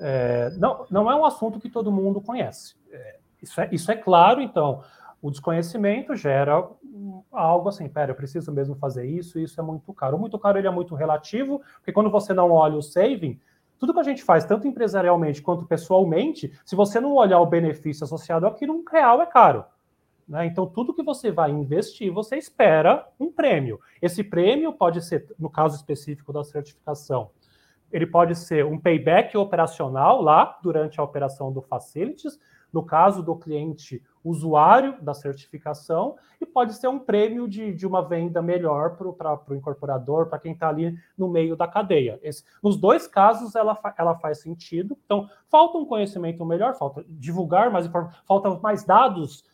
É, 0.00 0.50
não, 0.58 0.86
não 0.90 1.10
é 1.10 1.14
um 1.14 1.24
assunto 1.24 1.58
que 1.58 1.70
todo 1.70 1.90
mundo 1.90 2.20
conhece. 2.20 2.76
É, 2.90 3.16
isso, 3.42 3.60
é, 3.60 3.68
isso 3.72 3.90
é 3.90 3.96
claro, 3.96 4.40
então, 4.42 4.82
o 5.20 5.30
desconhecimento 5.30 6.14
gera 6.14 6.68
algo 7.32 7.68
assim, 7.68 7.88
pera, 7.88 8.12
eu 8.12 8.16
preciso 8.16 8.52
mesmo 8.52 8.74
fazer 8.76 9.06
isso, 9.06 9.38
isso 9.38 9.60
é 9.60 9.62
muito 9.62 9.92
caro. 9.92 10.18
Muito 10.18 10.38
caro 10.38 10.58
ele 10.58 10.68
é 10.68 10.70
muito 10.70 10.94
relativo, 10.94 11.60
porque 11.74 11.92
quando 11.92 12.10
você 12.10 12.32
não 12.32 12.50
olha 12.50 12.76
o 12.76 12.82
saving, 12.82 13.40
tudo 13.78 13.94
que 13.94 14.00
a 14.00 14.04
gente 14.04 14.22
faz, 14.22 14.44
tanto 14.44 14.66
empresarialmente 14.66 15.40
quanto 15.40 15.64
pessoalmente, 15.66 16.52
se 16.64 16.74
você 16.74 17.00
não 17.00 17.14
olhar 17.14 17.40
o 17.40 17.46
benefício 17.46 18.04
associado 18.04 18.46
àquilo, 18.46 18.74
um 18.74 18.84
real 18.90 19.22
é 19.22 19.26
caro. 19.26 19.64
Né? 20.28 20.46
Então, 20.46 20.66
tudo 20.66 20.94
que 20.94 21.02
você 21.02 21.30
vai 21.30 21.50
investir, 21.50 22.12
você 22.12 22.36
espera 22.36 23.08
um 23.18 23.32
prêmio. 23.32 23.80
Esse 24.02 24.22
prêmio 24.22 24.72
pode 24.72 25.00
ser, 25.02 25.26
no 25.38 25.48
caso 25.48 25.76
específico 25.76 26.32
da 26.32 26.44
certificação, 26.44 27.30
ele 27.90 28.06
pode 28.06 28.34
ser 28.34 28.66
um 28.66 28.78
payback 28.78 29.36
operacional 29.36 30.20
lá 30.20 30.58
durante 30.62 31.00
a 31.00 31.02
operação 31.02 31.50
do 31.50 31.62
Facilities, 31.62 32.38
no 32.72 32.82
caso 32.82 33.22
do 33.22 33.34
cliente 33.36 34.02
usuário 34.22 35.00
da 35.00 35.14
certificação, 35.14 36.16
e 36.40 36.44
pode 36.44 36.74
ser 36.74 36.88
um 36.88 36.98
prêmio 36.98 37.48
de, 37.48 37.72
de 37.72 37.86
uma 37.86 38.02
venda 38.02 38.42
melhor 38.42 38.96
para 38.96 39.08
o 39.08 39.54
incorporador, 39.54 40.26
para 40.26 40.38
quem 40.38 40.52
está 40.52 40.68
ali 40.68 40.96
no 41.16 41.28
meio 41.28 41.56
da 41.56 41.66
cadeia. 41.66 42.18
Esse, 42.22 42.44
nos 42.62 42.76
dois 42.76 43.06
casos, 43.06 43.54
ela, 43.54 43.78
ela 43.96 44.14
faz 44.16 44.40
sentido. 44.40 44.96
Então, 45.04 45.28
falta 45.48 45.78
um 45.78 45.86
conhecimento 45.86 46.44
melhor, 46.44 46.74
falta 46.74 47.04
divulgar 47.08 47.70
mais 47.70 47.86
informações, 47.86 48.22
faltam 48.26 48.60
mais 48.60 48.84
dados 48.84 49.44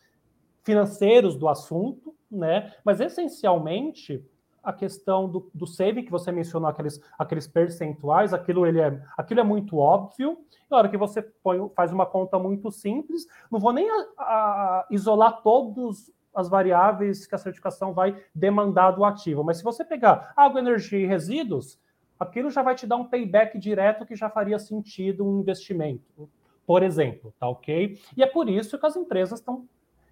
financeiros 0.63 1.35
do 1.35 1.47
assunto, 1.47 2.13
né? 2.29 2.73
Mas 2.83 2.99
essencialmente 2.99 4.25
a 4.65 4.73
questão 4.73 5.29
do, 5.29 5.49
do 5.53 5.67
saving, 5.67 6.03
que 6.03 6.11
você 6.11 6.31
mencionou, 6.31 6.67
aqueles, 6.67 6.99
aqueles 7.19 7.47
percentuais, 7.47 8.33
aquilo, 8.33 8.65
ele 8.65 8.81
é, 8.81 8.99
aquilo 9.15 9.39
é 9.39 9.43
muito 9.43 9.77
óbvio. 9.77 10.39
Na 10.69 10.77
hora 10.77 10.89
que 10.89 10.97
você 10.97 11.21
põe, 11.21 11.69
faz 11.75 11.93
uma 11.93 12.05
conta 12.05 12.39
muito 12.39 12.71
simples, 12.71 13.27
não 13.51 13.59
vou 13.59 13.71
nem 13.71 13.87
a, 13.87 14.05
a, 14.17 14.87
isolar 14.89 15.43
todas 15.43 16.11
as 16.33 16.49
variáveis 16.49 17.27
que 17.27 17.35
a 17.35 17.37
certificação 17.37 17.93
vai 17.93 18.19
demandar 18.33 18.91
do 18.91 19.05
ativo, 19.05 19.43
mas 19.43 19.57
se 19.57 19.63
você 19.63 19.85
pegar 19.85 20.33
água, 20.35 20.59
energia 20.59 20.99
e 20.99 21.05
resíduos, 21.05 21.79
aquilo 22.19 22.49
já 22.49 22.61
vai 22.61 22.75
te 22.75 22.87
dar 22.87 22.97
um 22.97 23.05
payback 23.05 23.57
direto 23.57 24.05
que 24.05 24.15
já 24.15 24.29
faria 24.29 24.59
sentido 24.59 25.25
um 25.25 25.39
investimento, 25.39 26.27
por 26.65 26.83
exemplo, 26.83 27.33
tá 27.39 27.47
ok? 27.47 27.97
E 28.17 28.23
é 28.23 28.27
por 28.27 28.49
isso 28.49 28.77
que 28.77 28.85
as 28.85 28.97
empresas 28.97 29.39
estão 29.39 29.65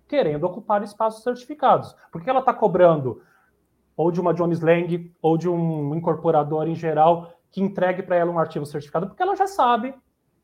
querendo 0.07 0.43
ocupar 0.43 0.83
espaços 0.83 1.23
certificados, 1.23 1.95
porque 2.11 2.29
ela 2.29 2.39
está 2.39 2.53
cobrando 2.53 3.21
ou 3.95 4.11
de 4.11 4.19
uma 4.19 4.33
Jones 4.33 4.61
Lang, 4.61 5.13
ou 5.21 5.37
de 5.37 5.49
um 5.49 5.95
incorporador 5.95 6.67
em 6.67 6.75
geral, 6.75 7.33
que 7.51 7.61
entregue 7.61 8.03
para 8.03 8.15
ela 8.15 8.31
um 8.31 8.39
artigo 8.39 8.65
certificado, 8.65 9.07
porque 9.07 9.21
ela 9.21 9.35
já 9.35 9.47
sabe 9.47 9.93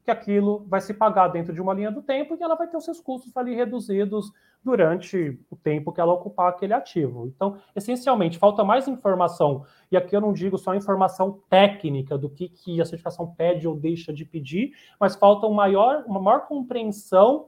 que 0.04 0.12
aquilo 0.12 0.66
vai 0.68 0.82
se 0.82 0.94
pagar 0.94 1.28
dentro 1.28 1.54
de 1.54 1.62
uma 1.62 1.74
linha 1.74 1.92
do 1.92 2.02
tempo 2.02 2.36
e 2.36 2.44
ela 2.44 2.56
vai 2.56 2.68
ter 2.68 2.78
os 2.78 2.86
seus 2.86 3.00
custos 3.00 3.36
ali 3.38 3.56
reduzidos 3.56 4.32
durante 4.64 5.40
o 5.50 5.56
tempo 5.56 5.92
que 5.92 6.02
ela 6.02 6.14
ocupar 6.14 6.50
aquele 6.50 6.74
ativo. 6.74 7.28
Então, 7.28 7.58
essencialmente, 7.76 8.38
falta 8.38 8.64
mais 8.64 8.88
informação, 8.88 9.64
e 9.92 9.96
aqui 9.96 10.16
eu 10.16 10.22
não 10.22 10.34
digo 10.34 10.58
só 10.58 10.74
informação 10.76 11.42
técnica 11.50 12.18
do 12.18 12.30
que, 12.30 12.50
que 12.50 12.82
a 12.82 12.86
certificação 12.86 13.28
pede 13.36 13.68
ou 13.68 13.76
deixa 13.76 14.12
de 14.12 14.26
pedir, 14.26 14.74
mas 15.00 15.16
falta 15.16 15.48
um 15.48 15.54
maior, 15.54 16.04
uma 16.08 16.20
maior 16.20 16.48
compreensão 16.48 17.48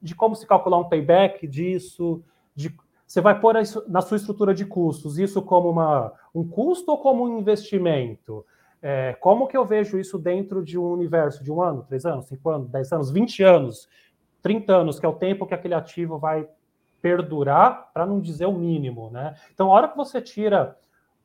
de 0.00 0.14
como 0.14 0.34
se 0.34 0.46
calcular 0.46 0.78
um 0.78 0.88
payback 0.88 1.46
disso, 1.46 2.22
de 2.54 2.76
você 3.12 3.20
vai 3.20 3.38
pôr 3.38 3.56
na 3.88 4.00
sua 4.00 4.16
estrutura 4.16 4.54
de 4.54 4.64
custos 4.64 5.18
isso 5.18 5.42
como 5.42 5.68
uma, 5.68 6.14
um 6.34 6.48
custo 6.48 6.92
ou 6.92 6.96
como 6.96 7.24
um 7.24 7.38
investimento? 7.38 8.42
É, 8.80 9.12
como 9.20 9.46
que 9.46 9.54
eu 9.54 9.66
vejo 9.66 9.98
isso 9.98 10.18
dentro 10.18 10.64
de 10.64 10.78
um 10.78 10.90
universo 10.90 11.44
de 11.44 11.52
um 11.52 11.60
ano, 11.60 11.82
três 11.82 12.06
anos, 12.06 12.24
cinco 12.24 12.48
anos, 12.48 12.70
dez 12.70 12.90
anos, 12.90 13.10
vinte 13.10 13.42
anos, 13.42 13.86
trinta 14.40 14.74
anos, 14.74 14.98
que 14.98 15.04
é 15.04 15.08
o 15.10 15.12
tempo 15.12 15.46
que 15.46 15.52
aquele 15.52 15.74
ativo 15.74 16.18
vai 16.18 16.48
perdurar, 17.02 17.90
para 17.92 18.06
não 18.06 18.18
dizer 18.18 18.46
o 18.46 18.52
mínimo, 18.52 19.10
né? 19.10 19.34
Então, 19.52 19.70
a 19.70 19.74
hora 19.74 19.88
que 19.88 19.96
você 19.96 20.18
tira 20.22 20.78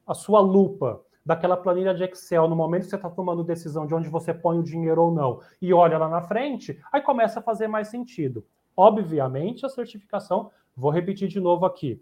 a 0.05 0.13
sua 0.13 0.41
lupa 0.41 0.99
daquela 1.25 1.55
planilha 1.55 1.93
de 1.93 2.03
Excel 2.03 2.49
no 2.49 2.55
momento 2.55 2.83
que 2.83 2.89
você 2.89 2.95
está 2.97 3.09
tomando 3.09 3.45
decisão 3.45 3.87
de 3.87 3.95
onde 3.95 4.09
você 4.09 4.33
põe 4.33 4.59
o 4.59 4.63
dinheiro 4.63 5.03
ou 5.03 5.11
não, 5.13 5.39
e 5.61 5.73
olha 5.73 5.97
lá 5.97 6.09
na 6.09 6.21
frente, 6.21 6.77
aí 6.91 7.01
começa 7.01 7.39
a 7.39 7.43
fazer 7.43 7.69
mais 7.69 7.87
sentido. 7.87 8.45
Obviamente, 8.75 9.65
a 9.65 9.69
certificação, 9.69 10.51
vou 10.77 10.91
repetir 10.91 11.27
de 11.27 11.39
novo 11.39 11.65
aqui, 11.65 12.01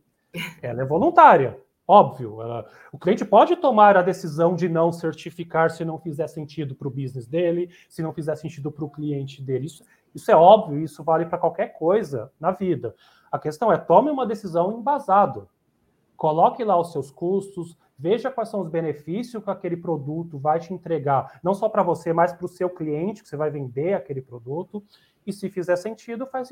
ela 0.61 0.81
é 0.81 0.85
voluntária. 0.85 1.57
Óbvio, 1.87 2.41
ela, 2.41 2.65
o 2.91 2.97
cliente 2.97 3.23
pode 3.23 3.55
tomar 3.57 3.95
a 3.95 4.01
decisão 4.01 4.55
de 4.55 4.67
não 4.67 4.91
certificar 4.91 5.69
se 5.69 5.85
não 5.85 5.99
fizer 5.99 6.27
sentido 6.27 6.73
para 6.73 6.87
o 6.87 6.91
business 6.91 7.27
dele, 7.27 7.69
se 7.87 8.01
não 8.01 8.11
fizer 8.11 8.35
sentido 8.35 8.71
para 8.71 8.83
o 8.83 8.89
cliente 8.89 9.41
dele. 9.41 9.67
Isso, 9.67 9.83
isso 10.13 10.31
é 10.31 10.35
óbvio, 10.35 10.79
isso 10.79 11.03
vale 11.03 11.27
para 11.27 11.37
qualquer 11.37 11.77
coisa 11.77 12.31
na 12.39 12.51
vida. 12.51 12.95
A 13.31 13.37
questão 13.37 13.71
é 13.71 13.77
tome 13.77 14.09
uma 14.09 14.25
decisão 14.25 14.79
embasado. 14.79 15.47
Coloque 16.17 16.63
lá 16.63 16.79
os 16.79 16.91
seus 16.91 17.11
custos, 17.11 17.77
veja 17.97 18.31
quais 18.31 18.49
são 18.49 18.61
os 18.61 18.69
benefícios 18.69 19.43
que 19.43 19.49
aquele 19.49 19.77
produto 19.77 20.39
vai 20.39 20.59
te 20.59 20.73
entregar, 20.73 21.39
não 21.43 21.53
só 21.53 21.69
para 21.69 21.83
você, 21.83 22.11
mas 22.11 22.33
para 22.33 22.45
o 22.45 22.49
seu 22.49 22.69
cliente, 22.69 23.21
que 23.21 23.29
você 23.29 23.37
vai 23.37 23.51
vender 23.51 23.93
aquele 23.93 24.21
produto. 24.21 24.83
E 25.25 25.31
se 25.31 25.49
fizer 25.49 25.75
sentido, 25.75 26.25
faz, 26.25 26.49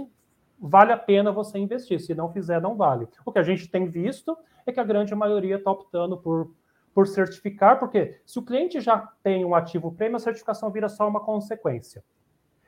vale 0.59 0.91
a 0.91 0.97
pena 0.97 1.31
você 1.31 1.57
investir. 1.57 1.99
Se 1.99 2.13
não 2.13 2.31
fizer, 2.31 2.61
não 2.61 2.75
vale. 2.75 3.07
O 3.25 3.31
que 3.31 3.39
a 3.39 3.43
gente 3.43 3.69
tem 3.69 3.87
visto 3.87 4.37
é 4.65 4.71
que 4.71 4.79
a 4.79 4.83
grande 4.83 5.13
maioria 5.13 5.57
está 5.57 5.71
optando 5.71 6.17
por, 6.17 6.51
por 6.93 7.07
certificar, 7.07 7.79
porque 7.79 8.19
se 8.25 8.39
o 8.39 8.43
cliente 8.43 8.79
já 8.79 9.09
tem 9.21 9.43
um 9.43 9.55
ativo 9.55 9.91
prêmio, 9.91 10.17
a 10.17 10.19
certificação 10.19 10.69
vira 10.69 10.87
só 10.87 11.07
uma 11.07 11.19
consequência. 11.19 12.03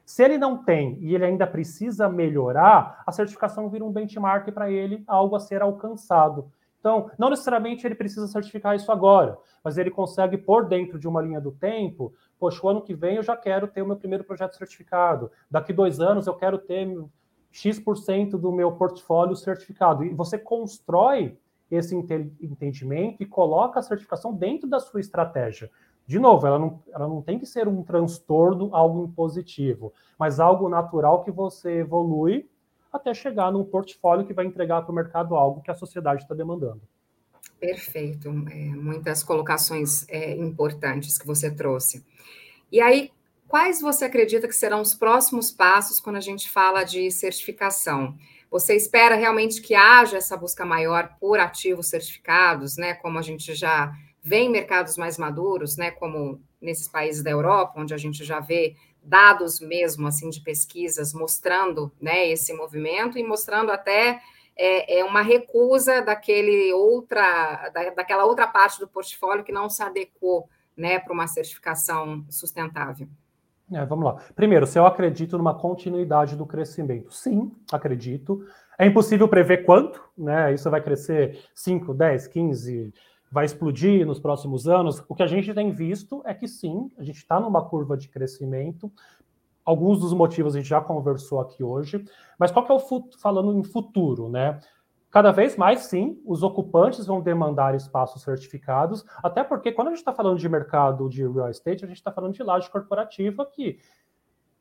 Se 0.05 0.23
ele 0.23 0.37
não 0.37 0.63
tem 0.63 0.99
e 1.01 1.15
ele 1.15 1.25
ainda 1.25 1.47
precisa 1.47 2.07
melhorar, 2.07 3.01
a 3.05 3.11
certificação 3.11 3.69
vira 3.69 3.83
um 3.83 3.91
benchmark 3.91 4.51
para 4.51 4.69
ele, 4.69 5.03
algo 5.07 5.35
a 5.35 5.39
ser 5.39 5.61
alcançado. 5.63 6.51
Então, 6.79 7.09
não 7.17 7.31
necessariamente 7.31 7.87
ele 7.87 7.95
precisa 7.95 8.27
certificar 8.27 8.75
isso 8.75 8.91
agora, 8.91 9.35
mas 9.63 9.75
ele 9.75 9.89
consegue 9.89 10.37
pôr 10.37 10.67
dentro 10.67 10.99
de 10.99 11.07
uma 11.07 11.19
linha 11.19 11.41
do 11.41 11.51
tempo, 11.51 12.13
poxa, 12.37 12.63
o 12.63 12.69
ano 12.69 12.83
que 12.83 12.93
vem 12.93 13.15
eu 13.15 13.23
já 13.23 13.35
quero 13.35 13.67
ter 13.67 13.81
o 13.81 13.87
meu 13.87 13.95
primeiro 13.95 14.23
projeto 14.23 14.55
certificado, 14.55 15.31
daqui 15.49 15.73
dois 15.73 15.99
anos 15.99 16.27
eu 16.27 16.35
quero 16.35 16.59
ter 16.59 16.87
X% 17.55 18.31
do 18.37 18.51
meu 18.51 18.73
portfólio 18.73 19.33
certificado. 19.33 20.03
E 20.03 20.09
você 20.09 20.37
constrói 20.37 21.37
esse 21.71 21.95
entendimento 21.95 23.23
e 23.23 23.25
coloca 23.25 23.79
a 23.79 23.83
certificação 23.83 24.33
dentro 24.33 24.67
da 24.67 24.79
sua 24.79 24.99
estratégia. 24.99 25.71
De 26.05 26.19
novo, 26.19 26.45
ela 26.45 26.59
não, 26.59 26.83
ela 26.93 27.07
não 27.07 27.21
tem 27.21 27.39
que 27.39 27.45
ser 27.45 27.65
um 27.67 27.81
transtorno, 27.81 28.75
algo 28.75 29.05
impositivo, 29.05 29.93
mas 30.19 30.39
algo 30.39 30.67
natural 30.67 31.23
que 31.23 31.31
você 31.31 31.79
evolui 31.79 32.47
até 32.91 33.13
chegar 33.13 33.51
num 33.51 33.63
portfólio 33.63 34.25
que 34.25 34.33
vai 34.33 34.45
entregar 34.45 34.81
para 34.81 34.91
o 34.91 34.95
mercado 34.95 35.35
algo 35.35 35.61
que 35.61 35.71
a 35.71 35.75
sociedade 35.75 36.23
está 36.23 36.35
demandando. 36.35 36.81
Perfeito, 37.57 38.29
é, 38.51 38.65
muitas 38.75 39.23
colocações 39.23 40.07
é, 40.09 40.35
importantes 40.35 41.17
que 41.17 41.25
você 41.25 41.49
trouxe. 41.49 42.05
E 42.69 42.81
aí, 42.81 43.11
quais 43.55 43.79
você 43.79 44.03
acredita 44.03 44.49
que 44.49 44.53
serão 44.53 44.81
os 44.81 44.93
próximos 44.93 45.49
passos 45.49 46.01
quando 46.01 46.17
a 46.17 46.21
gente 46.21 46.49
fala 46.49 46.83
de 46.83 47.09
certificação? 47.09 48.17
Você 48.51 48.75
espera 48.75 49.15
realmente 49.15 49.61
que 49.61 49.73
haja 49.73 50.17
essa 50.17 50.35
busca 50.35 50.65
maior 50.65 51.15
por 51.21 51.39
ativos 51.39 51.87
certificados, 51.87 52.75
né? 52.75 52.95
Como 52.95 53.17
a 53.17 53.21
gente 53.21 53.55
já 53.55 53.93
vê 54.21 54.39
em 54.39 54.49
mercados 54.49 54.97
mais 54.97 55.17
maduros, 55.17 55.77
né? 55.77 55.89
Como 55.89 56.41
nesses 56.59 56.89
países 56.89 57.23
da 57.23 57.31
Europa, 57.31 57.79
onde 57.79 57.93
a 57.93 57.97
gente 57.97 58.25
já 58.25 58.41
vê 58.41 58.75
dados 59.01 59.61
mesmo 59.61 60.05
assim 60.05 60.29
de 60.29 60.41
pesquisas 60.41 61.13
mostrando, 61.13 61.89
né? 62.01 62.27
Esse 62.27 62.51
movimento 62.51 63.17
e 63.17 63.23
mostrando 63.23 63.71
até 63.71 64.19
é, 64.53 64.99
é 64.99 65.05
uma 65.05 65.21
recusa 65.21 66.01
daquele 66.01 66.73
outra, 66.73 67.69
da, 67.69 67.89
daquela 67.91 68.25
outra 68.25 68.47
parte 68.47 68.81
do 68.81 68.87
portfólio 68.89 69.45
que 69.45 69.53
não 69.53 69.69
se 69.69 69.81
adequou, 69.81 70.49
né? 70.75 70.99
Para 70.99 71.13
uma 71.13 71.25
certificação 71.25 72.25
sustentável. 72.29 73.07
É, 73.71 73.83
vamos 73.85 74.05
lá. 74.05 74.15
Primeiro, 74.35 74.67
se 74.67 74.77
eu 74.77 74.85
acredito 74.85 75.37
numa 75.37 75.55
continuidade 75.55 76.35
do 76.35 76.45
crescimento. 76.45 77.11
Sim, 77.13 77.51
acredito. 77.71 78.45
É 78.77 78.85
impossível 78.85 79.27
prever 79.27 79.65
quanto, 79.65 80.03
né? 80.17 80.53
Isso 80.53 80.69
vai 80.69 80.81
crescer 80.81 81.39
5, 81.55 81.93
10, 81.93 82.27
15, 82.27 82.93
vai 83.31 83.45
explodir 83.45 84.05
nos 84.05 84.19
próximos 84.19 84.67
anos. 84.67 85.03
O 85.09 85.15
que 85.15 85.23
a 85.23 85.27
gente 85.27 85.53
tem 85.53 85.71
visto 85.71 86.21
é 86.25 86.33
que 86.33 86.47
sim, 86.47 86.91
a 86.97 87.03
gente 87.03 87.17
está 87.17 87.39
numa 87.39 87.67
curva 87.67 87.97
de 87.97 88.07
crescimento. 88.07 88.91
Alguns 89.63 89.99
dos 89.99 90.13
motivos 90.13 90.55
a 90.55 90.59
gente 90.59 90.69
já 90.69 90.79
conversou 90.79 91.39
aqui 91.39 91.63
hoje, 91.63 92.05
mas 92.37 92.51
qual 92.51 92.65
que 92.65 92.71
é 92.71 92.75
o 92.75 93.03
falando 93.19 93.57
em 93.57 93.63
futuro, 93.63 94.29
né? 94.29 94.59
Cada 95.15 95.31
vez 95.31 95.55
mais, 95.55 95.83
sim, 95.83 96.21
os 96.25 96.43
ocupantes 96.43 97.05
vão 97.05 97.21
demandar 97.21 97.73
espaços 97.73 98.21
certificados, 98.21 99.05
até 99.23 99.45
porque 99.45 99.71
quando 99.71 99.87
a 99.87 99.91
gente 99.91 99.99
está 99.99 100.11
falando 100.11 100.37
de 100.37 100.49
mercado 100.49 101.07
de 101.07 101.25
real 101.25 101.49
estate, 101.49 101.85
a 101.85 101.87
gente 101.87 101.95
está 101.95 102.11
falando 102.11 102.33
de 102.33 102.43
laje 102.43 102.69
corporativa 102.69 103.45
que, 103.45 103.79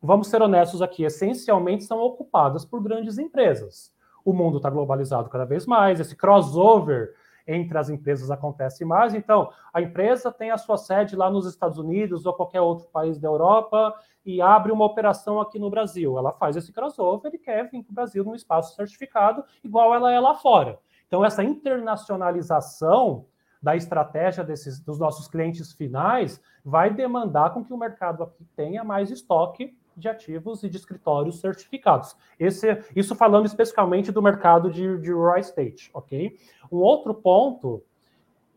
vamos 0.00 0.28
ser 0.28 0.40
honestos 0.40 0.80
aqui, 0.80 1.02
essencialmente 1.02 1.82
são 1.82 1.98
ocupadas 1.98 2.64
por 2.64 2.80
grandes 2.80 3.18
empresas. 3.18 3.92
O 4.24 4.32
mundo 4.32 4.58
está 4.58 4.70
globalizado 4.70 5.28
cada 5.28 5.44
vez 5.44 5.66
mais, 5.66 5.98
esse 5.98 6.14
crossover 6.14 7.16
entre 7.46 7.76
as 7.76 7.88
empresas 7.88 8.30
acontece 8.30 8.84
mais. 8.84 9.14
Então, 9.14 9.50
a 9.72 9.80
empresa 9.80 10.32
tem 10.32 10.50
a 10.50 10.58
sua 10.58 10.76
sede 10.76 11.14
lá 11.14 11.30
nos 11.30 11.46
Estados 11.46 11.78
Unidos 11.78 12.24
ou 12.26 12.32
qualquer 12.32 12.60
outro 12.60 12.86
país 12.88 13.18
da 13.18 13.28
Europa 13.28 13.94
e 14.24 14.40
abre 14.40 14.72
uma 14.72 14.84
operação 14.84 15.40
aqui 15.40 15.58
no 15.58 15.70
Brasil. 15.70 16.18
Ela 16.18 16.32
faz 16.32 16.56
esse 16.56 16.72
crossover 16.72 17.34
e 17.34 17.38
quer 17.38 17.70
vir 17.70 17.82
para 17.82 17.92
o 17.92 17.94
Brasil 17.94 18.24
num 18.24 18.34
espaço 18.34 18.74
certificado, 18.74 19.44
igual 19.62 19.94
ela 19.94 20.10
é 20.12 20.18
lá 20.18 20.34
fora. 20.34 20.78
Então, 21.06 21.24
essa 21.24 21.44
internacionalização 21.44 23.26
da 23.62 23.76
estratégia 23.76 24.44
desses, 24.44 24.80
dos 24.80 24.98
nossos 24.98 25.26
clientes 25.26 25.72
finais 25.72 26.40
vai 26.64 26.92
demandar 26.92 27.52
com 27.54 27.64
que 27.64 27.72
o 27.72 27.78
mercado 27.78 28.22
aqui 28.22 28.44
tenha 28.56 28.84
mais 28.84 29.10
estoque 29.10 29.76
de 29.96 30.08
ativos 30.08 30.62
e 30.62 30.68
de 30.68 30.76
escritórios 30.76 31.40
certificados. 31.40 32.16
Esse, 32.38 32.78
isso 32.94 33.14
falando 33.14 33.46
especificamente 33.46 34.12
do 34.12 34.22
mercado 34.22 34.70
de, 34.70 34.98
de 34.98 35.12
real 35.12 35.38
estate, 35.38 35.90
ok? 35.92 36.36
Um 36.70 36.78
outro 36.78 37.14
ponto 37.14 37.82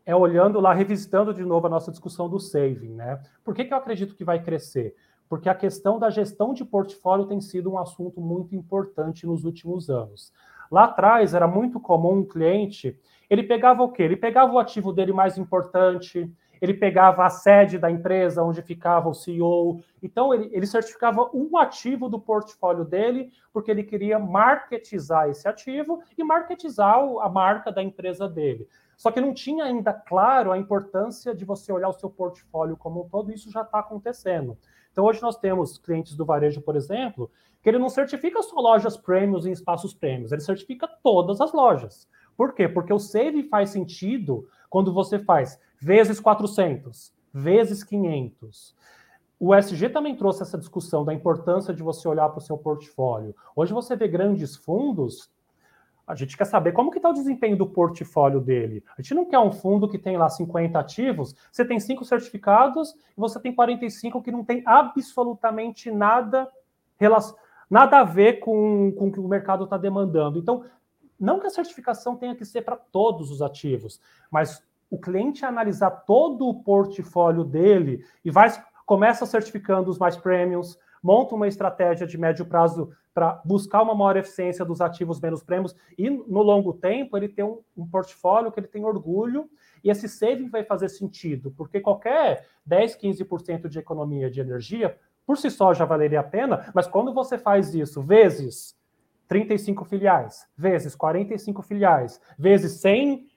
é 0.04 0.16
olhando 0.16 0.58
lá, 0.60 0.72
revisitando 0.72 1.34
de 1.34 1.44
novo 1.44 1.66
a 1.66 1.70
nossa 1.70 1.90
discussão 1.90 2.28
do 2.28 2.40
saving, 2.40 2.94
né? 2.94 3.20
Por 3.44 3.54
que, 3.54 3.64
que 3.64 3.72
eu 3.74 3.76
acredito 3.76 4.14
que 4.14 4.24
vai 4.24 4.42
crescer? 4.42 4.94
Porque 5.28 5.48
a 5.48 5.54
questão 5.54 5.98
da 5.98 6.08
gestão 6.08 6.54
de 6.54 6.64
portfólio 6.64 7.26
tem 7.26 7.40
sido 7.40 7.70
um 7.70 7.78
assunto 7.78 8.20
muito 8.20 8.56
importante 8.56 9.26
nos 9.26 9.44
últimos 9.44 9.90
anos. 9.90 10.32
Lá 10.70 10.84
atrás 10.84 11.34
era 11.34 11.46
muito 11.46 11.78
comum 11.78 12.20
um 12.20 12.24
cliente, 12.24 12.98
ele 13.28 13.42
pegava 13.42 13.82
o 13.82 13.90
quê? 13.90 14.02
Ele 14.02 14.16
pegava 14.16 14.52
o 14.52 14.58
ativo 14.58 14.92
dele 14.92 15.12
mais 15.12 15.36
importante, 15.36 16.30
ele 16.60 16.74
pegava 16.74 17.24
a 17.24 17.30
sede 17.30 17.78
da 17.78 17.90
empresa 17.90 18.42
onde 18.42 18.62
ficava 18.62 19.08
o 19.08 19.14
CEO. 19.14 19.80
Então, 20.02 20.32
ele, 20.34 20.50
ele 20.52 20.66
certificava 20.66 21.30
um 21.34 21.56
ativo 21.56 22.08
do 22.08 22.20
portfólio 22.20 22.84
dele, 22.84 23.30
porque 23.52 23.70
ele 23.70 23.82
queria 23.82 24.18
marketizar 24.18 25.28
esse 25.28 25.46
ativo 25.48 26.02
e 26.16 26.24
marketizar 26.24 26.98
a 27.20 27.28
marca 27.28 27.70
da 27.70 27.82
empresa 27.82 28.28
dele. 28.28 28.68
Só 28.96 29.12
que 29.12 29.20
não 29.20 29.32
tinha 29.32 29.64
ainda 29.64 29.92
claro 29.92 30.50
a 30.50 30.58
importância 30.58 31.32
de 31.32 31.44
você 31.44 31.72
olhar 31.72 31.88
o 31.88 31.92
seu 31.92 32.10
portfólio 32.10 32.76
como 32.76 33.04
um 33.04 33.08
todo, 33.08 33.32
isso 33.32 33.50
já 33.50 33.62
está 33.62 33.78
acontecendo. 33.78 34.58
Então, 34.90 35.04
hoje 35.04 35.22
nós 35.22 35.38
temos 35.38 35.78
clientes 35.78 36.16
do 36.16 36.24
varejo, 36.24 36.60
por 36.60 36.74
exemplo, 36.74 37.30
que 37.62 37.68
ele 37.68 37.78
não 37.78 37.88
certifica 37.88 38.42
só 38.42 38.56
lojas 38.60 38.96
prêmios 38.96 39.46
em 39.46 39.52
espaços 39.52 39.94
prêmios, 39.94 40.32
ele 40.32 40.40
certifica 40.40 40.88
todas 41.02 41.40
as 41.40 41.52
lojas. 41.52 42.08
Por 42.38 42.52
quê? 42.52 42.68
Porque 42.68 42.92
o 42.92 43.00
save 43.00 43.42
faz 43.48 43.70
sentido 43.70 44.48
quando 44.70 44.94
você 44.94 45.18
faz 45.18 45.58
vezes 45.80 46.20
400, 46.20 47.12
vezes 47.34 47.82
500. 47.82 48.76
O 49.40 49.52
SG 49.52 49.88
também 49.88 50.14
trouxe 50.14 50.42
essa 50.42 50.56
discussão 50.56 51.04
da 51.04 51.12
importância 51.12 51.74
de 51.74 51.82
você 51.82 52.06
olhar 52.06 52.28
para 52.28 52.38
o 52.38 52.40
seu 52.40 52.56
portfólio. 52.56 53.34
Hoje 53.56 53.72
você 53.72 53.96
vê 53.96 54.06
grandes 54.06 54.54
fundos, 54.54 55.28
a 56.06 56.14
gente 56.14 56.36
quer 56.36 56.44
saber 56.44 56.70
como 56.70 56.92
que 56.92 56.98
está 56.98 57.10
o 57.10 57.12
desempenho 57.12 57.56
do 57.56 57.66
portfólio 57.66 58.40
dele. 58.40 58.84
A 58.96 59.02
gente 59.02 59.14
não 59.14 59.24
quer 59.24 59.40
um 59.40 59.50
fundo 59.50 59.88
que 59.88 59.98
tem 59.98 60.16
lá 60.16 60.28
50 60.28 60.78
ativos, 60.78 61.34
você 61.50 61.64
tem 61.64 61.80
cinco 61.80 62.04
certificados 62.04 62.92
e 62.92 63.20
você 63.20 63.40
tem 63.40 63.52
45 63.52 64.22
que 64.22 64.30
não 64.30 64.44
tem 64.44 64.62
absolutamente 64.64 65.90
nada, 65.90 66.48
nada 67.68 67.98
a 67.98 68.04
ver 68.04 68.34
com, 68.38 68.92
com 68.92 69.08
o 69.08 69.12
que 69.12 69.18
o 69.18 69.26
mercado 69.26 69.64
está 69.64 69.76
demandando. 69.76 70.38
Então, 70.38 70.64
não 71.18 71.40
que 71.40 71.46
a 71.46 71.50
certificação 71.50 72.16
tenha 72.16 72.34
que 72.34 72.44
ser 72.44 72.62
para 72.62 72.76
todos 72.76 73.30
os 73.30 73.42
ativos, 73.42 74.00
mas 74.30 74.62
o 74.90 74.98
cliente 74.98 75.44
analisar 75.44 75.90
todo 75.90 76.48
o 76.48 76.62
portfólio 76.62 77.44
dele 77.44 78.04
e 78.24 78.30
vai 78.30 78.50
começa 78.86 79.26
certificando 79.26 79.90
os 79.90 79.98
mais 79.98 80.16
premiums, 80.16 80.78
monta 81.02 81.34
uma 81.34 81.46
estratégia 81.46 82.06
de 82.06 82.16
médio 82.16 82.46
prazo 82.46 82.90
para 83.12 83.42
buscar 83.44 83.82
uma 83.82 83.94
maior 83.94 84.16
eficiência 84.16 84.64
dos 84.64 84.80
ativos 84.80 85.20
menos 85.20 85.42
prêmios 85.42 85.76
e 85.98 86.08
no 86.08 86.40
longo 86.40 86.72
tempo 86.72 87.14
ele 87.14 87.28
tem 87.28 87.44
um, 87.44 87.60
um, 87.76 87.86
portfólio 87.86 88.50
que 88.50 88.58
ele 88.58 88.66
tem 88.66 88.86
orgulho 88.86 89.50
e 89.84 89.90
esse 89.90 90.08
saving 90.08 90.48
vai 90.48 90.64
fazer 90.64 90.88
sentido, 90.88 91.50
porque 91.50 91.80
qualquer 91.80 92.46
10, 92.64 92.96
15% 92.96 93.68
de 93.68 93.78
economia 93.78 94.30
de 94.30 94.40
energia 94.40 94.96
por 95.26 95.36
si 95.36 95.50
só 95.50 95.74
já 95.74 95.84
valeria 95.84 96.20
a 96.20 96.24
pena, 96.24 96.70
mas 96.74 96.86
quando 96.86 97.12
você 97.12 97.36
faz 97.36 97.74
isso 97.74 98.00
vezes 98.00 98.77
35 99.28 99.84
filiais, 99.84 100.48
vezes 100.56 100.96
45 100.96 101.62
filiais, 101.62 102.20
vezes 102.38 102.80
100 102.80 103.28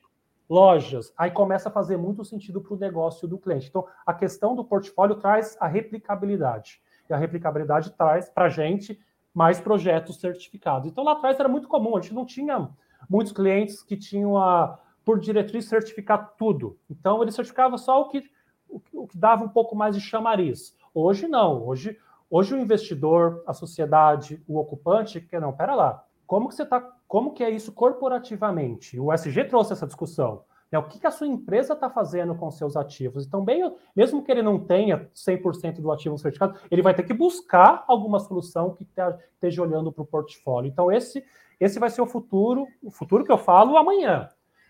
lojas, 0.49 1.13
aí 1.17 1.31
começa 1.31 1.69
a 1.69 1.71
fazer 1.71 1.97
muito 1.97 2.25
sentido 2.25 2.59
para 2.59 2.73
o 2.73 2.77
negócio 2.77 3.27
do 3.27 3.37
cliente. 3.37 3.67
Então, 3.69 3.85
a 4.05 4.13
questão 4.13 4.55
do 4.55 4.65
portfólio 4.65 5.15
traz 5.15 5.57
a 5.59 5.67
replicabilidade. 5.67 6.81
E 7.09 7.13
a 7.13 7.17
replicabilidade 7.17 7.91
traz 7.91 8.29
para 8.29 8.45
a 8.45 8.49
gente 8.49 8.99
mais 9.33 9.59
projetos 9.59 10.19
certificados. 10.19 10.89
Então, 10.89 11.03
lá 11.03 11.13
atrás 11.13 11.39
era 11.39 11.47
muito 11.47 11.67
comum, 11.67 11.95
a 11.95 12.01
gente 12.01 12.13
não 12.13 12.25
tinha 12.25 12.69
muitos 13.09 13.31
clientes 13.31 13.81
que 13.81 13.95
tinham 13.95 14.37
a, 14.37 14.77
por 15.05 15.19
diretriz 15.19 15.65
certificar 15.65 16.33
tudo. 16.37 16.77
Então, 16.89 17.21
ele 17.21 17.31
certificava 17.31 17.77
só 17.77 18.01
o 18.01 18.09
que, 18.09 18.29
o, 18.69 18.81
o 18.93 19.07
que 19.07 19.17
dava 19.17 19.43
um 19.43 19.49
pouco 19.49 19.75
mais 19.75 19.95
de 19.95 20.01
chamariz. 20.01 20.75
Hoje, 20.93 21.27
não. 21.27 21.65
Hoje, 21.65 21.97
hoje 22.31 22.55
o 22.55 22.57
investidor, 22.57 23.43
a 23.45 23.53
sociedade, 23.53 24.41
o 24.47 24.57
ocupante, 24.57 25.19
que 25.19 25.37
não, 25.39 25.51
pera 25.51 25.75
lá, 25.75 26.03
como 26.25 26.47
que 26.47 26.55
você 26.55 26.63
está, 26.63 26.81
como 27.07 27.33
que 27.33 27.43
é 27.43 27.49
isso 27.49 27.73
corporativamente? 27.73 28.97
O 28.97 29.13
SG 29.13 29.43
trouxe 29.43 29.73
essa 29.73 29.85
discussão. 29.85 30.43
Né? 30.71 30.79
O 30.79 30.83
que, 30.83 30.97
que 30.97 31.05
a 31.05 31.11
sua 31.11 31.27
empresa 31.27 31.73
está 31.73 31.89
fazendo 31.89 32.33
com 32.33 32.49
seus 32.49 32.77
ativos? 32.77 33.27
Então, 33.27 33.43
bem, 33.43 33.75
mesmo 33.93 34.23
que 34.23 34.31
ele 34.31 34.41
não 34.41 34.57
tenha 34.57 35.09
100% 35.13 35.81
do 35.81 35.91
ativo 35.91 36.17
certificado, 36.17 36.57
ele 36.71 36.81
vai 36.81 36.93
ter 36.93 37.03
que 37.03 37.13
buscar 37.13 37.83
alguma 37.85 38.19
solução 38.19 38.73
que 38.73 38.87
esteja 39.33 39.61
olhando 39.61 39.91
para 39.91 40.03
o 40.03 40.07
portfólio. 40.07 40.69
Então, 40.69 40.89
esse, 40.89 41.23
esse 41.59 41.77
vai 41.77 41.89
ser 41.89 42.01
o 42.01 42.07
futuro, 42.07 42.65
o 42.81 42.89
futuro 42.89 43.25
que 43.25 43.31
eu 43.31 43.37
falo 43.37 43.75
amanhã. 43.75 44.29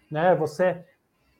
Né? 0.09 0.33
Você 0.35 0.83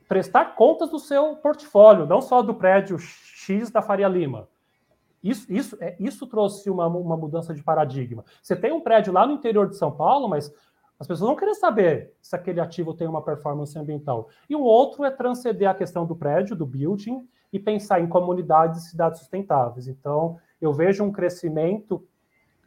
prestar 0.07 0.55
contas 0.55 0.91
do 0.91 0.99
seu 0.99 1.38
portfólio, 1.38 2.05
não 2.05 2.22
só 2.22 2.43
do 2.43 2.53
prédio 2.53 2.99
X 2.99 3.72
da 3.72 3.82
Faria 3.82 4.07
Lima. 4.07 4.47
Isso, 5.24 5.51
isso, 5.51 5.78
é, 5.80 5.95
isso 5.99 6.26
trouxe 6.28 6.69
uma, 6.69 6.88
uma 6.88 7.15
mudança 7.15 7.53
de 7.53 7.63
paradigma. 7.63 8.26
Você 8.41 8.55
tem 8.55 8.72
um 8.72 8.82
prédio 8.82 9.13
lá 9.13 9.26
no 9.26 9.34
interior 9.34 9.67
de 9.69 9.78
São 9.78 9.91
Paulo, 9.91 10.28
mas 10.28 10.51
as 10.99 11.07
pessoas 11.07 11.28
vão 11.28 11.36
querer 11.36 11.55
saber 11.55 12.13
se 12.22 12.36
aquele 12.36 12.59
ativo 12.59 12.93
tem 12.93 13.07
uma 13.07 13.22
performance 13.22 13.78
ambiental. 13.78 14.30
E 14.49 14.55
o 14.55 14.61
outro 14.61 15.03
é 15.03 15.11
transcender 15.11 15.69
a 15.69 15.74
questão 15.74 16.05
do 16.05 16.15
prédio, 16.15 16.55
do 16.55 16.65
building, 16.65 17.28
e 17.51 17.59
pensar 17.59 17.99
em 17.99 18.07
comunidades 18.07 18.86
e 18.86 18.89
cidades 18.89 19.19
sustentáveis. 19.19 19.88
Então, 19.88 20.38
eu 20.61 20.72
vejo 20.72 21.03
um 21.03 21.11
crescimento, 21.11 22.07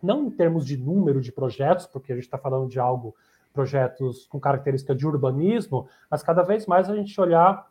não 0.02 0.26
em 0.26 0.30
termos 0.30 0.66
de 0.66 0.76
número 0.76 1.20
de 1.20 1.32
projetos, 1.32 1.86
porque 1.86 2.12
a 2.12 2.14
gente 2.14 2.24
está 2.24 2.36
falando 2.36 2.68
de 2.68 2.78
algo, 2.78 3.14
projetos 3.52 4.26
com 4.26 4.40
característica 4.40 4.94
de 4.94 5.06
urbanismo, 5.06 5.86
mas 6.10 6.22
cada 6.22 6.42
vez 6.42 6.66
mais 6.66 6.90
a 6.90 6.96
gente 6.96 7.18
olhar 7.20 7.70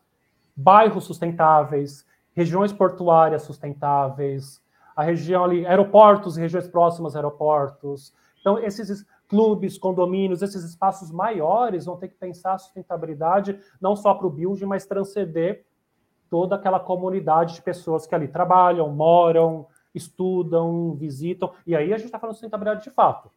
bairros 0.55 1.03
sustentáveis, 1.03 2.05
regiões 2.33 2.71
portuárias 2.71 3.43
sustentáveis, 3.43 4.62
a 4.95 5.03
região 5.03 5.43
ali, 5.43 5.65
aeroportos, 5.65 6.35
regiões 6.35 6.67
próximas 6.67 7.15
a 7.15 7.19
aeroportos. 7.19 8.13
Então, 8.39 8.59
esses 8.59 9.05
clubes, 9.27 9.77
condomínios, 9.77 10.41
esses 10.41 10.63
espaços 10.63 11.11
maiores 11.11 11.85
vão 11.85 11.97
ter 11.97 12.09
que 12.09 12.15
pensar 12.15 12.53
a 12.53 12.57
sustentabilidade 12.57 13.59
não 13.81 13.95
só 13.95 14.13
para 14.13 14.27
o 14.27 14.29
build, 14.29 14.63
mas 14.65 14.85
transcender 14.85 15.65
toda 16.29 16.55
aquela 16.55 16.79
comunidade 16.79 17.55
de 17.55 17.61
pessoas 17.61 18.05
que 18.05 18.13
ali 18.13 18.27
trabalham, 18.27 18.89
moram, 18.89 19.67
estudam, 19.93 20.93
visitam. 20.95 21.53
E 21.65 21.75
aí 21.75 21.93
a 21.93 21.97
gente 21.97 22.07
está 22.07 22.19
falando 22.19 22.33
de 22.33 22.39
sustentabilidade 22.39 22.83
de 22.83 22.89
fato. 22.89 23.31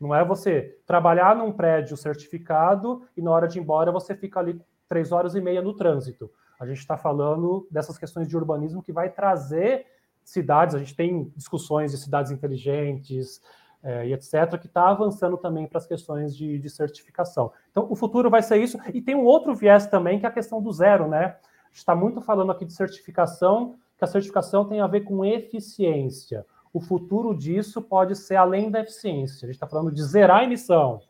Não 0.00 0.14
é 0.14 0.24
você 0.24 0.78
trabalhar 0.86 1.36
num 1.36 1.52
prédio 1.52 1.96
certificado 1.96 3.02
e 3.16 3.22
na 3.22 3.30
hora 3.30 3.46
de 3.46 3.58
ir 3.58 3.62
embora 3.62 3.92
você 3.92 4.14
fica 4.14 4.40
ali 4.40 4.60
três 4.88 5.12
horas 5.12 5.34
e 5.34 5.40
meia 5.40 5.62
no 5.62 5.74
trânsito. 5.74 6.30
A 6.58 6.66
gente 6.66 6.78
está 6.78 6.96
falando 6.96 7.66
dessas 7.70 7.98
questões 7.98 8.28
de 8.28 8.36
urbanismo 8.36 8.82
que 8.82 8.92
vai 8.92 9.10
trazer 9.10 9.86
cidades, 10.24 10.74
a 10.74 10.78
gente 10.78 10.94
tem 10.94 11.32
discussões 11.36 11.90
de 11.90 11.98
cidades 11.98 12.32
inteligentes 12.32 13.40
é, 13.82 14.06
e 14.08 14.14
etc., 14.14 14.58
que 14.58 14.66
está 14.66 14.88
avançando 14.88 15.36
também 15.36 15.66
para 15.66 15.78
as 15.78 15.86
questões 15.86 16.34
de, 16.34 16.58
de, 16.58 16.70
certificação. 16.70 17.52
Então, 17.70 17.86
o 17.90 17.94
futuro 17.94 18.30
vai 18.30 18.42
ser 18.42 18.56
isso. 18.56 18.78
E 18.92 19.02
tem 19.02 19.14
um 19.14 19.24
outro 19.24 19.54
viés 19.54 19.86
também, 19.86 20.18
que 20.18 20.24
é 20.24 20.28
a 20.28 20.32
questão 20.32 20.62
do 20.62 20.72
zero, 20.72 21.06
né? 21.06 21.36
A 21.64 21.68
gente 21.68 21.78
está 21.78 21.94
muito 21.94 22.20
falando 22.22 22.50
aqui 22.50 22.64
de 22.64 22.72
certificação, 22.72 23.74
que 23.98 24.04
a 24.04 24.06
certificação 24.06 24.64
tem 24.64 24.80
a 24.80 24.86
ver 24.86 25.02
com 25.02 25.24
eficiência. 25.24 26.46
O 26.72 26.80
futuro 26.80 27.36
disso 27.36 27.82
pode 27.82 28.16
ser 28.16 28.36
além 28.36 28.70
da 28.70 28.80
eficiência. 28.80 29.44
A 29.44 29.46
gente 29.46 29.56
está 29.56 29.66
falando 29.66 29.92
de 29.92 30.02
zerar 30.02 30.38
a 30.38 30.44
emissão, 30.44 31.00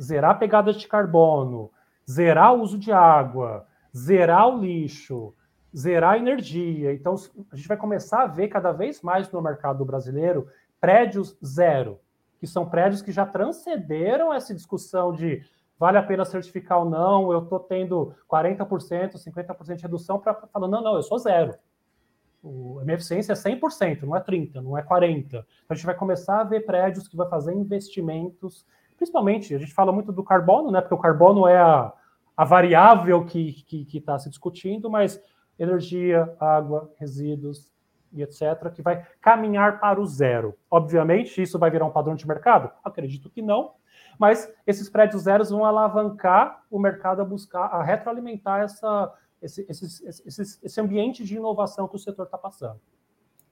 zerar 0.00 0.32
a 0.32 0.34
pegada 0.34 0.72
de 0.72 0.86
carbono, 0.88 1.70
zerar 2.10 2.54
o 2.54 2.62
uso 2.62 2.78
de 2.78 2.92
água, 2.92 3.66
zerar 3.96 4.48
o 4.48 4.58
lixo, 4.60 5.32
zerar 5.76 6.14
a 6.14 6.18
energia. 6.18 6.92
Então, 6.94 7.14
a 7.52 7.56
gente 7.56 7.68
vai 7.68 7.76
começar 7.76 8.22
a 8.22 8.26
ver 8.26 8.48
cada 8.48 8.72
vez 8.72 9.02
mais 9.02 9.30
no 9.30 9.42
mercado 9.42 9.84
brasileiro 9.84 10.48
prédios 10.80 11.36
zero, 11.44 12.00
que 12.38 12.46
são 12.46 12.68
prédios 12.68 13.02
que 13.02 13.12
já 13.12 13.26
transcenderam 13.26 14.32
essa 14.32 14.54
discussão 14.54 15.12
de 15.12 15.44
vale 15.78 15.98
a 15.98 16.02
pena 16.02 16.24
certificar 16.24 16.78
ou 16.78 16.88
não, 16.88 17.30
eu 17.30 17.42
estou 17.42 17.60
tendo 17.60 18.14
40%, 18.30 19.16
50% 19.16 19.76
de 19.76 19.82
redução 19.82 20.18
para 20.18 20.32
falar, 20.34 20.68
não, 20.68 20.82
não, 20.82 20.96
eu 20.96 21.02
sou 21.02 21.18
zero. 21.18 21.54
O, 22.42 22.78
a 22.80 22.84
minha 22.84 22.94
eficiência 22.94 23.32
é 23.32 23.36
100%, 23.36 24.02
não 24.02 24.16
é 24.16 24.20
30%, 24.20 24.54
não 24.62 24.78
é 24.78 24.82
40%. 24.82 25.26
Então, 25.26 25.44
a 25.68 25.74
gente 25.74 25.84
vai 25.84 25.94
começar 25.94 26.40
a 26.40 26.44
ver 26.44 26.60
prédios 26.60 27.06
que 27.06 27.16
vai 27.16 27.28
fazer 27.28 27.52
investimentos, 27.52 28.64
principalmente, 28.96 29.54
a 29.54 29.58
gente 29.58 29.74
fala 29.74 29.92
muito 29.92 30.10
do 30.12 30.24
carbono, 30.24 30.70
né, 30.70 30.80
porque 30.80 30.94
o 30.94 30.98
carbono 30.98 31.46
é 31.46 31.58
a, 31.58 31.92
a 32.34 32.44
variável 32.44 33.26
que 33.26 33.86
está 33.92 34.18
se 34.18 34.30
discutindo, 34.30 34.88
mas 34.88 35.20
energia, 35.58 36.34
água, 36.38 36.92
resíduos 36.98 37.72
e 38.12 38.22
etc., 38.22 38.70
que 38.74 38.82
vai 38.82 39.06
caminhar 39.20 39.80
para 39.80 40.00
o 40.00 40.06
zero. 40.06 40.56
Obviamente, 40.70 41.42
isso 41.42 41.58
vai 41.58 41.70
virar 41.70 41.84
um 41.84 41.90
padrão 41.90 42.14
de 42.14 42.26
mercado? 42.26 42.70
Acredito 42.84 43.30
que 43.30 43.42
não, 43.42 43.74
mas 44.18 44.50
esses 44.66 44.88
prédios 44.88 45.22
zeros 45.22 45.50
vão 45.50 45.64
alavancar 45.64 46.64
o 46.70 46.78
mercado 46.78 47.20
a 47.20 47.24
buscar, 47.24 47.66
a 47.66 47.82
retroalimentar 47.82 48.62
essa, 48.62 49.12
esse, 49.42 49.66
esse, 49.68 50.06
esse, 50.06 50.58
esse 50.62 50.80
ambiente 50.80 51.24
de 51.24 51.36
inovação 51.36 51.86
que 51.88 51.96
o 51.96 51.98
setor 51.98 52.24
está 52.24 52.38
passando. 52.38 52.80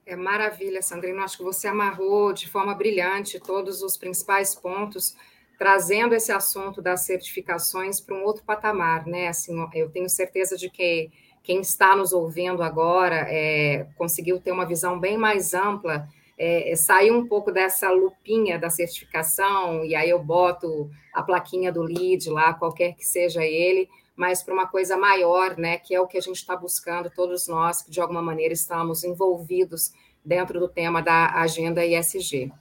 É 0.05 0.15
maravilha, 0.15 0.81
Sandrino. 0.81 1.21
Acho 1.21 1.37
que 1.37 1.43
você 1.43 1.67
amarrou 1.67 2.31
de 2.31 2.47
forma 2.47 2.75
brilhante 2.75 3.39
todos 3.39 3.81
os 3.81 3.97
principais 3.97 4.53
pontos, 4.53 5.15
trazendo 5.57 6.13
esse 6.13 6.31
assunto 6.31 6.81
das 6.81 7.01
certificações 7.01 7.99
para 7.99 8.15
um 8.15 8.23
outro 8.23 8.43
patamar, 8.43 9.07
né? 9.07 9.27
Assim, 9.29 9.55
eu 9.73 9.89
tenho 9.89 10.07
certeza 10.07 10.57
de 10.57 10.69
que 10.69 11.11
quem 11.45 11.61
está 11.61 11.95
nos 11.95 12.11
ouvindo 12.11 12.63
agora 12.63 13.27
é, 13.29 13.85
conseguiu 13.95 14.39
ter 14.39 14.51
uma 14.51 14.65
visão 14.65 14.99
bem 14.99 15.15
mais 15.15 15.53
ampla, 15.53 16.09
é, 16.35 16.71
é, 16.71 16.75
sair 16.75 17.11
um 17.11 17.27
pouco 17.27 17.51
dessa 17.51 17.91
lupinha 17.91 18.57
da 18.57 18.71
certificação, 18.71 19.85
e 19.85 19.93
aí 19.93 20.09
eu 20.09 20.17
boto 20.17 20.89
a 21.13 21.21
plaquinha 21.21 21.71
do 21.71 21.83
lead 21.83 22.31
lá, 22.31 22.55
qualquer 22.55 22.95
que 22.95 23.05
seja 23.05 23.45
ele, 23.45 23.87
mas 24.15 24.41
para 24.41 24.55
uma 24.55 24.65
coisa 24.65 24.97
maior, 24.97 25.55
né, 25.55 25.77
que 25.77 25.93
é 25.93 26.01
o 26.01 26.07
que 26.07 26.17
a 26.17 26.21
gente 26.21 26.37
está 26.37 26.55
buscando, 26.55 27.11
todos 27.11 27.47
nós 27.47 27.83
que 27.83 27.91
de 27.91 28.01
alguma 28.01 28.23
maneira 28.23 28.53
estamos 28.53 29.03
envolvidos 29.03 29.93
dentro 30.25 30.59
do 30.59 30.67
tema 30.67 30.99
da 30.99 31.27
agenda 31.35 31.85
ISG. 31.85 32.51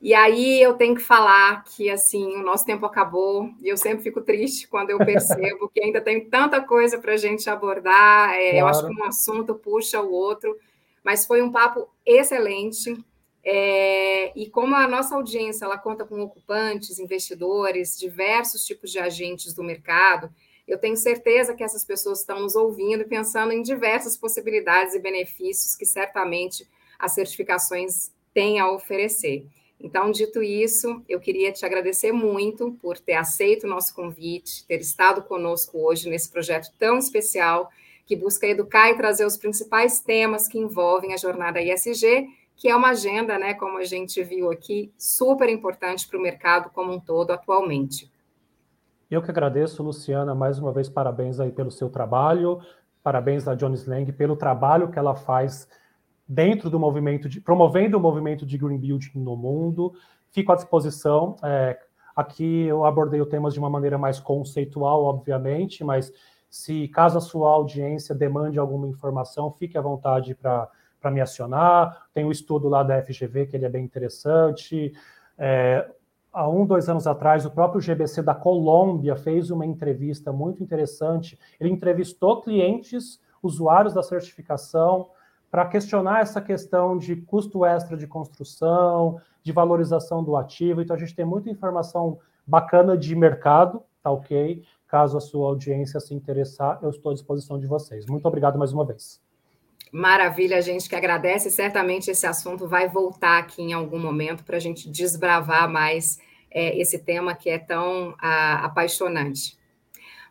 E 0.00 0.14
aí 0.14 0.62
eu 0.62 0.74
tenho 0.74 0.94
que 0.94 1.02
falar 1.02 1.62
que 1.64 1.90
assim 1.90 2.34
o 2.36 2.42
nosso 2.42 2.64
tempo 2.64 2.86
acabou 2.86 3.50
e 3.60 3.68
eu 3.68 3.76
sempre 3.76 4.02
fico 4.02 4.22
triste 4.22 4.66
quando 4.66 4.90
eu 4.90 4.98
percebo 4.98 5.68
que 5.68 5.82
ainda 5.82 6.00
tem 6.00 6.24
tanta 6.24 6.60
coisa 6.62 6.98
para 6.98 7.12
a 7.12 7.16
gente 7.18 7.50
abordar. 7.50 8.32
É, 8.32 8.52
claro. 8.52 8.58
Eu 8.58 8.66
acho 8.66 8.86
que 8.86 9.00
um 9.00 9.04
assunto 9.04 9.54
puxa 9.54 10.00
o 10.00 10.10
outro, 10.10 10.56
mas 11.04 11.26
foi 11.26 11.42
um 11.42 11.52
papo 11.52 11.86
excelente. 12.06 12.96
É, 13.44 14.32
e 14.38 14.48
como 14.48 14.74
a 14.74 14.88
nossa 14.88 15.14
audiência 15.14 15.66
ela 15.66 15.78
conta 15.78 16.04
com 16.04 16.20
ocupantes, 16.20 16.98
investidores, 16.98 17.98
diversos 17.98 18.64
tipos 18.64 18.90
de 18.90 18.98
agentes 18.98 19.52
do 19.52 19.62
mercado, 19.62 20.30
eu 20.66 20.78
tenho 20.78 20.96
certeza 20.96 21.54
que 21.54 21.64
essas 21.64 21.84
pessoas 21.84 22.20
estão 22.20 22.40
nos 22.40 22.54
ouvindo 22.54 23.02
e 23.02 23.06
pensando 23.06 23.52
em 23.52 23.60
diversas 23.60 24.16
possibilidades 24.16 24.94
e 24.94 24.98
benefícios 24.98 25.74
que 25.74 25.84
certamente 25.84 26.66
as 26.98 27.12
certificações 27.12 28.12
têm 28.32 28.60
a 28.60 28.70
oferecer. 28.70 29.46
Então, 29.82 30.10
dito 30.10 30.42
isso, 30.42 31.02
eu 31.08 31.18
queria 31.18 31.50
te 31.50 31.64
agradecer 31.64 32.12
muito 32.12 32.72
por 32.82 32.98
ter 32.98 33.14
aceito 33.14 33.64
o 33.64 33.70
nosso 33.70 33.94
convite, 33.94 34.66
ter 34.66 34.78
estado 34.80 35.22
conosco 35.22 35.78
hoje 35.78 36.10
nesse 36.10 36.30
projeto 36.30 36.70
tão 36.78 36.98
especial 36.98 37.70
que 38.04 38.14
busca 38.14 38.46
educar 38.46 38.90
e 38.90 38.96
trazer 38.96 39.24
os 39.24 39.38
principais 39.38 40.00
temas 40.00 40.46
que 40.46 40.58
envolvem 40.58 41.14
a 41.14 41.16
jornada 41.16 41.62
ISG, 41.62 42.28
que 42.56 42.68
é 42.68 42.76
uma 42.76 42.90
agenda, 42.90 43.38
né, 43.38 43.54
como 43.54 43.78
a 43.78 43.84
gente 43.84 44.22
viu 44.22 44.50
aqui, 44.50 44.92
super 44.98 45.48
importante 45.48 46.06
para 46.06 46.18
o 46.18 46.22
mercado 46.22 46.70
como 46.70 46.92
um 46.92 47.00
todo 47.00 47.30
atualmente. 47.30 48.10
Eu 49.10 49.22
que 49.22 49.30
agradeço, 49.30 49.82
Luciana, 49.82 50.34
mais 50.34 50.58
uma 50.58 50.72
vez 50.72 50.88
parabéns 50.88 51.40
aí 51.40 51.50
pelo 51.50 51.70
seu 51.70 51.88
trabalho, 51.88 52.60
parabéns 53.02 53.48
a 53.48 53.54
Jones 53.54 53.86
Lang 53.86 54.12
pelo 54.12 54.36
trabalho 54.36 54.90
que 54.90 54.98
ela 54.98 55.16
faz 55.16 55.66
dentro 56.30 56.70
do 56.70 56.78
movimento, 56.78 57.28
de, 57.28 57.40
promovendo 57.40 57.98
o 57.98 58.00
movimento 58.00 58.46
de 58.46 58.56
green 58.56 58.78
building 58.78 59.10
no 59.18 59.36
mundo. 59.36 59.92
Fico 60.30 60.52
à 60.52 60.54
disposição. 60.54 61.34
É, 61.42 61.76
aqui 62.14 62.66
eu 62.66 62.84
abordei 62.84 63.20
o 63.20 63.26
tema 63.26 63.50
de 63.50 63.58
uma 63.58 63.68
maneira 63.68 63.98
mais 63.98 64.20
conceitual, 64.20 65.02
obviamente, 65.02 65.82
mas 65.82 66.12
se 66.48 66.86
caso 66.86 67.18
a 67.18 67.20
sua 67.20 67.50
audiência 67.50 68.14
demande 68.14 68.60
alguma 68.60 68.86
informação, 68.86 69.50
fique 69.50 69.76
à 69.76 69.80
vontade 69.80 70.36
para 70.36 70.70
me 71.10 71.20
acionar. 71.20 72.06
Tem 72.14 72.24
o 72.24 72.28
um 72.28 72.30
estudo 72.30 72.68
lá 72.68 72.84
da 72.84 73.02
FGV, 73.02 73.46
que 73.46 73.56
ele 73.56 73.66
é 73.66 73.68
bem 73.68 73.84
interessante. 73.84 74.92
É, 75.36 75.84
há 76.32 76.48
um, 76.48 76.64
dois 76.64 76.88
anos 76.88 77.08
atrás, 77.08 77.44
o 77.44 77.50
próprio 77.50 77.80
GBC 77.80 78.22
da 78.22 78.36
Colômbia 78.36 79.16
fez 79.16 79.50
uma 79.50 79.66
entrevista 79.66 80.32
muito 80.32 80.62
interessante. 80.62 81.36
Ele 81.58 81.70
entrevistou 81.70 82.40
clientes, 82.40 83.20
usuários 83.42 83.94
da 83.94 84.02
certificação, 84.02 85.08
para 85.50 85.66
questionar 85.66 86.20
essa 86.20 86.40
questão 86.40 86.96
de 86.96 87.16
custo 87.16 87.64
extra 87.64 87.96
de 87.96 88.06
construção, 88.06 89.20
de 89.42 89.52
valorização 89.52 90.22
do 90.22 90.36
ativo. 90.36 90.80
Então, 90.80 90.94
a 90.94 90.98
gente 90.98 91.14
tem 91.14 91.24
muita 91.24 91.50
informação 91.50 92.18
bacana 92.46 92.96
de 92.96 93.14
mercado, 93.16 93.82
tá 94.02 94.10
ok? 94.10 94.62
Caso 94.86 95.16
a 95.16 95.20
sua 95.20 95.48
audiência 95.48 96.00
se 96.00 96.14
interessar, 96.14 96.78
eu 96.82 96.90
estou 96.90 97.10
à 97.10 97.14
disposição 97.14 97.58
de 97.58 97.66
vocês. 97.66 98.06
Muito 98.06 98.26
obrigado 98.26 98.58
mais 98.58 98.72
uma 98.72 98.84
vez. 98.84 99.20
Maravilha, 99.92 100.56
a 100.56 100.60
gente 100.60 100.88
que 100.88 100.94
agradece. 100.94 101.50
Certamente 101.50 102.10
esse 102.10 102.26
assunto 102.26 102.68
vai 102.68 102.88
voltar 102.88 103.38
aqui 103.38 103.62
em 103.62 103.72
algum 103.72 103.98
momento 103.98 104.44
para 104.44 104.56
a 104.56 104.60
gente 104.60 104.88
desbravar 104.88 105.68
mais 105.68 106.18
é, 106.50 106.78
esse 106.80 106.98
tema 106.98 107.34
que 107.34 107.50
é 107.50 107.58
tão 107.58 108.14
a, 108.18 108.64
apaixonante. 108.64 109.58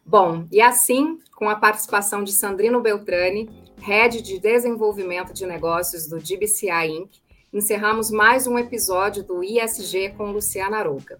Bom, 0.10 0.48
e 0.52 0.60
assim, 0.60 1.20
com 1.36 1.48
a 1.48 1.56
participação 1.56 2.24
de 2.24 2.34
Sandrino 2.34 2.82
Beltrani, 2.82 3.48
Head 3.80 4.24
de 4.24 4.40
Desenvolvimento 4.40 5.32
de 5.32 5.46
Negócios 5.46 6.08
do 6.08 6.18
GBCI 6.18 6.88
Inc., 6.88 7.12
encerramos 7.54 8.10
mais 8.10 8.48
um 8.48 8.58
episódio 8.58 9.24
do 9.24 9.44
ISG 9.44 10.16
com 10.18 10.32
Luciana 10.32 10.78
Arouca. 10.78 11.20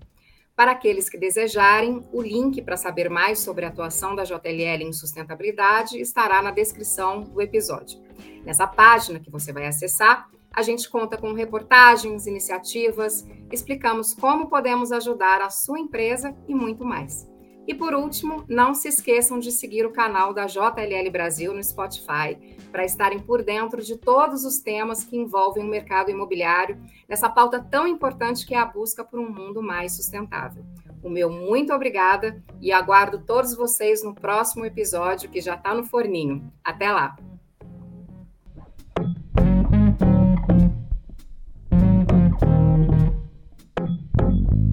Para 0.56 0.72
aqueles 0.72 1.08
que 1.08 1.20
desejarem, 1.20 2.04
o 2.12 2.20
link 2.20 2.64
para 2.64 2.76
saber 2.76 3.12
mais 3.12 3.38
sobre 3.38 3.64
a 3.64 3.68
atuação 3.68 4.16
da 4.16 4.24
JLL 4.24 4.82
em 4.82 4.92
sustentabilidade 4.92 6.02
estará 6.02 6.42
na 6.42 6.50
descrição 6.50 7.22
do 7.22 7.40
episódio. 7.44 8.02
Nessa 8.44 8.66
página 8.66 9.20
que 9.20 9.30
você 9.30 9.54
vai 9.54 9.68
acessar, 9.68 10.28
a 10.52 10.64
gente 10.64 10.90
conta 10.90 11.16
com 11.16 11.32
reportagens, 11.34 12.26
iniciativas, 12.26 13.24
explicamos 13.52 14.16
como 14.16 14.50
podemos 14.50 14.92
ajudar 14.92 15.44
a 15.44 15.52
sua 15.52 15.80
empresa 15.80 16.36
e 16.48 16.56
muito 16.56 16.84
mais. 16.84 17.30
E 17.70 17.76
por 17.76 17.94
último, 17.94 18.44
não 18.48 18.74
se 18.74 18.88
esqueçam 18.88 19.38
de 19.38 19.52
seguir 19.52 19.86
o 19.86 19.92
canal 19.92 20.34
da 20.34 20.48
JLL 20.48 21.08
Brasil 21.12 21.54
no 21.54 21.64
Spotify 21.64 22.36
para 22.72 22.84
estarem 22.84 23.20
por 23.20 23.44
dentro 23.44 23.84
de 23.84 23.96
todos 23.96 24.44
os 24.44 24.58
temas 24.58 25.04
que 25.04 25.16
envolvem 25.16 25.64
o 25.64 25.70
mercado 25.70 26.10
imobiliário, 26.10 26.82
nessa 27.08 27.30
pauta 27.30 27.64
tão 27.64 27.86
importante 27.86 28.44
que 28.44 28.56
é 28.56 28.58
a 28.58 28.66
busca 28.66 29.04
por 29.04 29.20
um 29.20 29.30
mundo 29.30 29.62
mais 29.62 29.96
sustentável. 29.96 30.66
O 31.04 31.12
meu 31.12 31.30
muito 31.30 31.72
obrigada 31.72 32.44
e 32.60 32.72
aguardo 32.72 33.20
todos 33.20 33.54
vocês 33.56 34.04
no 34.04 34.16
próximo 34.16 34.66
episódio 34.66 35.30
que 35.30 35.40
já 35.40 35.54
está 35.54 35.72
no 35.76 35.84
forninho. 35.84 36.52
Até 36.64 36.92
lá! 36.92 37.16